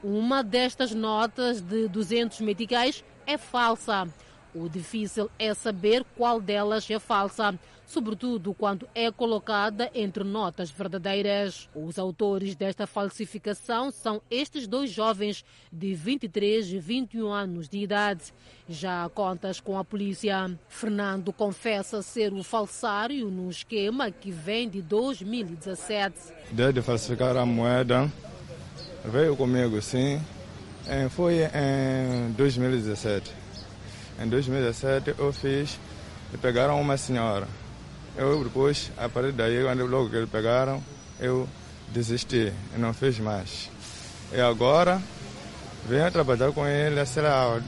Uma 0.03 0.43
destas 0.43 0.95
notas 0.95 1.61
de 1.61 1.87
200 1.87 2.41
meticais 2.41 3.05
é 3.27 3.37
falsa. 3.37 4.09
O 4.55 4.69
difícil 4.69 5.31
é 5.39 5.55
saber 5.55 6.05
qual 6.17 6.41
delas 6.41 6.91
é 6.91 6.99
falsa, 6.99 7.57
sobretudo 7.87 8.53
quando 8.53 8.89
é 8.95 9.11
colocada 9.11 9.91
entre 9.95 10.25
notas 10.25 10.71
verdadeiras. 10.71 11.69
Os 11.75 11.99
autores 11.99 12.57
desta 12.57 12.87
falsificação 12.87 13.91
são 13.91 14.21
estes 14.29 14.67
dois 14.67 14.91
jovens 14.91 15.45
de 15.73 15.95
23 15.95 16.73
e 16.73 16.79
21 16.79 17.29
anos 17.29 17.69
de 17.69 17.79
idade. 17.79 18.33
Já 18.69 19.09
contas 19.15 19.61
com 19.61 19.79
a 19.79 19.85
polícia. 19.85 20.51
Fernando 20.69 21.33
confessa 21.33 22.03
ser 22.03 22.33
o 22.33 22.43
falsário 22.43 23.31
num 23.31 23.51
esquema 23.51 24.11
que 24.11 24.33
vem 24.33 24.69
de 24.69 24.83
2017. 24.83 26.17
Desde 26.51 26.83
falsificar 26.83 27.37
a 27.37 27.47
moeda, 27.47 28.11
veio 29.05 29.37
comigo, 29.37 29.81
sim. 29.81 30.21
Foi 31.11 31.39
em 31.45 32.33
2017. 32.33 33.40
Em 34.21 34.29
2017 34.29 35.15
eu 35.19 35.33
fiz, 35.33 35.79
e 36.33 36.37
pegaram 36.37 36.79
uma 36.79 36.99
senhora. 36.99 37.49
Eu 38.17 38.45
depois, 38.45 38.93
a 38.99 39.09
partir 39.09 39.33
daí, 39.33 39.63
quando 39.63 39.87
logo 39.87 40.11
que 40.11 40.17
eles 40.17 40.29
pegaram, 40.29 40.83
eu 41.19 41.49
desisti 41.89 42.53
e 42.77 42.79
não 42.79 42.93
fiz 42.93 43.19
mais. 43.19 43.71
E 44.31 44.39
agora 44.39 45.01
venho 45.87 46.11
trabalhar 46.11 46.53
com 46.53 46.67
ele, 46.67 47.05
sei 47.07 47.23
lá, 47.23 47.63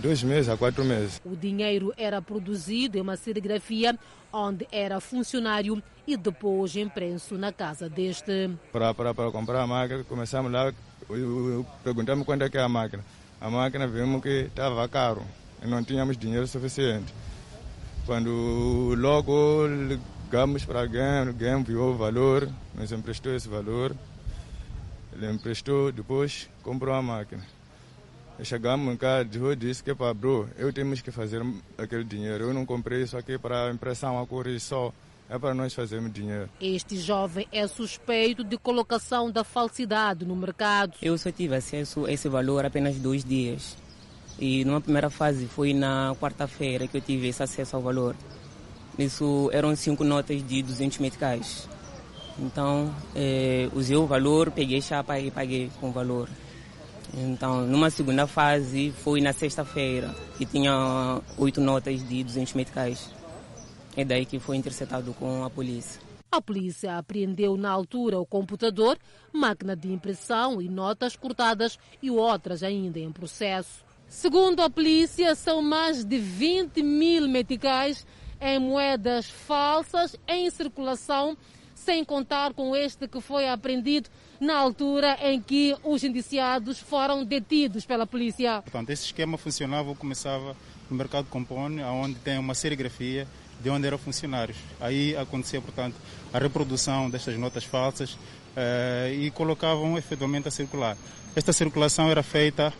dois 0.00 0.22
meses 0.22 0.48
a 0.48 0.56
quatro 0.56 0.84
meses. 0.84 1.20
O 1.24 1.34
dinheiro 1.34 1.92
era 1.96 2.22
produzido 2.22 2.96
em 2.96 3.00
uma 3.00 3.16
serigrafia 3.16 3.98
onde 4.32 4.66
era 4.70 5.00
funcionário 5.00 5.82
e 6.06 6.16
depois 6.16 6.76
impresso 6.76 7.36
na 7.36 7.52
casa 7.52 7.88
deste. 7.88 8.50
Para, 8.72 8.94
para, 8.94 9.12
para 9.12 9.32
comprar 9.32 9.62
a 9.62 9.66
máquina, 9.66 10.04
começamos 10.04 10.52
lá, 10.52 10.72
perguntamos 11.82 12.24
quanto 12.24 12.44
é 12.44 12.48
que 12.48 12.58
é 12.58 12.62
a 12.62 12.68
máquina. 12.68 13.04
A 13.40 13.50
máquina 13.50 13.88
vimos 13.88 14.22
que 14.22 14.46
estava 14.48 14.88
caro 14.88 15.22
não 15.64 15.82
tínhamos 15.82 16.16
dinheiro 16.16 16.46
suficiente. 16.46 17.12
Quando 18.04 18.94
logo 18.96 19.66
ligamos 19.66 20.64
para 20.64 20.80
alguém, 20.80 21.28
alguém 21.28 21.62
viu 21.62 21.82
o 21.82 21.96
valor, 21.96 22.48
nos 22.74 22.92
emprestou 22.92 23.34
esse 23.34 23.48
valor, 23.48 23.94
ele 25.12 25.30
emprestou, 25.30 25.90
depois 25.90 26.48
comprou 26.62 26.94
a 26.94 27.02
máquina. 27.02 27.42
Chegamos 28.42 28.92
em 28.92 28.96
casa, 28.96 29.28
eu 29.34 29.56
disse 29.56 29.82
que 29.82 29.94
para 29.94 30.12
bro, 30.12 30.48
eu 30.58 30.70
temos 30.72 31.00
que 31.00 31.10
fazer 31.10 31.42
aquele 31.78 32.04
dinheiro. 32.04 32.44
Eu 32.44 32.54
não 32.54 32.66
comprei 32.66 33.02
isso 33.02 33.16
aqui 33.16 33.38
para 33.38 33.70
impressão 33.72 34.20
a 34.20 34.26
cor 34.26 34.46
só. 34.60 34.92
É 35.28 35.38
para 35.38 35.54
nós 35.54 35.74
fazermos 35.74 36.12
dinheiro. 36.12 36.48
Este 36.60 36.96
jovem 36.98 37.48
é 37.50 37.66
suspeito 37.66 38.44
de 38.44 38.56
colocação 38.56 39.28
da 39.28 39.42
falsidade 39.42 40.24
no 40.24 40.36
mercado. 40.36 40.92
Eu 41.02 41.18
só 41.18 41.32
tive 41.32 41.56
acesso 41.56 42.04
a 42.04 42.12
esse 42.12 42.28
valor 42.28 42.64
apenas 42.64 42.96
dois 42.96 43.24
dias. 43.24 43.76
E 44.38 44.64
numa 44.64 44.80
primeira 44.80 45.08
fase 45.08 45.46
foi 45.46 45.72
na 45.72 46.14
quarta-feira 46.20 46.86
que 46.86 46.96
eu 46.96 47.00
tive 47.00 47.28
esse 47.28 47.42
acesso 47.42 47.76
ao 47.76 47.82
valor. 47.82 48.14
Isso 48.98 49.50
eram 49.52 49.74
cinco 49.76 50.04
notas 50.04 50.46
de 50.46 50.62
200 50.62 50.98
meticais. 50.98 51.68
Então, 52.38 52.94
eh, 53.14 53.68
usei 53.74 53.96
o 53.96 54.06
valor, 54.06 54.50
peguei 54.50 54.82
chapa 54.82 55.18
e 55.18 55.30
paguei 55.30 55.70
com 55.80 55.88
o 55.88 55.92
valor. 55.92 56.28
Então, 57.14 57.66
numa 57.66 57.88
segunda 57.88 58.26
fase, 58.26 58.92
foi 59.02 59.20
na 59.20 59.32
sexta-feira, 59.32 60.14
que 60.36 60.44
tinha 60.44 61.20
oito 61.38 61.60
notas 61.60 62.06
de 62.06 62.22
200 62.22 62.52
meticais. 62.54 63.10
É 63.96 64.04
daí 64.04 64.26
que 64.26 64.38
foi 64.38 64.56
interceptado 64.56 65.14
com 65.14 65.44
a 65.44 65.48
polícia. 65.48 66.00
A 66.30 66.42
polícia 66.42 66.98
apreendeu 66.98 67.56
na 67.56 67.70
altura 67.70 68.18
o 68.18 68.26
computador, 68.26 68.98
máquina 69.32 69.74
de 69.74 69.90
impressão 69.90 70.60
e 70.60 70.68
notas 70.68 71.16
cortadas 71.16 71.78
e 72.02 72.10
outras 72.10 72.62
ainda 72.62 72.98
em 72.98 73.10
processo. 73.10 73.85
Segundo 74.08 74.62
a 74.62 74.70
polícia, 74.70 75.34
são 75.34 75.60
mais 75.60 76.04
de 76.04 76.18
20 76.18 76.82
mil 76.82 77.28
meticais 77.28 78.06
em 78.40 78.58
moedas 78.58 79.26
falsas 79.26 80.16
em 80.28 80.48
circulação, 80.50 81.36
sem 81.74 82.04
contar 82.04 82.54
com 82.54 82.74
este 82.74 83.08
que 83.08 83.20
foi 83.20 83.48
apreendido 83.48 84.08
na 84.40 84.56
altura 84.56 85.18
em 85.22 85.40
que 85.40 85.76
os 85.82 86.04
indiciados 86.04 86.78
foram 86.78 87.24
detidos 87.24 87.84
pela 87.84 88.06
polícia. 88.06 88.62
Portanto, 88.62 88.90
esse 88.90 89.06
esquema 89.06 89.36
funcionava, 89.36 89.94
começava 89.94 90.56
no 90.90 90.96
mercado 90.96 91.26
Compone, 91.26 91.82
onde 91.82 92.14
tem 92.16 92.38
uma 92.38 92.54
serigrafia 92.54 93.26
de 93.60 93.70
onde 93.70 93.86
eram 93.86 93.98
funcionários. 93.98 94.56
Aí 94.80 95.16
acontecia, 95.16 95.60
portanto, 95.60 95.96
a 96.32 96.38
reprodução 96.38 97.10
destas 97.10 97.36
notas 97.36 97.64
falsas 97.64 98.16
eh, 98.56 99.16
e 99.18 99.30
colocavam 99.30 99.96
efetivamente 99.96 100.48
a 100.48 100.50
circular. 100.50 100.96
Esta 101.34 101.52
circulação 101.52 102.10
era 102.10 102.22
feita 102.22 102.72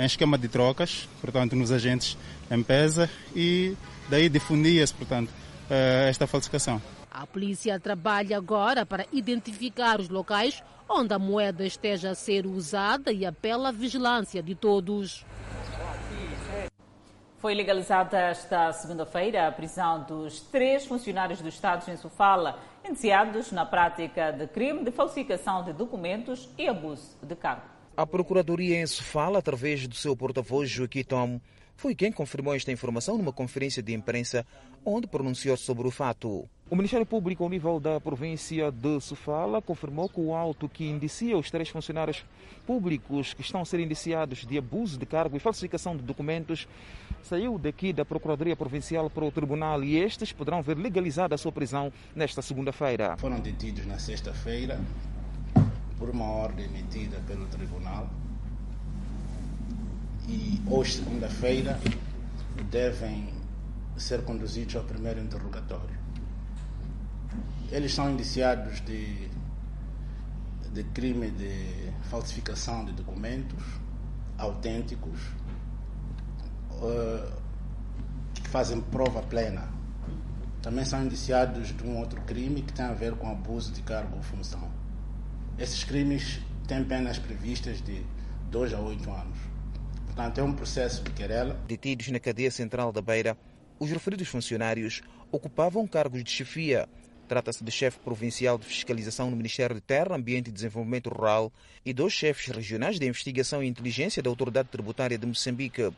em 0.00 0.06
esquema 0.06 0.38
de 0.38 0.48
trocas, 0.48 1.08
portanto, 1.20 1.54
nos 1.54 1.70
agentes 1.70 2.16
M-Pesa 2.50 3.08
e 3.36 3.76
daí 4.08 4.28
difundia-se, 4.28 4.94
portanto, 4.94 5.30
eh, 5.68 6.06
esta 6.08 6.26
falsificação. 6.26 6.80
A 7.10 7.26
polícia 7.26 7.78
trabalha 7.78 8.36
agora 8.36 8.86
para 8.86 9.04
identificar 9.12 10.00
os 10.00 10.08
locais 10.08 10.62
onde 10.88 11.12
a 11.12 11.18
moeda 11.18 11.66
esteja 11.66 12.10
a 12.10 12.14
ser 12.14 12.46
usada 12.46 13.12
e 13.12 13.26
apela 13.26 13.68
à 13.68 13.72
vigilância 13.72 14.42
de 14.42 14.54
todos. 14.54 15.24
Foi 17.38 17.54
legalizada 17.54 18.18
esta 18.18 18.72
segunda-feira 18.72 19.48
a 19.48 19.52
prisão 19.52 20.04
dos 20.04 20.40
três 20.40 20.86
funcionários 20.86 21.40
do 21.40 21.48
Estado 21.48 21.90
em 21.90 21.96
Sofala, 21.96 22.58
indiciados 22.84 23.52
na 23.52 23.64
prática 23.64 24.30
de 24.30 24.46
crime 24.46 24.84
de 24.84 24.90
falsificação 24.90 25.64
de 25.64 25.72
documentos 25.72 26.48
e 26.58 26.68
abuso 26.68 27.16
de 27.22 27.34
cargo. 27.34 27.79
A 28.00 28.06
Procuradoria 28.06 28.80
em 28.80 28.86
Sofala, 28.86 29.40
através 29.40 29.86
do 29.86 29.94
seu 29.94 30.16
porta-voz 30.16 30.70
Joaquim 30.70 31.04
Tom, 31.04 31.38
foi 31.76 31.94
quem 31.94 32.10
confirmou 32.10 32.54
esta 32.54 32.72
informação 32.72 33.18
numa 33.18 33.30
conferência 33.30 33.82
de 33.82 33.92
imprensa, 33.92 34.46
onde 34.86 35.06
pronunciou 35.06 35.54
sobre 35.54 35.86
o 35.86 35.90
fato. 35.90 36.48
O 36.70 36.76
Ministério 36.76 37.04
Público, 37.04 37.44
ao 37.44 37.50
nível 37.50 37.78
da 37.78 38.00
província 38.00 38.72
de 38.72 38.98
Sofala, 39.02 39.60
confirmou 39.60 40.08
que 40.08 40.18
o 40.18 40.34
auto 40.34 40.66
que 40.66 40.88
indicia 40.88 41.36
os 41.36 41.50
três 41.50 41.68
funcionários 41.68 42.24
públicos 42.66 43.34
que 43.34 43.42
estão 43.42 43.60
a 43.60 43.66
ser 43.66 43.80
indiciados 43.80 44.46
de 44.46 44.56
abuso 44.56 44.98
de 44.98 45.04
cargo 45.04 45.36
e 45.36 45.38
falsificação 45.38 45.94
de 45.94 46.02
documentos 46.02 46.66
saiu 47.22 47.58
daqui 47.58 47.92
da 47.92 48.02
Procuradoria 48.02 48.56
Provincial 48.56 49.10
para 49.10 49.26
o 49.26 49.30
Tribunal 49.30 49.84
e 49.84 49.98
estes 49.98 50.32
poderão 50.32 50.62
ver 50.62 50.78
legalizada 50.78 51.34
a 51.34 51.38
sua 51.38 51.52
prisão 51.52 51.92
nesta 52.16 52.40
segunda-feira. 52.40 53.18
Foram 53.18 53.40
detidos 53.40 53.84
na 53.84 53.98
sexta-feira 53.98 54.80
por 56.00 56.08
uma 56.08 56.24
ordem 56.24 56.64
emitida 56.64 57.20
pelo 57.26 57.46
Tribunal 57.46 58.08
e 60.26 60.62
hoje, 60.66 60.94
segunda-feira, 60.94 61.78
devem 62.70 63.28
ser 63.98 64.24
conduzidos 64.24 64.76
ao 64.76 64.84
primeiro 64.84 65.20
interrogatório. 65.20 65.98
Eles 67.70 67.92
são 67.92 68.10
indiciados 68.10 68.80
de, 68.80 69.28
de 70.72 70.84
crime 70.94 71.30
de 71.30 71.92
falsificação 72.04 72.84
de 72.86 72.92
documentos 72.92 73.62
autênticos 74.38 75.20
uh, 76.80 77.30
que 78.32 78.48
fazem 78.48 78.80
prova 78.80 79.20
plena. 79.20 79.68
Também 80.62 80.84
são 80.84 81.04
indiciados 81.04 81.76
de 81.76 81.84
um 81.84 81.98
outro 81.98 82.20
crime 82.22 82.62
que 82.62 82.72
tem 82.72 82.86
a 82.86 82.94
ver 82.94 83.14
com 83.16 83.30
abuso 83.30 83.70
de 83.70 83.82
cargo 83.82 84.16
ou 84.16 84.22
função. 84.22 84.79
Esses 85.60 85.84
crimes 85.84 86.40
têm 86.66 86.82
penas 86.82 87.18
previstas 87.18 87.82
de 87.82 88.02
2 88.50 88.72
a 88.72 88.80
8 88.80 89.10
anos. 89.10 89.38
Portanto, 90.06 90.38
é 90.38 90.42
um 90.42 90.54
processo 90.54 91.02
de 91.02 91.10
querela. 91.10 91.52
Detidos 91.68 92.08
na 92.08 92.18
cadeia 92.18 92.50
central 92.50 92.90
da 92.90 93.02
Beira, 93.02 93.36
os 93.78 93.90
referidos 93.90 94.26
funcionários 94.28 95.02
ocupavam 95.30 95.86
cargos 95.86 96.24
de 96.24 96.30
chefia. 96.30 96.88
Trata-se 97.28 97.62
de 97.62 97.70
chefe 97.70 97.98
provincial 97.98 98.56
de 98.56 98.64
fiscalização 98.64 99.30
no 99.30 99.36
Ministério 99.36 99.74
de 99.76 99.82
Terra, 99.82 100.16
Ambiente 100.16 100.48
e 100.48 100.52
Desenvolvimento 100.52 101.10
Rural 101.10 101.52
e 101.84 101.92
dois 101.92 102.14
chefes 102.14 102.46
regionais 102.46 102.98
de 102.98 103.06
investigação 103.06 103.62
e 103.62 103.68
inteligência 103.68 104.22
da 104.22 104.30
Autoridade 104.30 104.70
Tributária 104.70 105.18
de 105.18 105.26
Moçambique. 105.26 105.92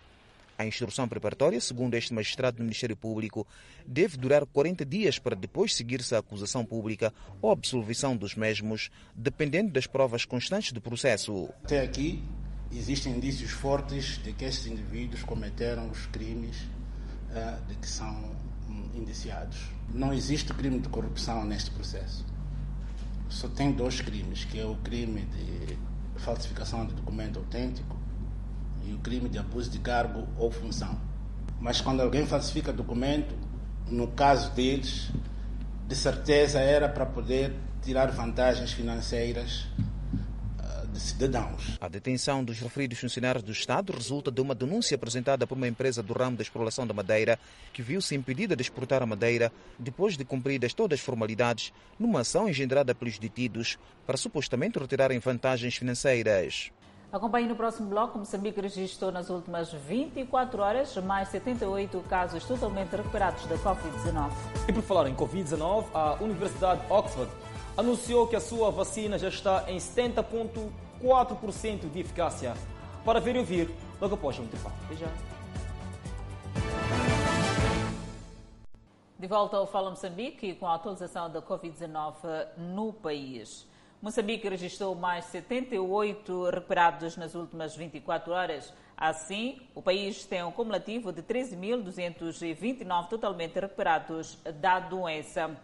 A 0.62 0.66
instrução 0.66 1.08
preparatória, 1.08 1.60
segundo 1.60 1.94
este 1.94 2.14
magistrado 2.14 2.58
do 2.58 2.62
Ministério 2.62 2.96
Público, 2.96 3.44
deve 3.84 4.16
durar 4.16 4.46
40 4.46 4.86
dias 4.86 5.18
para 5.18 5.34
depois 5.34 5.74
seguir-se 5.74 6.14
a 6.14 6.18
acusação 6.18 6.64
pública 6.64 7.12
ou 7.40 7.50
absolvição 7.50 8.16
dos 8.16 8.36
mesmos, 8.36 8.88
dependendo 9.12 9.72
das 9.72 9.88
provas 9.88 10.24
constantes 10.24 10.70
do 10.70 10.80
processo. 10.80 11.48
Até 11.64 11.80
aqui, 11.80 12.22
existem 12.70 13.16
indícios 13.16 13.50
fortes 13.50 14.22
de 14.22 14.32
que 14.32 14.44
estes 14.44 14.66
indivíduos 14.66 15.24
cometeram 15.24 15.90
os 15.90 16.06
crimes 16.06 16.56
uh, 16.60 17.66
de 17.66 17.74
que 17.74 17.88
são 17.88 18.32
um, 18.70 18.88
indiciados. 18.94 19.58
Não 19.92 20.14
existe 20.14 20.54
crime 20.54 20.78
de 20.78 20.88
corrupção 20.88 21.44
neste 21.44 21.72
processo. 21.72 22.24
Só 23.28 23.48
tem 23.48 23.72
dois 23.72 24.00
crimes, 24.00 24.44
que 24.44 24.60
é 24.60 24.64
o 24.64 24.76
crime 24.76 25.22
de 25.22 25.76
falsificação 26.20 26.86
de 26.86 26.94
documento 26.94 27.40
autêntico 27.40 28.01
e 28.86 28.92
o 28.92 28.98
crime 28.98 29.28
de 29.28 29.38
abuso 29.38 29.70
de 29.70 29.78
cargo 29.78 30.26
ou 30.36 30.50
função. 30.50 30.98
Mas 31.60 31.80
quando 31.80 32.00
alguém 32.00 32.26
falsifica 32.26 32.72
documento, 32.72 33.34
no 33.88 34.08
caso 34.08 34.50
deles, 34.52 35.10
de 35.86 35.94
certeza 35.94 36.58
era 36.58 36.88
para 36.88 37.06
poder 37.06 37.54
tirar 37.82 38.10
vantagens 38.10 38.72
financeiras 38.72 39.66
ah, 40.58 40.84
de 40.92 40.98
cidadãos. 40.98 41.76
A 41.80 41.88
detenção 41.88 42.42
dos 42.42 42.58
referidos 42.58 42.98
funcionários 42.98 43.42
do 43.42 43.52
Estado 43.52 43.92
resulta 43.92 44.30
de 44.30 44.40
uma 44.40 44.54
denúncia 44.54 44.94
apresentada 44.94 45.46
por 45.46 45.56
uma 45.56 45.68
empresa 45.68 46.02
do 46.02 46.12
ramo 46.12 46.36
da 46.36 46.42
exploração 46.42 46.86
da 46.86 46.94
madeira 46.94 47.38
que 47.72 47.82
viu-se 47.82 48.14
impedida 48.14 48.56
de 48.56 48.62
exportar 48.62 49.02
a 49.02 49.06
madeira 49.06 49.52
depois 49.78 50.16
de 50.16 50.24
cumpridas 50.24 50.72
todas 50.72 50.98
as 50.98 51.04
formalidades 51.04 51.72
numa 51.98 52.20
ação 52.20 52.48
engendrada 52.48 52.94
pelos 52.94 53.18
detidos 53.18 53.78
para 54.06 54.16
supostamente 54.16 54.78
retirarem 54.78 55.18
vantagens 55.18 55.76
financeiras. 55.76 56.72
Acompanhe 57.12 57.46
no 57.46 57.54
próximo 57.54 57.88
bloco. 57.90 58.18
Moçambique 58.18 58.58
registrou 58.58 59.12
nas 59.12 59.28
últimas 59.28 59.70
24 59.70 60.62
horas 60.62 60.96
mais 60.96 61.28
78 61.28 62.00
casos 62.08 62.42
totalmente 62.46 62.96
recuperados 62.96 63.44
da 63.44 63.58
Covid-19. 63.58 64.30
E 64.66 64.72
por 64.72 64.82
falar 64.82 65.10
em 65.10 65.14
Covid-19, 65.14 65.84
a 65.92 66.14
Universidade 66.22 66.80
de 66.80 66.90
Oxford 66.90 67.30
anunciou 67.76 68.26
que 68.26 68.34
a 68.34 68.40
sua 68.40 68.70
vacina 68.70 69.18
já 69.18 69.28
está 69.28 69.70
em 69.70 69.76
70,4% 69.76 71.90
de 71.90 72.00
eficácia. 72.00 72.54
Para 73.04 73.20
ver 73.20 73.36
e 73.36 73.40
ouvir, 73.40 73.68
logo 74.00 74.14
após 74.14 74.38
o 74.38 74.42
intervalo. 74.42 74.74
Até. 74.90 75.06
De 79.18 79.26
volta 79.26 79.58
ao 79.58 79.66
Fala 79.66 79.90
Moçambique 79.90 80.54
com 80.54 80.66
a 80.66 80.76
atualização 80.76 81.30
da 81.30 81.42
Covid-19 81.42 82.46
no 82.56 82.90
país. 82.90 83.70
Moçambique 84.02 84.48
registrou 84.48 84.96
mais 84.96 85.26
78 85.26 86.50
recuperados 86.50 87.16
nas 87.16 87.36
últimas 87.36 87.76
24 87.76 88.32
horas. 88.32 88.74
Assim, 88.96 89.60
o 89.76 89.80
país 89.80 90.24
tem 90.24 90.42
um 90.42 90.50
cumulativo 90.50 91.12
de 91.12 91.22
13.229 91.22 93.08
totalmente 93.08 93.60
recuperados 93.60 94.36
da 94.56 94.80
doença. 94.80 95.56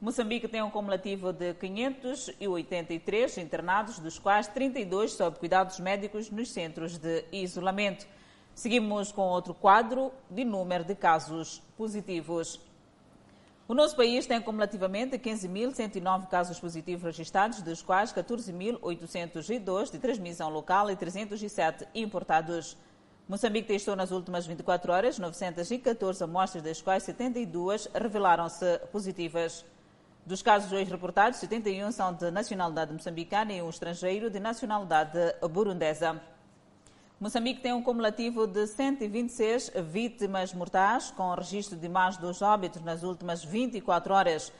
Moçambique 0.00 0.46
tem 0.46 0.62
um 0.62 0.70
cumulativo 0.70 1.32
de 1.32 1.52
583 1.54 3.38
internados, 3.38 3.98
dos 3.98 4.20
quais 4.20 4.46
32 4.46 5.10
sob 5.10 5.36
cuidados 5.40 5.80
médicos 5.80 6.30
nos 6.30 6.48
centros 6.48 6.96
de 6.96 7.24
isolamento. 7.32 8.06
Seguimos 8.54 9.10
com 9.10 9.22
outro 9.22 9.52
quadro 9.52 10.12
de 10.30 10.44
número 10.44 10.84
de 10.84 10.94
casos 10.94 11.60
positivos. 11.76 12.69
O 13.70 13.74
nosso 13.74 13.94
país 13.94 14.26
tem 14.26 14.40
cumulativamente 14.40 15.16
15.109 15.16 16.26
casos 16.26 16.58
positivos 16.58 17.04
registrados, 17.04 17.62
dos 17.62 17.80
quais 17.80 18.12
14.802 18.12 19.92
de 19.92 19.98
transmissão 20.00 20.50
local 20.50 20.90
e 20.90 20.96
307 20.96 21.86
importados. 21.94 22.76
Moçambique 23.28 23.68
testou 23.68 23.94
nas 23.94 24.10
últimas 24.10 24.44
24 24.44 24.92
horas 24.92 25.20
914 25.20 26.24
amostras, 26.24 26.64
das 26.64 26.82
quais 26.82 27.04
72 27.04 27.88
revelaram-se 27.94 28.80
positivas. 28.90 29.64
Dos 30.26 30.42
casos 30.42 30.72
hoje 30.72 30.90
reportados, 30.90 31.38
71 31.38 31.92
são 31.92 32.12
de 32.12 32.28
nacionalidade 32.32 32.92
moçambicana 32.92 33.52
e 33.52 33.62
um 33.62 33.70
estrangeiro 33.70 34.28
de 34.30 34.40
nacionalidade 34.40 35.16
burundesa. 35.48 36.20
Moçambique 37.20 37.60
tem 37.60 37.74
um 37.74 37.82
cumulativo 37.82 38.46
de 38.46 38.66
126 38.66 39.72
vítimas 39.92 40.54
mortais, 40.54 41.10
com 41.10 41.34
registro 41.34 41.76
de 41.76 41.86
mais 41.86 42.16
dois 42.16 42.40
óbitos 42.40 42.80
nas 42.80 43.02
últimas 43.02 43.44
24 43.44 44.14
horas. 44.14 44.50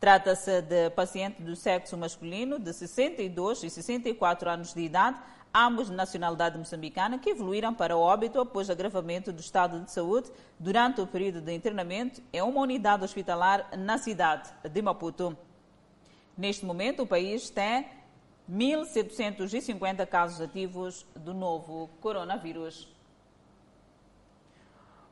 Trata-se 0.00 0.60
de 0.62 0.90
pacientes 0.90 1.46
do 1.46 1.54
sexo 1.54 1.96
masculino 1.96 2.58
de 2.58 2.72
62 2.72 3.62
e 3.62 3.70
64 3.70 4.50
anos 4.50 4.74
de 4.74 4.80
idade, 4.80 5.16
ambos 5.54 5.90
de 5.90 5.94
nacionalidade 5.94 6.58
moçambicana, 6.58 7.20
que 7.20 7.30
evoluíram 7.30 7.72
para 7.72 7.96
o 7.96 8.00
óbito 8.00 8.40
após 8.40 8.68
agravamento 8.68 9.32
do 9.32 9.38
estado 9.38 9.78
de 9.78 9.92
saúde 9.92 10.28
durante 10.58 11.00
o 11.00 11.06
período 11.06 11.40
de 11.40 11.54
internamento 11.54 12.20
em 12.32 12.42
uma 12.42 12.62
unidade 12.62 13.04
hospitalar 13.04 13.70
na 13.78 13.96
cidade 13.96 14.50
de 14.68 14.82
Maputo. 14.82 15.38
Neste 16.36 16.66
momento, 16.66 17.04
o 17.04 17.06
país 17.06 17.48
tem 17.48 17.86
1.750 18.50 20.06
casos 20.06 20.40
ativos 20.40 21.06
do 21.14 21.34
novo 21.34 21.90
coronavírus. 22.00 22.88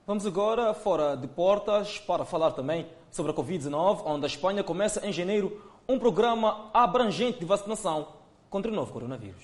Vamos 0.07 0.25
agora 0.25 0.73
fora 0.73 1.17
de 1.17 1.27
portas 1.27 1.99
para 1.99 2.25
falar 2.25 2.53
também 2.53 2.87
sobre 3.11 3.33
a 3.33 3.35
Covid-19, 3.35 4.03
onde 4.07 4.25
a 4.25 4.29
Espanha 4.29 4.63
começa 4.63 5.05
em 5.05 5.13
janeiro 5.13 5.61
um 5.89 5.99
programa 5.99 6.71
abrangente 6.73 7.41
de 7.41 7.45
vacinação 7.45 8.15
contra 8.49 8.71
o 8.71 8.75
novo 8.75 8.93
coronavírus. 8.93 9.43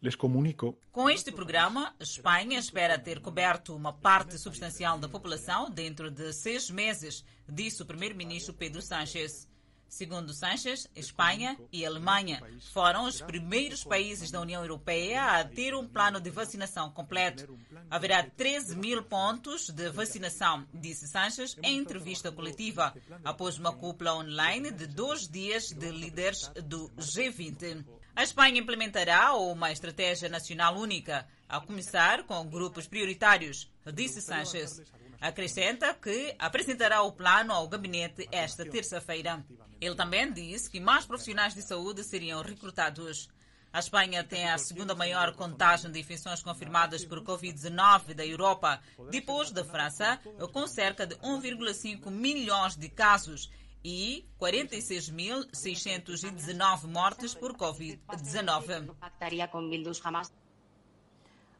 Les 0.00 0.14
comunico. 0.14 0.78
Com 0.92 1.10
este 1.10 1.32
programa, 1.32 1.92
a 1.98 2.02
Espanha 2.02 2.56
espera 2.56 2.98
ter 2.98 3.20
coberto 3.20 3.74
uma 3.74 3.92
parte 3.92 4.38
substancial 4.38 4.96
da 4.96 5.08
população 5.08 5.68
dentro 5.68 6.08
de 6.08 6.32
seis 6.32 6.70
meses, 6.70 7.24
disse 7.48 7.82
o 7.82 7.86
primeiro-ministro 7.86 8.54
Pedro 8.54 8.80
Sánchez. 8.80 9.47
Segundo 9.88 10.34
Sanchez, 10.34 10.86
Espanha 10.94 11.58
e 11.72 11.84
Alemanha 11.84 12.42
foram 12.72 13.06
os 13.06 13.22
primeiros 13.22 13.82
países 13.82 14.30
da 14.30 14.40
União 14.40 14.62
Europeia 14.62 15.40
a 15.40 15.44
ter 15.44 15.74
um 15.74 15.88
plano 15.88 16.20
de 16.20 16.30
vacinação 16.30 16.90
completo. 16.90 17.58
Haverá 17.90 18.22
13 18.22 18.76
mil 18.76 19.02
pontos 19.02 19.70
de 19.70 19.88
vacinação, 19.90 20.66
disse 20.74 21.08
Sanchez 21.08 21.56
em 21.62 21.78
entrevista 21.78 22.30
coletiva, 22.30 22.94
após 23.24 23.58
uma 23.58 23.72
cúpula 23.72 24.14
online 24.14 24.70
de 24.70 24.86
dois 24.86 25.26
dias 25.26 25.72
de 25.72 25.90
líderes 25.90 26.48
do 26.64 26.90
G20. 26.90 27.84
A 28.14 28.22
Espanha 28.22 28.60
implementará 28.60 29.34
uma 29.34 29.72
estratégia 29.72 30.28
nacional 30.28 30.76
única, 30.76 31.26
a 31.48 31.60
começar 31.60 32.24
com 32.24 32.46
grupos 32.46 32.86
prioritários, 32.86 33.70
disse 33.94 34.20
Sanchez. 34.20 34.82
Acrescenta 35.20 35.92
que 35.94 36.34
apresentará 36.38 37.02
o 37.02 37.12
plano 37.12 37.52
ao 37.52 37.68
gabinete 37.68 38.28
esta 38.30 38.64
terça-feira. 38.64 39.44
Ele 39.80 39.96
também 39.96 40.32
disse 40.32 40.70
que 40.70 40.78
mais 40.78 41.04
profissionais 41.04 41.54
de 41.54 41.62
saúde 41.62 42.04
seriam 42.04 42.40
recrutados. 42.40 43.28
A 43.72 43.80
Espanha 43.80 44.22
tem 44.24 44.48
a 44.48 44.56
segunda 44.56 44.94
maior 44.94 45.34
contagem 45.34 45.90
de 45.90 46.00
infecções 46.00 46.42
confirmadas 46.42 47.04
por 47.04 47.22
Covid-19 47.22 48.14
da 48.14 48.24
Europa, 48.24 48.80
depois 49.10 49.50
da 49.50 49.62
França, 49.64 50.18
com 50.52 50.66
cerca 50.66 51.06
de 51.06 51.16
1,5 51.16 52.10
milhões 52.10 52.76
de 52.76 52.88
casos 52.88 53.50
e 53.84 54.26
46.619 54.40 56.86
mortes 56.86 57.34
por 57.34 57.54
Covid-19. 57.54 58.96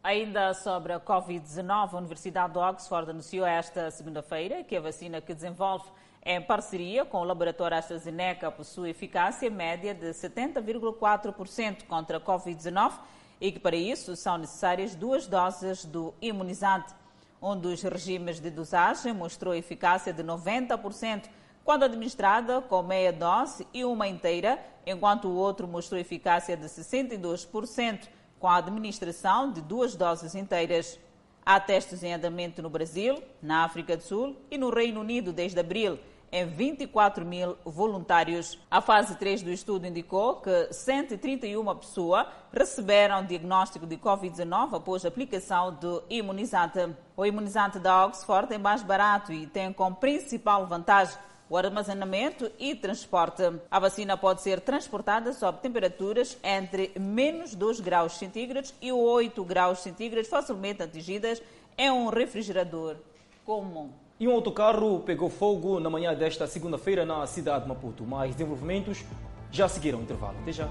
Ainda 0.02 0.54
sobre 0.54 0.92
a 0.92 1.00
Covid-19, 1.00 1.92
a 1.92 1.96
Universidade 1.96 2.52
de 2.52 2.58
Oxford 2.58 3.10
anunciou 3.10 3.44
esta 3.44 3.90
segunda-feira 3.90 4.62
que 4.62 4.76
a 4.76 4.80
vacina 4.80 5.20
que 5.20 5.34
desenvolve 5.34 5.90
em 6.24 6.40
parceria 6.40 7.04
com 7.04 7.18
o 7.18 7.24
laboratório 7.24 7.76
AstraZeneca 7.76 8.50
possui 8.50 8.90
eficácia 8.90 9.50
média 9.50 9.92
de 9.92 10.10
70,4% 10.10 11.84
contra 11.86 12.18
a 12.18 12.20
Covid-19 12.20 12.92
e 13.40 13.50
que 13.50 13.58
para 13.58 13.74
isso 13.74 14.14
são 14.14 14.38
necessárias 14.38 14.94
duas 14.94 15.26
doses 15.26 15.84
do 15.84 16.14
imunizante. 16.22 16.94
Um 17.42 17.58
dos 17.58 17.82
regimes 17.82 18.38
de 18.38 18.50
dosagem 18.50 19.12
mostrou 19.12 19.52
eficácia 19.52 20.12
de 20.12 20.22
90% 20.22 21.24
quando 21.64 21.82
administrada 21.82 22.62
com 22.62 22.82
meia 22.84 23.12
dose 23.12 23.66
e 23.74 23.84
uma 23.84 24.06
inteira, 24.06 24.58
enquanto 24.86 25.26
o 25.26 25.34
outro 25.34 25.66
mostrou 25.66 26.00
eficácia 26.00 26.56
de 26.56 26.66
62% 26.66 28.08
com 28.38 28.48
a 28.48 28.56
administração 28.56 29.52
de 29.52 29.60
duas 29.60 29.94
doses 29.94 30.34
inteiras. 30.34 30.98
Há 31.44 31.58
testes 31.58 32.02
em 32.02 32.12
andamento 32.12 32.62
no 32.62 32.68
Brasil, 32.68 33.22
na 33.42 33.64
África 33.64 33.96
do 33.96 34.02
Sul 34.02 34.36
e 34.50 34.58
no 34.58 34.70
Reino 34.70 35.00
Unido 35.00 35.32
desde 35.32 35.58
abril, 35.58 35.98
em 36.30 36.44
24 36.46 37.24
mil 37.24 37.56
voluntários. 37.64 38.58
A 38.70 38.82
fase 38.82 39.16
3 39.16 39.42
do 39.42 39.50
estudo 39.50 39.86
indicou 39.86 40.36
que 40.36 40.72
131 40.72 41.74
pessoas 41.76 42.26
receberam 42.52 43.24
diagnóstico 43.24 43.86
de 43.86 43.96
Covid-19 43.96 44.76
após 44.76 45.04
a 45.04 45.08
aplicação 45.08 45.72
do 45.72 46.02
imunizante. 46.10 46.78
O 47.16 47.24
imunizante 47.24 47.78
da 47.78 48.04
Oxford 48.04 48.52
é 48.52 48.58
mais 48.58 48.82
barato 48.82 49.32
e 49.32 49.46
tem 49.46 49.72
como 49.72 49.96
principal 49.96 50.66
vantagem 50.66 51.16
o 51.48 51.56
armazenamento 51.56 52.50
e 52.58 52.74
transporte. 52.74 53.42
A 53.70 53.78
vacina 53.78 54.16
pode 54.16 54.42
ser 54.42 54.60
transportada 54.60 55.32
sob 55.32 55.58
temperaturas 55.60 56.36
entre 56.42 56.92
menos 56.98 57.54
2 57.54 57.80
graus 57.80 58.18
centígrados 58.18 58.74
e 58.80 58.92
8 58.92 59.42
graus 59.44 59.80
centígrados, 59.80 60.28
facilmente 60.28 60.82
atingidas 60.82 61.42
em 61.76 61.90
um 61.90 62.08
refrigerador 62.08 62.96
comum. 63.44 63.90
E 64.20 64.28
um 64.28 64.32
autocarro 64.32 65.00
pegou 65.00 65.30
fogo 65.30 65.80
na 65.80 65.88
manhã 65.88 66.14
desta 66.14 66.46
segunda-feira 66.46 67.06
na 67.06 67.26
cidade 67.26 67.62
de 67.62 67.68
Maputo. 67.68 68.04
Mais 68.04 68.32
desenvolvimentos 68.32 69.04
já 69.50 69.68
seguiram 69.68 70.00
o 70.00 70.02
intervalo. 70.02 70.36
Até 70.42 70.52
já. 70.52 70.68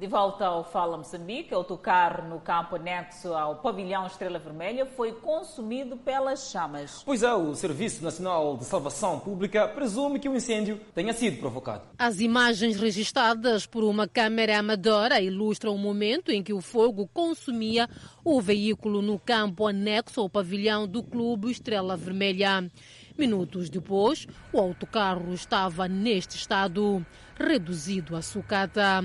De 0.00 0.06
volta 0.06 0.46
ao 0.46 0.64
Fala 0.64 0.96
Moçambique, 0.96 1.52
autocarro 1.52 2.26
no 2.26 2.40
campo 2.40 2.76
anexo 2.76 3.34
ao 3.34 3.56
pavilhão 3.56 4.06
Estrela 4.06 4.38
Vermelha 4.38 4.86
foi 4.86 5.12
consumido 5.12 5.94
pelas 5.94 6.50
chamas. 6.50 7.02
Pois 7.04 7.22
é, 7.22 7.34
o 7.34 7.54
Serviço 7.54 8.02
Nacional 8.02 8.56
de 8.56 8.64
Salvação 8.64 9.20
Pública 9.20 9.68
presume 9.68 10.18
que 10.18 10.26
o 10.26 10.34
incêndio 10.34 10.80
tenha 10.94 11.12
sido 11.12 11.38
provocado. 11.38 11.82
As 11.98 12.18
imagens 12.18 12.80
registradas 12.80 13.66
por 13.66 13.84
uma 13.84 14.08
câmera 14.08 14.58
amadora 14.58 15.20
ilustram 15.20 15.74
o 15.74 15.78
momento 15.78 16.32
em 16.32 16.42
que 16.42 16.54
o 16.54 16.62
fogo 16.62 17.06
consumia 17.12 17.86
o 18.24 18.40
veículo 18.40 19.02
no 19.02 19.18
campo 19.18 19.66
anexo 19.66 20.22
ao 20.22 20.30
pavilhão 20.30 20.88
do 20.88 21.02
Clube 21.02 21.50
Estrela 21.50 21.94
Vermelha. 21.94 22.70
Minutos 23.18 23.68
depois, 23.68 24.26
o 24.50 24.58
autocarro 24.58 25.34
estava 25.34 25.86
neste 25.86 26.38
estado, 26.38 27.04
reduzido 27.38 28.16
a 28.16 28.22
sucata. 28.22 29.04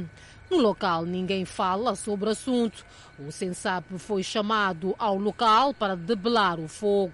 No 0.50 0.58
local, 0.58 1.06
ninguém 1.06 1.44
fala 1.44 1.96
sobre 1.96 2.30
o 2.30 2.32
assunto. 2.32 2.86
O 3.20 3.32
Sensap 3.32 3.98
foi 3.98 4.22
chamado 4.22 4.96
ao 4.98 5.18
local 5.18 5.74
para 5.74 5.96
debelar 5.96 6.60
o 6.60 6.68
fogo. 6.68 7.14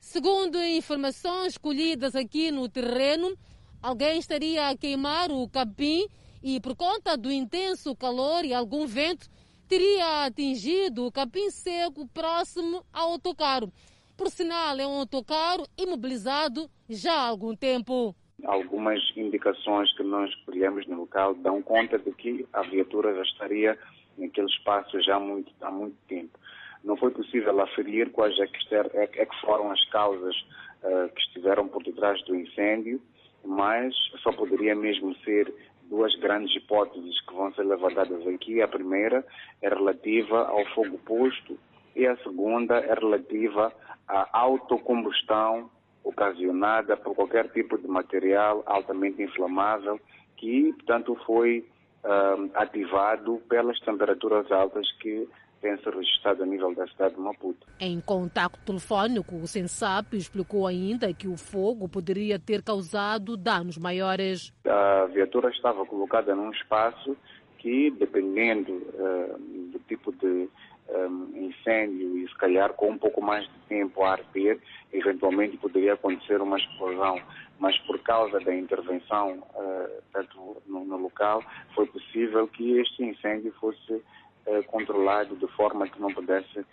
Segundo 0.00 0.60
informações 0.60 1.56
colhidas 1.56 2.16
aqui 2.16 2.50
no 2.50 2.68
terreno, 2.68 3.36
alguém 3.80 4.18
estaria 4.18 4.68
a 4.68 4.76
queimar 4.76 5.30
o 5.30 5.48
capim 5.48 6.08
e, 6.42 6.60
por 6.60 6.74
conta 6.74 7.16
do 7.16 7.30
intenso 7.30 7.94
calor 7.94 8.44
e 8.44 8.52
algum 8.52 8.86
vento, 8.86 9.30
teria 9.68 10.26
atingido 10.26 11.06
o 11.06 11.12
capim 11.12 11.50
seco 11.50 12.06
próximo 12.08 12.84
ao 12.92 13.12
autocarro. 13.12 13.72
Por 14.16 14.30
sinal, 14.30 14.78
é 14.78 14.86
um 14.86 14.98
autocarro 14.98 15.66
imobilizado 15.78 16.68
já 16.88 17.14
há 17.14 17.28
algum 17.28 17.54
tempo. 17.54 18.14
Algumas 18.44 19.00
indicações 19.16 19.94
que 19.96 20.02
nós 20.02 20.34
colhemos 20.44 20.86
no 20.86 21.00
local 21.00 21.34
dão 21.34 21.62
conta 21.62 21.98
de 21.98 22.10
que 22.12 22.46
a 22.52 22.62
viatura 22.62 23.14
já 23.14 23.22
estaria 23.22 23.78
naquele 24.18 24.48
espaço 24.48 25.00
já 25.00 25.16
há 25.16 25.20
muito, 25.20 25.52
há 25.60 25.70
muito 25.70 25.96
tempo. 26.08 26.38
Não 26.82 26.96
foi 26.96 27.12
possível 27.12 27.60
aferir 27.60 28.10
quais 28.10 28.36
é 28.40 28.46
que, 28.46 28.74
é, 28.74 29.10
é 29.22 29.26
que 29.26 29.40
foram 29.40 29.70
as 29.70 29.84
causas 29.90 30.34
uh, 30.82 31.08
que 31.14 31.20
estiveram 31.20 31.68
por 31.68 31.82
detrás 31.84 32.20
do 32.24 32.34
incêndio, 32.34 33.00
mas 33.44 33.94
só 34.22 34.32
poderia 34.32 34.74
mesmo 34.74 35.14
ser 35.18 35.52
duas 35.88 36.14
grandes 36.16 36.54
hipóteses 36.56 37.20
que 37.20 37.34
vão 37.34 37.52
ser 37.54 37.62
levantadas 37.64 38.26
aqui. 38.26 38.60
A 38.60 38.68
primeira 38.68 39.24
é 39.60 39.68
relativa 39.68 40.48
ao 40.48 40.64
fogo 40.74 40.98
posto 40.98 41.56
e 41.94 42.06
a 42.06 42.16
segunda 42.18 42.78
é 42.78 42.94
relativa 42.94 43.72
à 44.08 44.28
autocombustão 44.32 45.70
ocasionada 46.04 46.96
por 46.96 47.14
qualquer 47.14 47.48
tipo 47.50 47.78
de 47.78 47.86
material 47.86 48.62
altamente 48.66 49.22
inflamável 49.22 50.00
que, 50.36 50.72
portanto, 50.72 51.16
foi 51.24 51.64
uh, 52.04 52.50
ativado 52.54 53.40
pelas 53.48 53.78
temperaturas 53.80 54.50
altas 54.50 54.90
que 55.00 55.28
têm-se 55.60 55.88
registrado 55.88 56.42
a 56.42 56.46
nível 56.46 56.74
da 56.74 56.86
cidade 56.88 57.14
de 57.14 57.20
Maputo. 57.20 57.66
Em 57.78 58.00
contato 58.00 58.58
telefónico, 58.66 59.36
o 59.36 59.46
Sensap 59.46 60.16
explicou 60.16 60.66
ainda 60.66 61.14
que 61.14 61.28
o 61.28 61.36
fogo 61.36 61.88
poderia 61.88 62.38
ter 62.38 62.62
causado 62.62 63.36
danos 63.36 63.78
maiores. 63.78 64.52
A 64.66 65.06
viatura 65.06 65.50
estava 65.50 65.86
colocada 65.86 66.34
num 66.34 66.50
espaço 66.50 67.16
que, 67.58 67.92
dependendo 67.92 68.72
uh, 68.72 69.38
do 69.70 69.78
tipo 69.86 70.10
de 70.12 70.48
um, 70.88 71.46
incêndio 71.48 72.18
e 72.18 72.28
se 72.28 72.36
calhar 72.36 72.72
com 72.74 72.90
um 72.90 72.98
pouco 72.98 73.22
mais 73.22 73.44
de 73.44 73.58
tempo 73.68 74.02
a 74.02 74.12
arder, 74.12 74.58
eventualmente 74.92 75.56
poderia 75.56 75.94
acontecer 75.94 76.40
uma 76.40 76.58
explosão. 76.58 77.20
Mas 77.58 77.78
por 77.80 77.98
causa 78.00 78.40
da 78.40 78.54
intervenção 78.54 79.42
uh, 79.54 80.62
no, 80.66 80.84
no, 80.84 80.96
local, 80.96 81.42
foi 81.74 81.86
possível 81.86 82.48
que 82.48 82.78
este 82.78 83.04
incêndio 83.04 83.52
fosse 83.60 83.92
uh, 83.92 84.62
controlado 84.66 85.36
de 85.36 85.46
forma 85.48 85.88
que 85.88 86.00
não 86.00 86.12
pudesse 86.12 86.60
uh, 86.60 86.66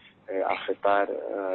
afetar 0.48 1.08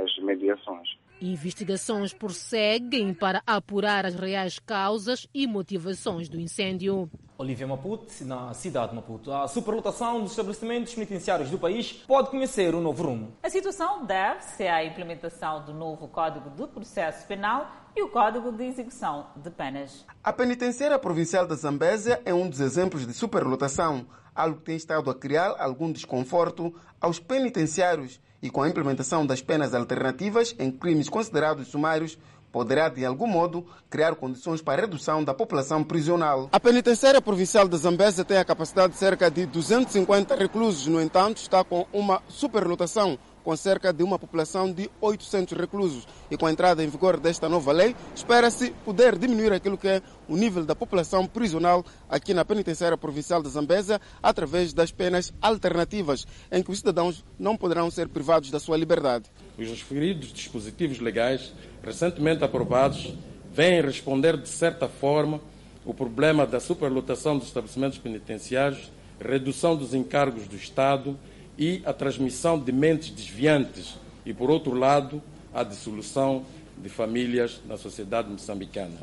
as 0.02 0.16
mediações. 0.18 0.88
Investigações 1.24 2.12
prosseguem 2.12 3.14
para 3.14 3.42
apurar 3.46 4.04
as 4.04 4.14
reais 4.14 4.58
causas 4.58 5.26
e 5.32 5.46
motivações 5.46 6.28
do 6.28 6.38
incêndio. 6.38 7.10
Olivia 7.38 7.66
Maputo, 7.66 8.06
na 8.26 8.52
cidade 8.52 8.90
de 8.90 8.96
Maputo. 8.96 9.32
A 9.32 9.48
superlotação 9.48 10.20
dos 10.20 10.32
estabelecimentos 10.32 10.94
penitenciários 10.94 11.48
do 11.48 11.58
país 11.58 11.92
pode 12.06 12.28
conhecer 12.28 12.74
um 12.74 12.80
novo 12.82 13.04
rumo. 13.04 13.32
A 13.42 13.48
situação 13.48 14.04
deve-se 14.04 14.64
à 14.64 14.84
implementação 14.84 15.64
do 15.64 15.72
novo 15.72 16.08
Código 16.08 16.50
de 16.50 16.66
Processo 16.66 17.26
Penal 17.26 17.72
e 17.96 18.02
o 18.02 18.10
Código 18.10 18.52
de 18.52 18.64
Execução 18.64 19.28
de 19.34 19.48
Penas. 19.48 20.04
A 20.22 20.30
penitenciária 20.30 20.98
provincial 20.98 21.46
da 21.46 21.54
Zambésia 21.54 22.20
é 22.26 22.34
um 22.34 22.50
dos 22.50 22.60
exemplos 22.60 23.06
de 23.06 23.14
superlotação, 23.14 24.06
algo 24.35 24.59
que 24.59 24.64
tem 24.64 24.76
estado 24.76 25.11
a 25.11 25.14
criar 25.14 25.55
algum 25.59 25.93
desconforto 25.93 26.74
aos 27.01 27.18
penitenciários 27.18 28.20
e 28.43 28.51
com 28.51 28.62
a 28.62 28.68
implementação 28.68 29.24
das 29.24 29.41
penas 29.41 29.74
alternativas 29.74 30.55
em 30.59 30.70
crimes 30.70 31.09
considerados 31.09 31.68
sumários, 31.68 32.18
poderá, 32.53 32.89
de 32.89 33.05
algum 33.05 33.26
modo, 33.26 33.66
criar 33.91 34.14
condições 34.14 34.62
para 34.62 34.82
a 34.82 34.85
redução 34.85 35.24
da 35.24 35.35
população 35.35 35.82
prisional. 35.82 36.49
A 36.53 36.61
penitenciária 36.61 37.20
provincial 37.20 37.66
de 37.66 37.76
Zambésia 37.76 38.24
tem 38.24 38.37
a 38.37 38.45
capacidade 38.45 38.93
de 38.93 38.99
cerca 38.99 39.30
de 39.30 39.45
250 39.47 40.37
reclusos, 40.37 40.87
no 40.87 41.01
entanto, 41.01 41.39
está 41.39 41.64
com 41.64 41.87
uma 41.93 42.22
superlotação 42.28 43.18
com 43.45 43.55
cerca 43.55 43.92
de 43.92 44.03
uma 44.03 44.18
população 44.18 44.72
de 44.72 44.90
800 45.01 45.57
reclusos. 45.57 46.09
E 46.30 46.36
com 46.36 46.47
a 46.47 46.51
entrada 46.51 46.82
em 46.82 46.88
vigor 46.88 47.20
desta 47.20 47.49
nova 47.49 47.70
lei, 47.70 47.95
espera-se 48.16 48.70
poder 48.84 49.16
diminuir 49.18 49.53
aquilo 49.53 49.76
que 49.76 49.86
é 49.86 50.03
o 50.26 50.36
nível 50.36 50.64
da 50.64 50.74
população 50.74 51.26
prisional 51.26 51.84
aqui 52.09 52.32
na 52.32 52.45
penitenciária 52.45 52.97
provincial 52.97 53.42
de 53.42 53.51
Zambésia 53.51 54.01
através 54.22 54.72
das 54.72 54.90
penas 54.90 55.32
alternativas, 55.42 56.26
em 56.51 56.62
que 56.62 56.70
os 56.70 56.78
cidadãos 56.78 57.22
não 57.38 57.57
poderão 57.57 57.90
ser 57.90 58.09
privados 58.09 58.51
da 58.51 58.59
sua 58.59 58.78
liberdade. 58.78 59.26
Os 59.59 59.68
referidos 59.68 60.32
dispositivos 60.32 60.99
legais 60.99 61.53
recentemente 61.82 62.42
aprovados 62.42 63.14
vêm 63.53 63.82
responder 63.82 64.36
de 64.38 64.49
certa 64.49 64.88
forma 64.88 65.40
o 65.84 65.92
problema 65.92 66.47
da 66.47 66.59
superlotação 66.59 67.36
dos 67.36 67.49
estabelecimentos 67.49 67.99
penitenciários, 67.99 68.90
redução 69.20 69.76
dos 69.76 69.92
encargos 69.92 70.49
do 70.49 70.57
Estado 70.57 71.18
e 71.59 71.82
a 71.84 71.92
transmissão 71.92 72.59
de 72.59 72.72
mentes 72.72 73.11
desviantes 73.11 73.96
e, 74.26 74.32
por 74.32 74.50
outro 74.50 74.74
lado, 74.74 75.22
a 75.52 75.62
dissolução 75.62 76.44
de 76.76 76.88
famílias 76.88 77.61
na 77.66 77.76
sociedade 77.76 78.28
moçambicana. 78.28 78.98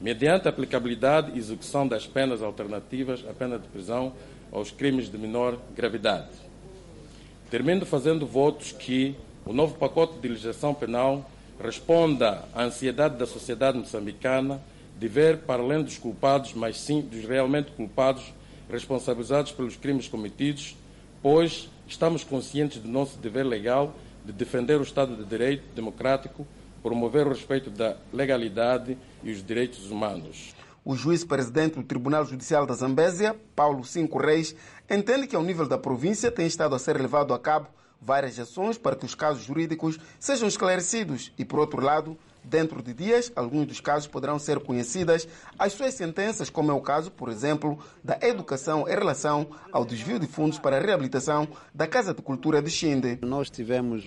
Mediante 0.00 0.46
a 0.48 0.50
aplicabilidade 0.50 1.32
e 1.34 1.38
execução 1.38 1.86
das 1.86 2.06
penas 2.06 2.42
alternativas 2.42 3.24
à 3.28 3.32
pena 3.32 3.58
de 3.58 3.68
prisão 3.68 4.12
aos 4.50 4.70
crimes 4.70 5.10
de 5.10 5.16
menor 5.16 5.58
gravidade. 5.74 6.28
Termino 7.50 7.86
fazendo 7.86 8.26
votos 8.26 8.72
que 8.72 9.14
o 9.46 9.52
novo 9.52 9.76
pacote 9.76 10.18
de 10.18 10.28
legislação 10.28 10.74
penal 10.74 11.30
responda 11.62 12.44
à 12.54 12.64
ansiedade 12.64 13.16
da 13.16 13.26
sociedade 13.26 13.78
moçambicana 13.78 14.60
de 14.98 15.08
ver, 15.08 15.38
para 15.38 15.62
além 15.62 15.82
dos 15.82 15.98
culpados, 15.98 16.52
mas 16.54 16.78
sim 16.78 17.00
dos 17.00 17.24
realmente 17.24 17.70
culpados, 17.72 18.32
responsabilizados 18.70 19.52
pelos 19.52 19.76
crimes 19.76 20.08
cometidos, 20.08 20.76
pois 21.22 21.70
estamos 21.86 22.24
conscientes 22.24 22.80
do 22.80 22.88
nosso 22.88 23.18
dever 23.18 23.44
legal 23.44 23.94
de 24.24 24.32
defender 24.32 24.78
o 24.78 24.82
Estado 24.82 25.16
de 25.16 25.24
Direito 25.24 25.64
democrático, 25.74 26.46
promover 26.82 27.26
o 27.26 27.30
respeito 27.30 27.70
da 27.70 27.96
legalidade 28.12 28.98
e 29.22 29.30
os 29.30 29.44
direitos 29.44 29.90
humanos. 29.90 30.54
O 30.84 30.96
juiz-presidente 30.96 31.76
do 31.76 31.84
Tribunal 31.84 32.24
Judicial 32.24 32.66
da 32.66 32.74
Zambésia, 32.74 33.36
Paulo 33.54 33.84
Cinco 33.84 34.18
Reis, 34.18 34.54
entende 34.90 35.28
que 35.28 35.36
ao 35.36 35.42
nível 35.42 35.68
da 35.68 35.78
província 35.78 36.30
tem 36.30 36.46
estado 36.46 36.74
a 36.74 36.78
ser 36.78 37.00
levado 37.00 37.32
a 37.32 37.38
cabo 37.38 37.68
várias 38.00 38.36
ações 38.38 38.76
para 38.76 38.96
que 38.96 39.06
os 39.06 39.14
casos 39.14 39.44
jurídicos 39.44 39.98
sejam 40.18 40.48
esclarecidos 40.48 41.32
e, 41.38 41.44
por 41.44 41.60
outro 41.60 41.80
lado, 41.80 42.18
Dentro 42.44 42.82
de 42.82 42.92
dias, 42.92 43.30
alguns 43.36 43.66
dos 43.66 43.80
casos 43.80 44.08
poderão 44.08 44.36
ser 44.36 44.58
conhecidas 44.58 45.28
as 45.56 45.72
suas 45.74 45.94
sentenças, 45.94 46.50
como 46.50 46.72
é 46.72 46.74
o 46.74 46.80
caso, 46.80 47.10
por 47.10 47.28
exemplo, 47.28 47.78
da 48.02 48.18
educação 48.20 48.88
em 48.88 48.94
relação 48.94 49.46
ao 49.70 49.84
desvio 49.84 50.18
de 50.18 50.26
fundos 50.26 50.58
para 50.58 50.76
a 50.76 50.80
reabilitação 50.80 51.46
da 51.72 51.86
Casa 51.86 52.12
de 52.12 52.20
Cultura 52.20 52.60
de 52.60 52.68
Xinde. 52.68 53.16
Nós 53.22 53.48
tivemos, 53.48 54.04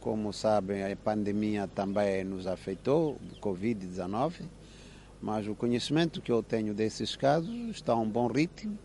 como 0.00 0.32
sabem, 0.32 0.82
a 0.84 0.96
pandemia 0.96 1.68
também 1.68 2.24
nos 2.24 2.44
afetou, 2.46 3.16
o 3.32 3.40
Covid-19, 3.40 4.42
mas 5.22 5.46
o 5.46 5.54
conhecimento 5.54 6.20
que 6.20 6.32
eu 6.32 6.42
tenho 6.42 6.74
desses 6.74 7.14
casos 7.14 7.54
está 7.70 7.92
a 7.92 7.96
um 7.96 8.08
bom 8.08 8.26
ritmo. 8.26 8.76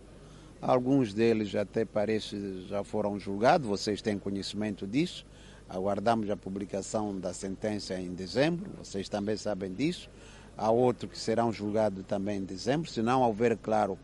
Alguns 0.62 1.12
deles 1.12 1.56
até 1.56 1.86
parece 1.86 2.68
já 2.68 2.84
foram 2.84 3.20
julgados, 3.20 3.68
vocês 3.68 4.00
têm 4.00 4.20
conhecimento 4.20 4.86
disso 4.86 5.26
Aguardamos 5.70 6.30
a 6.30 6.38
publicação 6.38 7.20
da 7.20 7.34
sentença 7.34 8.00
em 8.00 8.14
dezembro, 8.14 8.70
vocês 8.84 9.10
também 9.10 9.36
sabem 9.36 9.74
disso. 9.74 10.10
Há 10.58 10.72
outro 10.72 11.10
que 11.10 11.18
serão 11.18 11.52
julgados 11.52 12.06
também 12.06 12.38
em 12.38 12.46
dezembro, 12.46 12.90
se 12.90 13.02
não 13.02 13.22
houver, 13.24 13.58
claro, 13.58 13.98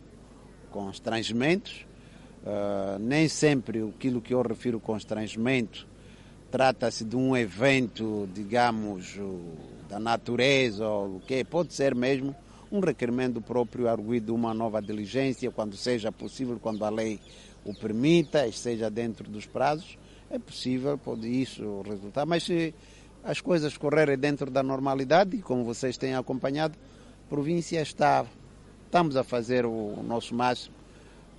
constrangimentos. 0.69 1.85
Uh, 2.43 2.97
nem 2.99 3.27
sempre 3.27 3.87
aquilo 3.87 4.19
que 4.19 4.33
eu 4.33 4.41
refiro 4.41 4.79
constrangimento 4.79 5.87
trata-se 6.51 7.05
de 7.05 7.15
um 7.15 7.35
evento, 7.35 8.27
digamos, 8.33 9.17
da 9.89 9.97
natureza 9.97 10.85
ou 10.85 11.15
o 11.15 11.19
que 11.21 11.43
pode 11.45 11.73
ser 11.73 11.95
mesmo 11.95 12.35
um 12.69 12.81
requerimento 12.81 13.41
próprio 13.41 13.87
arguido 13.87 14.35
uma 14.35 14.53
nova 14.53 14.81
diligência 14.81 15.49
quando 15.49 15.77
seja 15.77 16.11
possível, 16.11 16.59
quando 16.61 16.83
a 16.83 16.89
lei 16.89 17.19
o 17.63 17.73
permita 17.73 18.45
e 18.45 18.51
seja 18.51 18.89
dentro 18.89 19.29
dos 19.29 19.45
prazos, 19.45 19.97
é 20.31 20.39
possível 20.39 20.97
pode 20.97 21.27
isso 21.27 21.81
resultar. 21.81 22.25
Mas 22.25 22.43
se 22.43 22.73
as 23.23 23.41
coisas 23.41 23.77
correrem 23.77 24.17
dentro 24.17 24.49
da 24.49 24.63
normalidade, 24.63 25.37
como 25.39 25.63
vocês 25.63 25.97
têm 25.97 26.15
acompanhado, 26.15 26.77
a 27.25 27.29
província 27.29 27.81
está, 27.81 28.25
estamos 28.85 29.15
a 29.15 29.23
fazer 29.23 29.65
o 29.65 30.01
nosso 30.03 30.33
máximo 30.33 30.75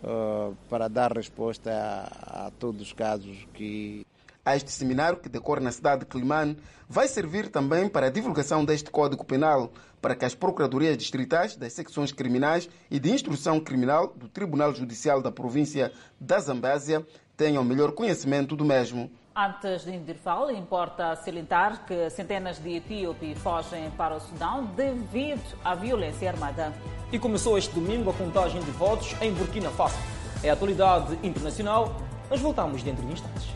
uh, 0.05 0.55
para 0.69 0.89
dar 0.89 1.13
resposta 1.13 1.71
a, 1.73 2.47
a 2.47 2.51
todos 2.53 2.83
os 2.83 2.93
casos 2.93 3.47
que 3.55 4.07
a 4.45 4.57
este 4.57 4.73
seminário, 4.73 5.19
que 5.19 5.29
decorre 5.29 5.61
na 5.61 5.71
cidade 5.71 6.01
de 6.01 6.07
Climane, 6.07 6.57
vai 6.89 7.07
servir 7.07 7.49
também 7.49 7.89
para 7.89 8.09
a 8.09 8.11
divulgação 8.11 8.65
deste 8.65 8.91
Código 8.91 9.25
Penal, 9.25 9.73
para 10.01 10.17
que 10.17 10.25
as 10.25 10.35
procuradorias 10.35 10.97
distritais 10.99 11.55
das 11.55 11.73
secções 11.73 12.11
criminais 12.11 12.69
e 12.91 12.99
de 12.99 13.11
instrução 13.11 13.61
criminal 13.61 14.09
do 14.17 14.29
Tribunal 14.29 14.75
Judicial 14.75 15.23
da 15.23 15.31
província 15.31 15.93
da 16.21 16.41
Zambésia 16.41 17.07
tenham 17.37 17.65
melhor 17.65 17.93
conhecimento 17.93 18.55
do 18.57 18.65
mesmo. 18.65 19.11
Antes 19.35 19.85
de 19.85 19.93
Indirfal, 19.93 20.51
importa 20.51 21.17
salientar 21.17 21.87
que 21.87 22.11
centenas 22.11 22.59
de 22.59 22.77
etíopes 22.77 23.39
fogem 23.39 23.91
para 23.93 24.17
o 24.17 24.21
Sudão 24.21 24.67
devido 24.67 25.57
à 25.65 25.75
violência 25.75 26.31
armada. 26.31 26.71
E 27.11 27.19
começou 27.19 27.57
este 27.57 27.75
domingo 27.75 28.11
a 28.11 28.13
contagem 28.13 28.61
de 28.61 28.71
votos 28.73 29.17
em 29.23 29.33
Burkina 29.33 29.71
Faso. 29.71 29.97
É 30.45 30.51
a 30.51 30.53
atualidade 30.53 31.19
internacional. 31.23 31.97
Nós 32.29 32.41
voltamos 32.41 32.83
dentro 32.83 33.07
de 33.07 33.13
instantes. 33.13 33.49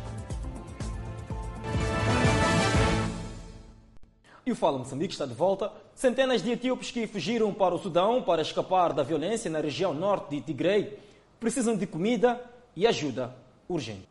E 4.46 4.52
o 4.52 4.56
Fala 4.56 4.78
Moçambique 4.78 5.12
está 5.12 5.26
de 5.26 5.34
volta. 5.34 5.70
Centenas 5.94 6.42
de 6.42 6.52
etíopes 6.52 6.90
que 6.90 7.06
fugiram 7.06 7.52
para 7.52 7.74
o 7.74 7.78
Sudão 7.78 8.22
para 8.22 8.40
escapar 8.40 8.94
da 8.94 9.02
violência 9.02 9.50
na 9.50 9.60
região 9.60 9.92
norte 9.92 10.36
de 10.36 10.40
Tigray 10.40 10.98
precisam 11.38 11.76
de 11.76 11.86
comida 11.86 12.40
e 12.74 12.86
ajuda 12.86 13.45
urgente. 13.68 14.08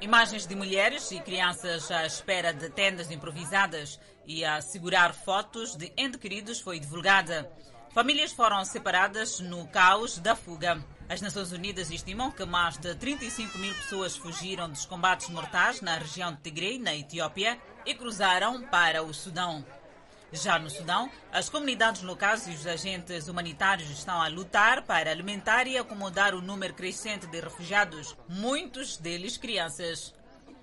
Imagens 0.00 0.46
de 0.46 0.56
mulheres 0.56 1.12
e 1.12 1.20
crianças 1.20 1.90
à 1.90 2.04
espera 2.04 2.52
de 2.52 2.68
tendas 2.70 3.10
improvisadas 3.10 4.00
e 4.26 4.44
a 4.44 4.60
segurar 4.60 5.14
fotos 5.14 5.76
de 5.76 5.92
entes 5.96 6.18
queridos 6.20 6.60
foi 6.60 6.80
divulgada. 6.80 7.50
Famílias 7.94 8.32
foram 8.32 8.64
separadas 8.64 9.38
no 9.38 9.66
caos 9.68 10.18
da 10.18 10.34
fuga. 10.34 10.82
As 11.08 11.20
Nações 11.20 11.52
Unidas 11.52 11.90
estimam 11.90 12.32
que 12.32 12.44
mais 12.44 12.78
de 12.78 12.94
35 12.94 13.58
mil 13.58 13.74
pessoas 13.74 14.16
fugiram 14.16 14.68
dos 14.68 14.86
combates 14.86 15.28
mortais 15.28 15.80
na 15.80 15.98
região 15.98 16.32
de 16.32 16.40
Tigray, 16.40 16.78
na 16.78 16.94
Etiópia, 16.96 17.58
e 17.84 17.94
cruzaram 17.94 18.62
para 18.62 19.02
o 19.02 19.12
Sudão. 19.12 19.64
Já 20.32 20.58
no 20.58 20.70
Sudão, 20.70 21.10
as 21.30 21.50
comunidades 21.50 22.00
locais 22.02 22.46
e 22.46 22.52
os 22.52 22.66
agentes 22.66 23.28
humanitários 23.28 23.90
estão 23.90 24.20
a 24.20 24.28
lutar 24.28 24.82
para 24.82 25.10
alimentar 25.10 25.66
e 25.66 25.76
acomodar 25.76 26.34
o 26.34 26.40
número 26.40 26.72
crescente 26.72 27.26
de 27.26 27.38
refugiados, 27.38 28.16
muitos 28.26 28.96
deles 28.96 29.36
crianças. 29.36 30.14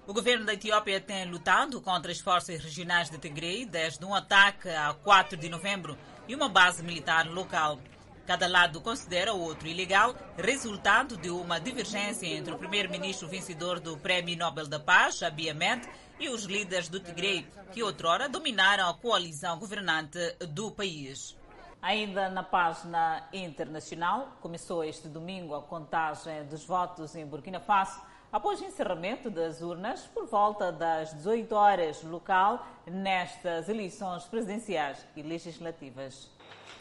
O 0.07 0.13
governo 0.13 0.43
da 0.43 0.55
Etiópia 0.55 0.99
tem 0.99 1.29
lutado 1.29 1.79
contra 1.81 2.11
as 2.11 2.19
forças 2.19 2.63
regionais 2.63 3.11
de 3.11 3.19
Tigray 3.19 3.63
desde 3.63 4.03
um 4.03 4.15
ataque 4.15 4.69
a 4.69 4.91
4 5.03 5.37
de 5.37 5.47
novembro 5.49 5.95
e 6.27 6.33
uma 6.33 6.49
base 6.49 6.81
militar 6.81 7.27
local. 7.27 7.79
Cada 8.25 8.47
lado 8.47 8.81
considera 8.81 9.35
o 9.35 9.39
outro 9.39 9.67
ilegal, 9.67 10.15
resultado 10.35 11.15
de 11.15 11.29
uma 11.29 11.59
divergência 11.59 12.25
entre 12.25 12.53
o 12.53 12.57
primeiro-ministro 12.57 13.27
vencedor 13.27 13.79
do 13.79 13.97
Prêmio 13.97 14.35
Nobel 14.35 14.67
da 14.67 14.79
Paz, 14.79 15.21
Abiy 15.21 15.51
Ahmed, 15.51 15.87
e 16.19 16.29
os 16.29 16.43
líderes 16.43 16.89
do 16.89 16.99
Tigre, 16.99 17.47
que 17.71 17.81
outrora 17.81 18.27
dominaram 18.27 18.89
a 18.89 18.93
coalizão 18.93 19.57
governante 19.57 20.19
do 20.49 20.69
país. 20.71 21.37
Ainda 21.81 22.29
na 22.29 22.43
página 22.43 23.27
internacional, 23.31 24.37
começou 24.41 24.83
este 24.83 25.07
domingo 25.07 25.55
a 25.55 25.61
contagem 25.61 26.45
dos 26.45 26.65
votos 26.65 27.15
em 27.15 27.25
Burkina 27.25 27.59
Faso, 27.59 28.01
após 28.31 28.59
o 28.59 28.65
encerramento 28.65 29.29
das 29.29 29.61
urnas 29.61 30.01
por 30.07 30.27
volta 30.27 30.71
das 30.71 31.13
18 31.13 31.55
horas 31.55 32.03
local 32.03 32.67
nestas 32.85 33.69
eleições 33.69 34.25
presidenciais 34.25 35.05
e 35.15 35.21
legislativas. 35.21 36.29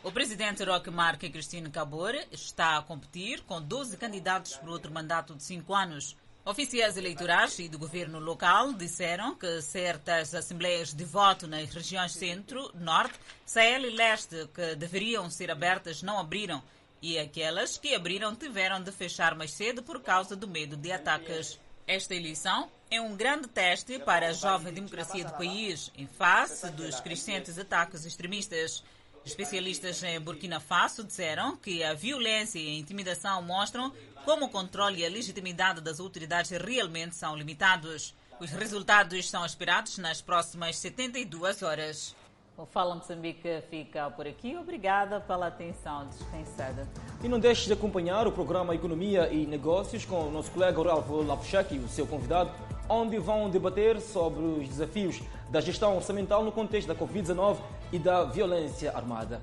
O 0.02 0.12
presidente 0.12 0.62
Roque 0.64 0.90
Marque 0.90 1.30
Cristina 1.30 1.70
Cabor 1.70 2.14
está 2.30 2.78
a 2.78 2.82
competir 2.82 3.42
com 3.42 3.60
12 3.60 3.96
candidatos 3.96 4.56
para 4.56 4.70
outro 4.70 4.92
mandato 4.92 5.34
de 5.34 5.42
5 5.42 5.74
anos. 5.74 6.16
Oficiais 6.48 6.96
eleitorais 6.96 7.58
e 7.58 7.68
do 7.68 7.78
governo 7.78 8.18
local 8.18 8.72
disseram 8.72 9.34
que 9.34 9.60
certas 9.60 10.34
assembleias 10.34 10.94
de 10.94 11.04
voto 11.04 11.46
nas 11.46 11.68
regiões 11.68 12.14
centro, 12.14 12.72
norte, 12.74 13.20
Sahel 13.44 13.84
e 13.84 13.90
leste 13.90 14.48
que 14.54 14.74
deveriam 14.74 15.28
ser 15.28 15.50
abertas 15.50 16.02
não 16.02 16.18
abriram 16.18 16.62
e 17.02 17.18
aquelas 17.18 17.76
que 17.76 17.94
abriram 17.94 18.34
tiveram 18.34 18.82
de 18.82 18.90
fechar 18.90 19.34
mais 19.34 19.50
cedo 19.50 19.82
por 19.82 20.00
causa 20.00 20.34
do 20.34 20.48
medo 20.48 20.74
de 20.74 20.90
ataques. 20.90 21.60
Esta 21.86 22.14
eleição 22.14 22.70
é 22.90 22.98
um 22.98 23.14
grande 23.14 23.46
teste 23.46 23.98
para 23.98 24.28
a 24.28 24.32
jovem 24.32 24.72
democracia 24.72 25.26
do 25.26 25.32
país 25.32 25.92
em 25.98 26.06
face 26.06 26.70
dos 26.70 26.98
crescentes 26.98 27.58
ataques 27.58 28.06
extremistas. 28.06 28.82
Especialistas 29.28 30.02
em 30.02 30.18
Burkina 30.18 30.58
Faso 30.58 31.04
disseram 31.04 31.54
que 31.54 31.84
a 31.84 31.92
violência 31.92 32.58
e 32.58 32.66
a 32.66 32.78
intimidação 32.78 33.42
mostram 33.42 33.92
como 34.24 34.46
o 34.46 34.48
controle 34.48 35.02
e 35.02 35.06
a 35.06 35.10
legitimidade 35.10 35.82
das 35.82 36.00
autoridades 36.00 36.50
realmente 36.50 37.14
são 37.14 37.36
limitados. 37.36 38.14
Os 38.40 38.50
resultados 38.50 39.28
são 39.28 39.44
esperados 39.44 39.98
nas 39.98 40.22
próximas 40.22 40.78
72 40.78 41.62
horas. 41.62 42.16
O 42.56 42.64
Fala 42.64 42.94
Moçambique 42.94 43.62
fica 43.68 44.10
por 44.10 44.26
aqui. 44.26 44.56
Obrigada 44.56 45.20
pela 45.20 45.48
atenção 45.48 46.06
dispensada. 46.06 46.88
E 47.22 47.28
não 47.28 47.38
deixe 47.38 47.66
de 47.66 47.74
acompanhar 47.74 48.26
o 48.26 48.32
programa 48.32 48.74
Economia 48.74 49.30
e 49.30 49.46
Negócios 49.46 50.06
com 50.06 50.26
o 50.26 50.30
nosso 50.30 50.50
colega 50.52 50.82
Ralph 50.82 51.10
Lapuchak 51.10 51.74
e 51.74 51.78
o 51.78 51.88
seu 51.88 52.06
convidado, 52.06 52.50
onde 52.88 53.18
vão 53.18 53.50
debater 53.50 54.00
sobre 54.00 54.42
os 54.42 54.68
desafios 54.68 55.20
da 55.50 55.60
gestão 55.60 55.96
orçamental 55.96 56.42
no 56.42 56.50
contexto 56.50 56.88
da 56.88 56.94
Covid-19 56.94 57.58
e 57.92 57.98
da 57.98 58.24
violência 58.24 58.94
armada. 58.96 59.40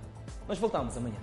Nós 0.47 0.59
voltamos 0.59 0.95
amanhã. 0.97 1.17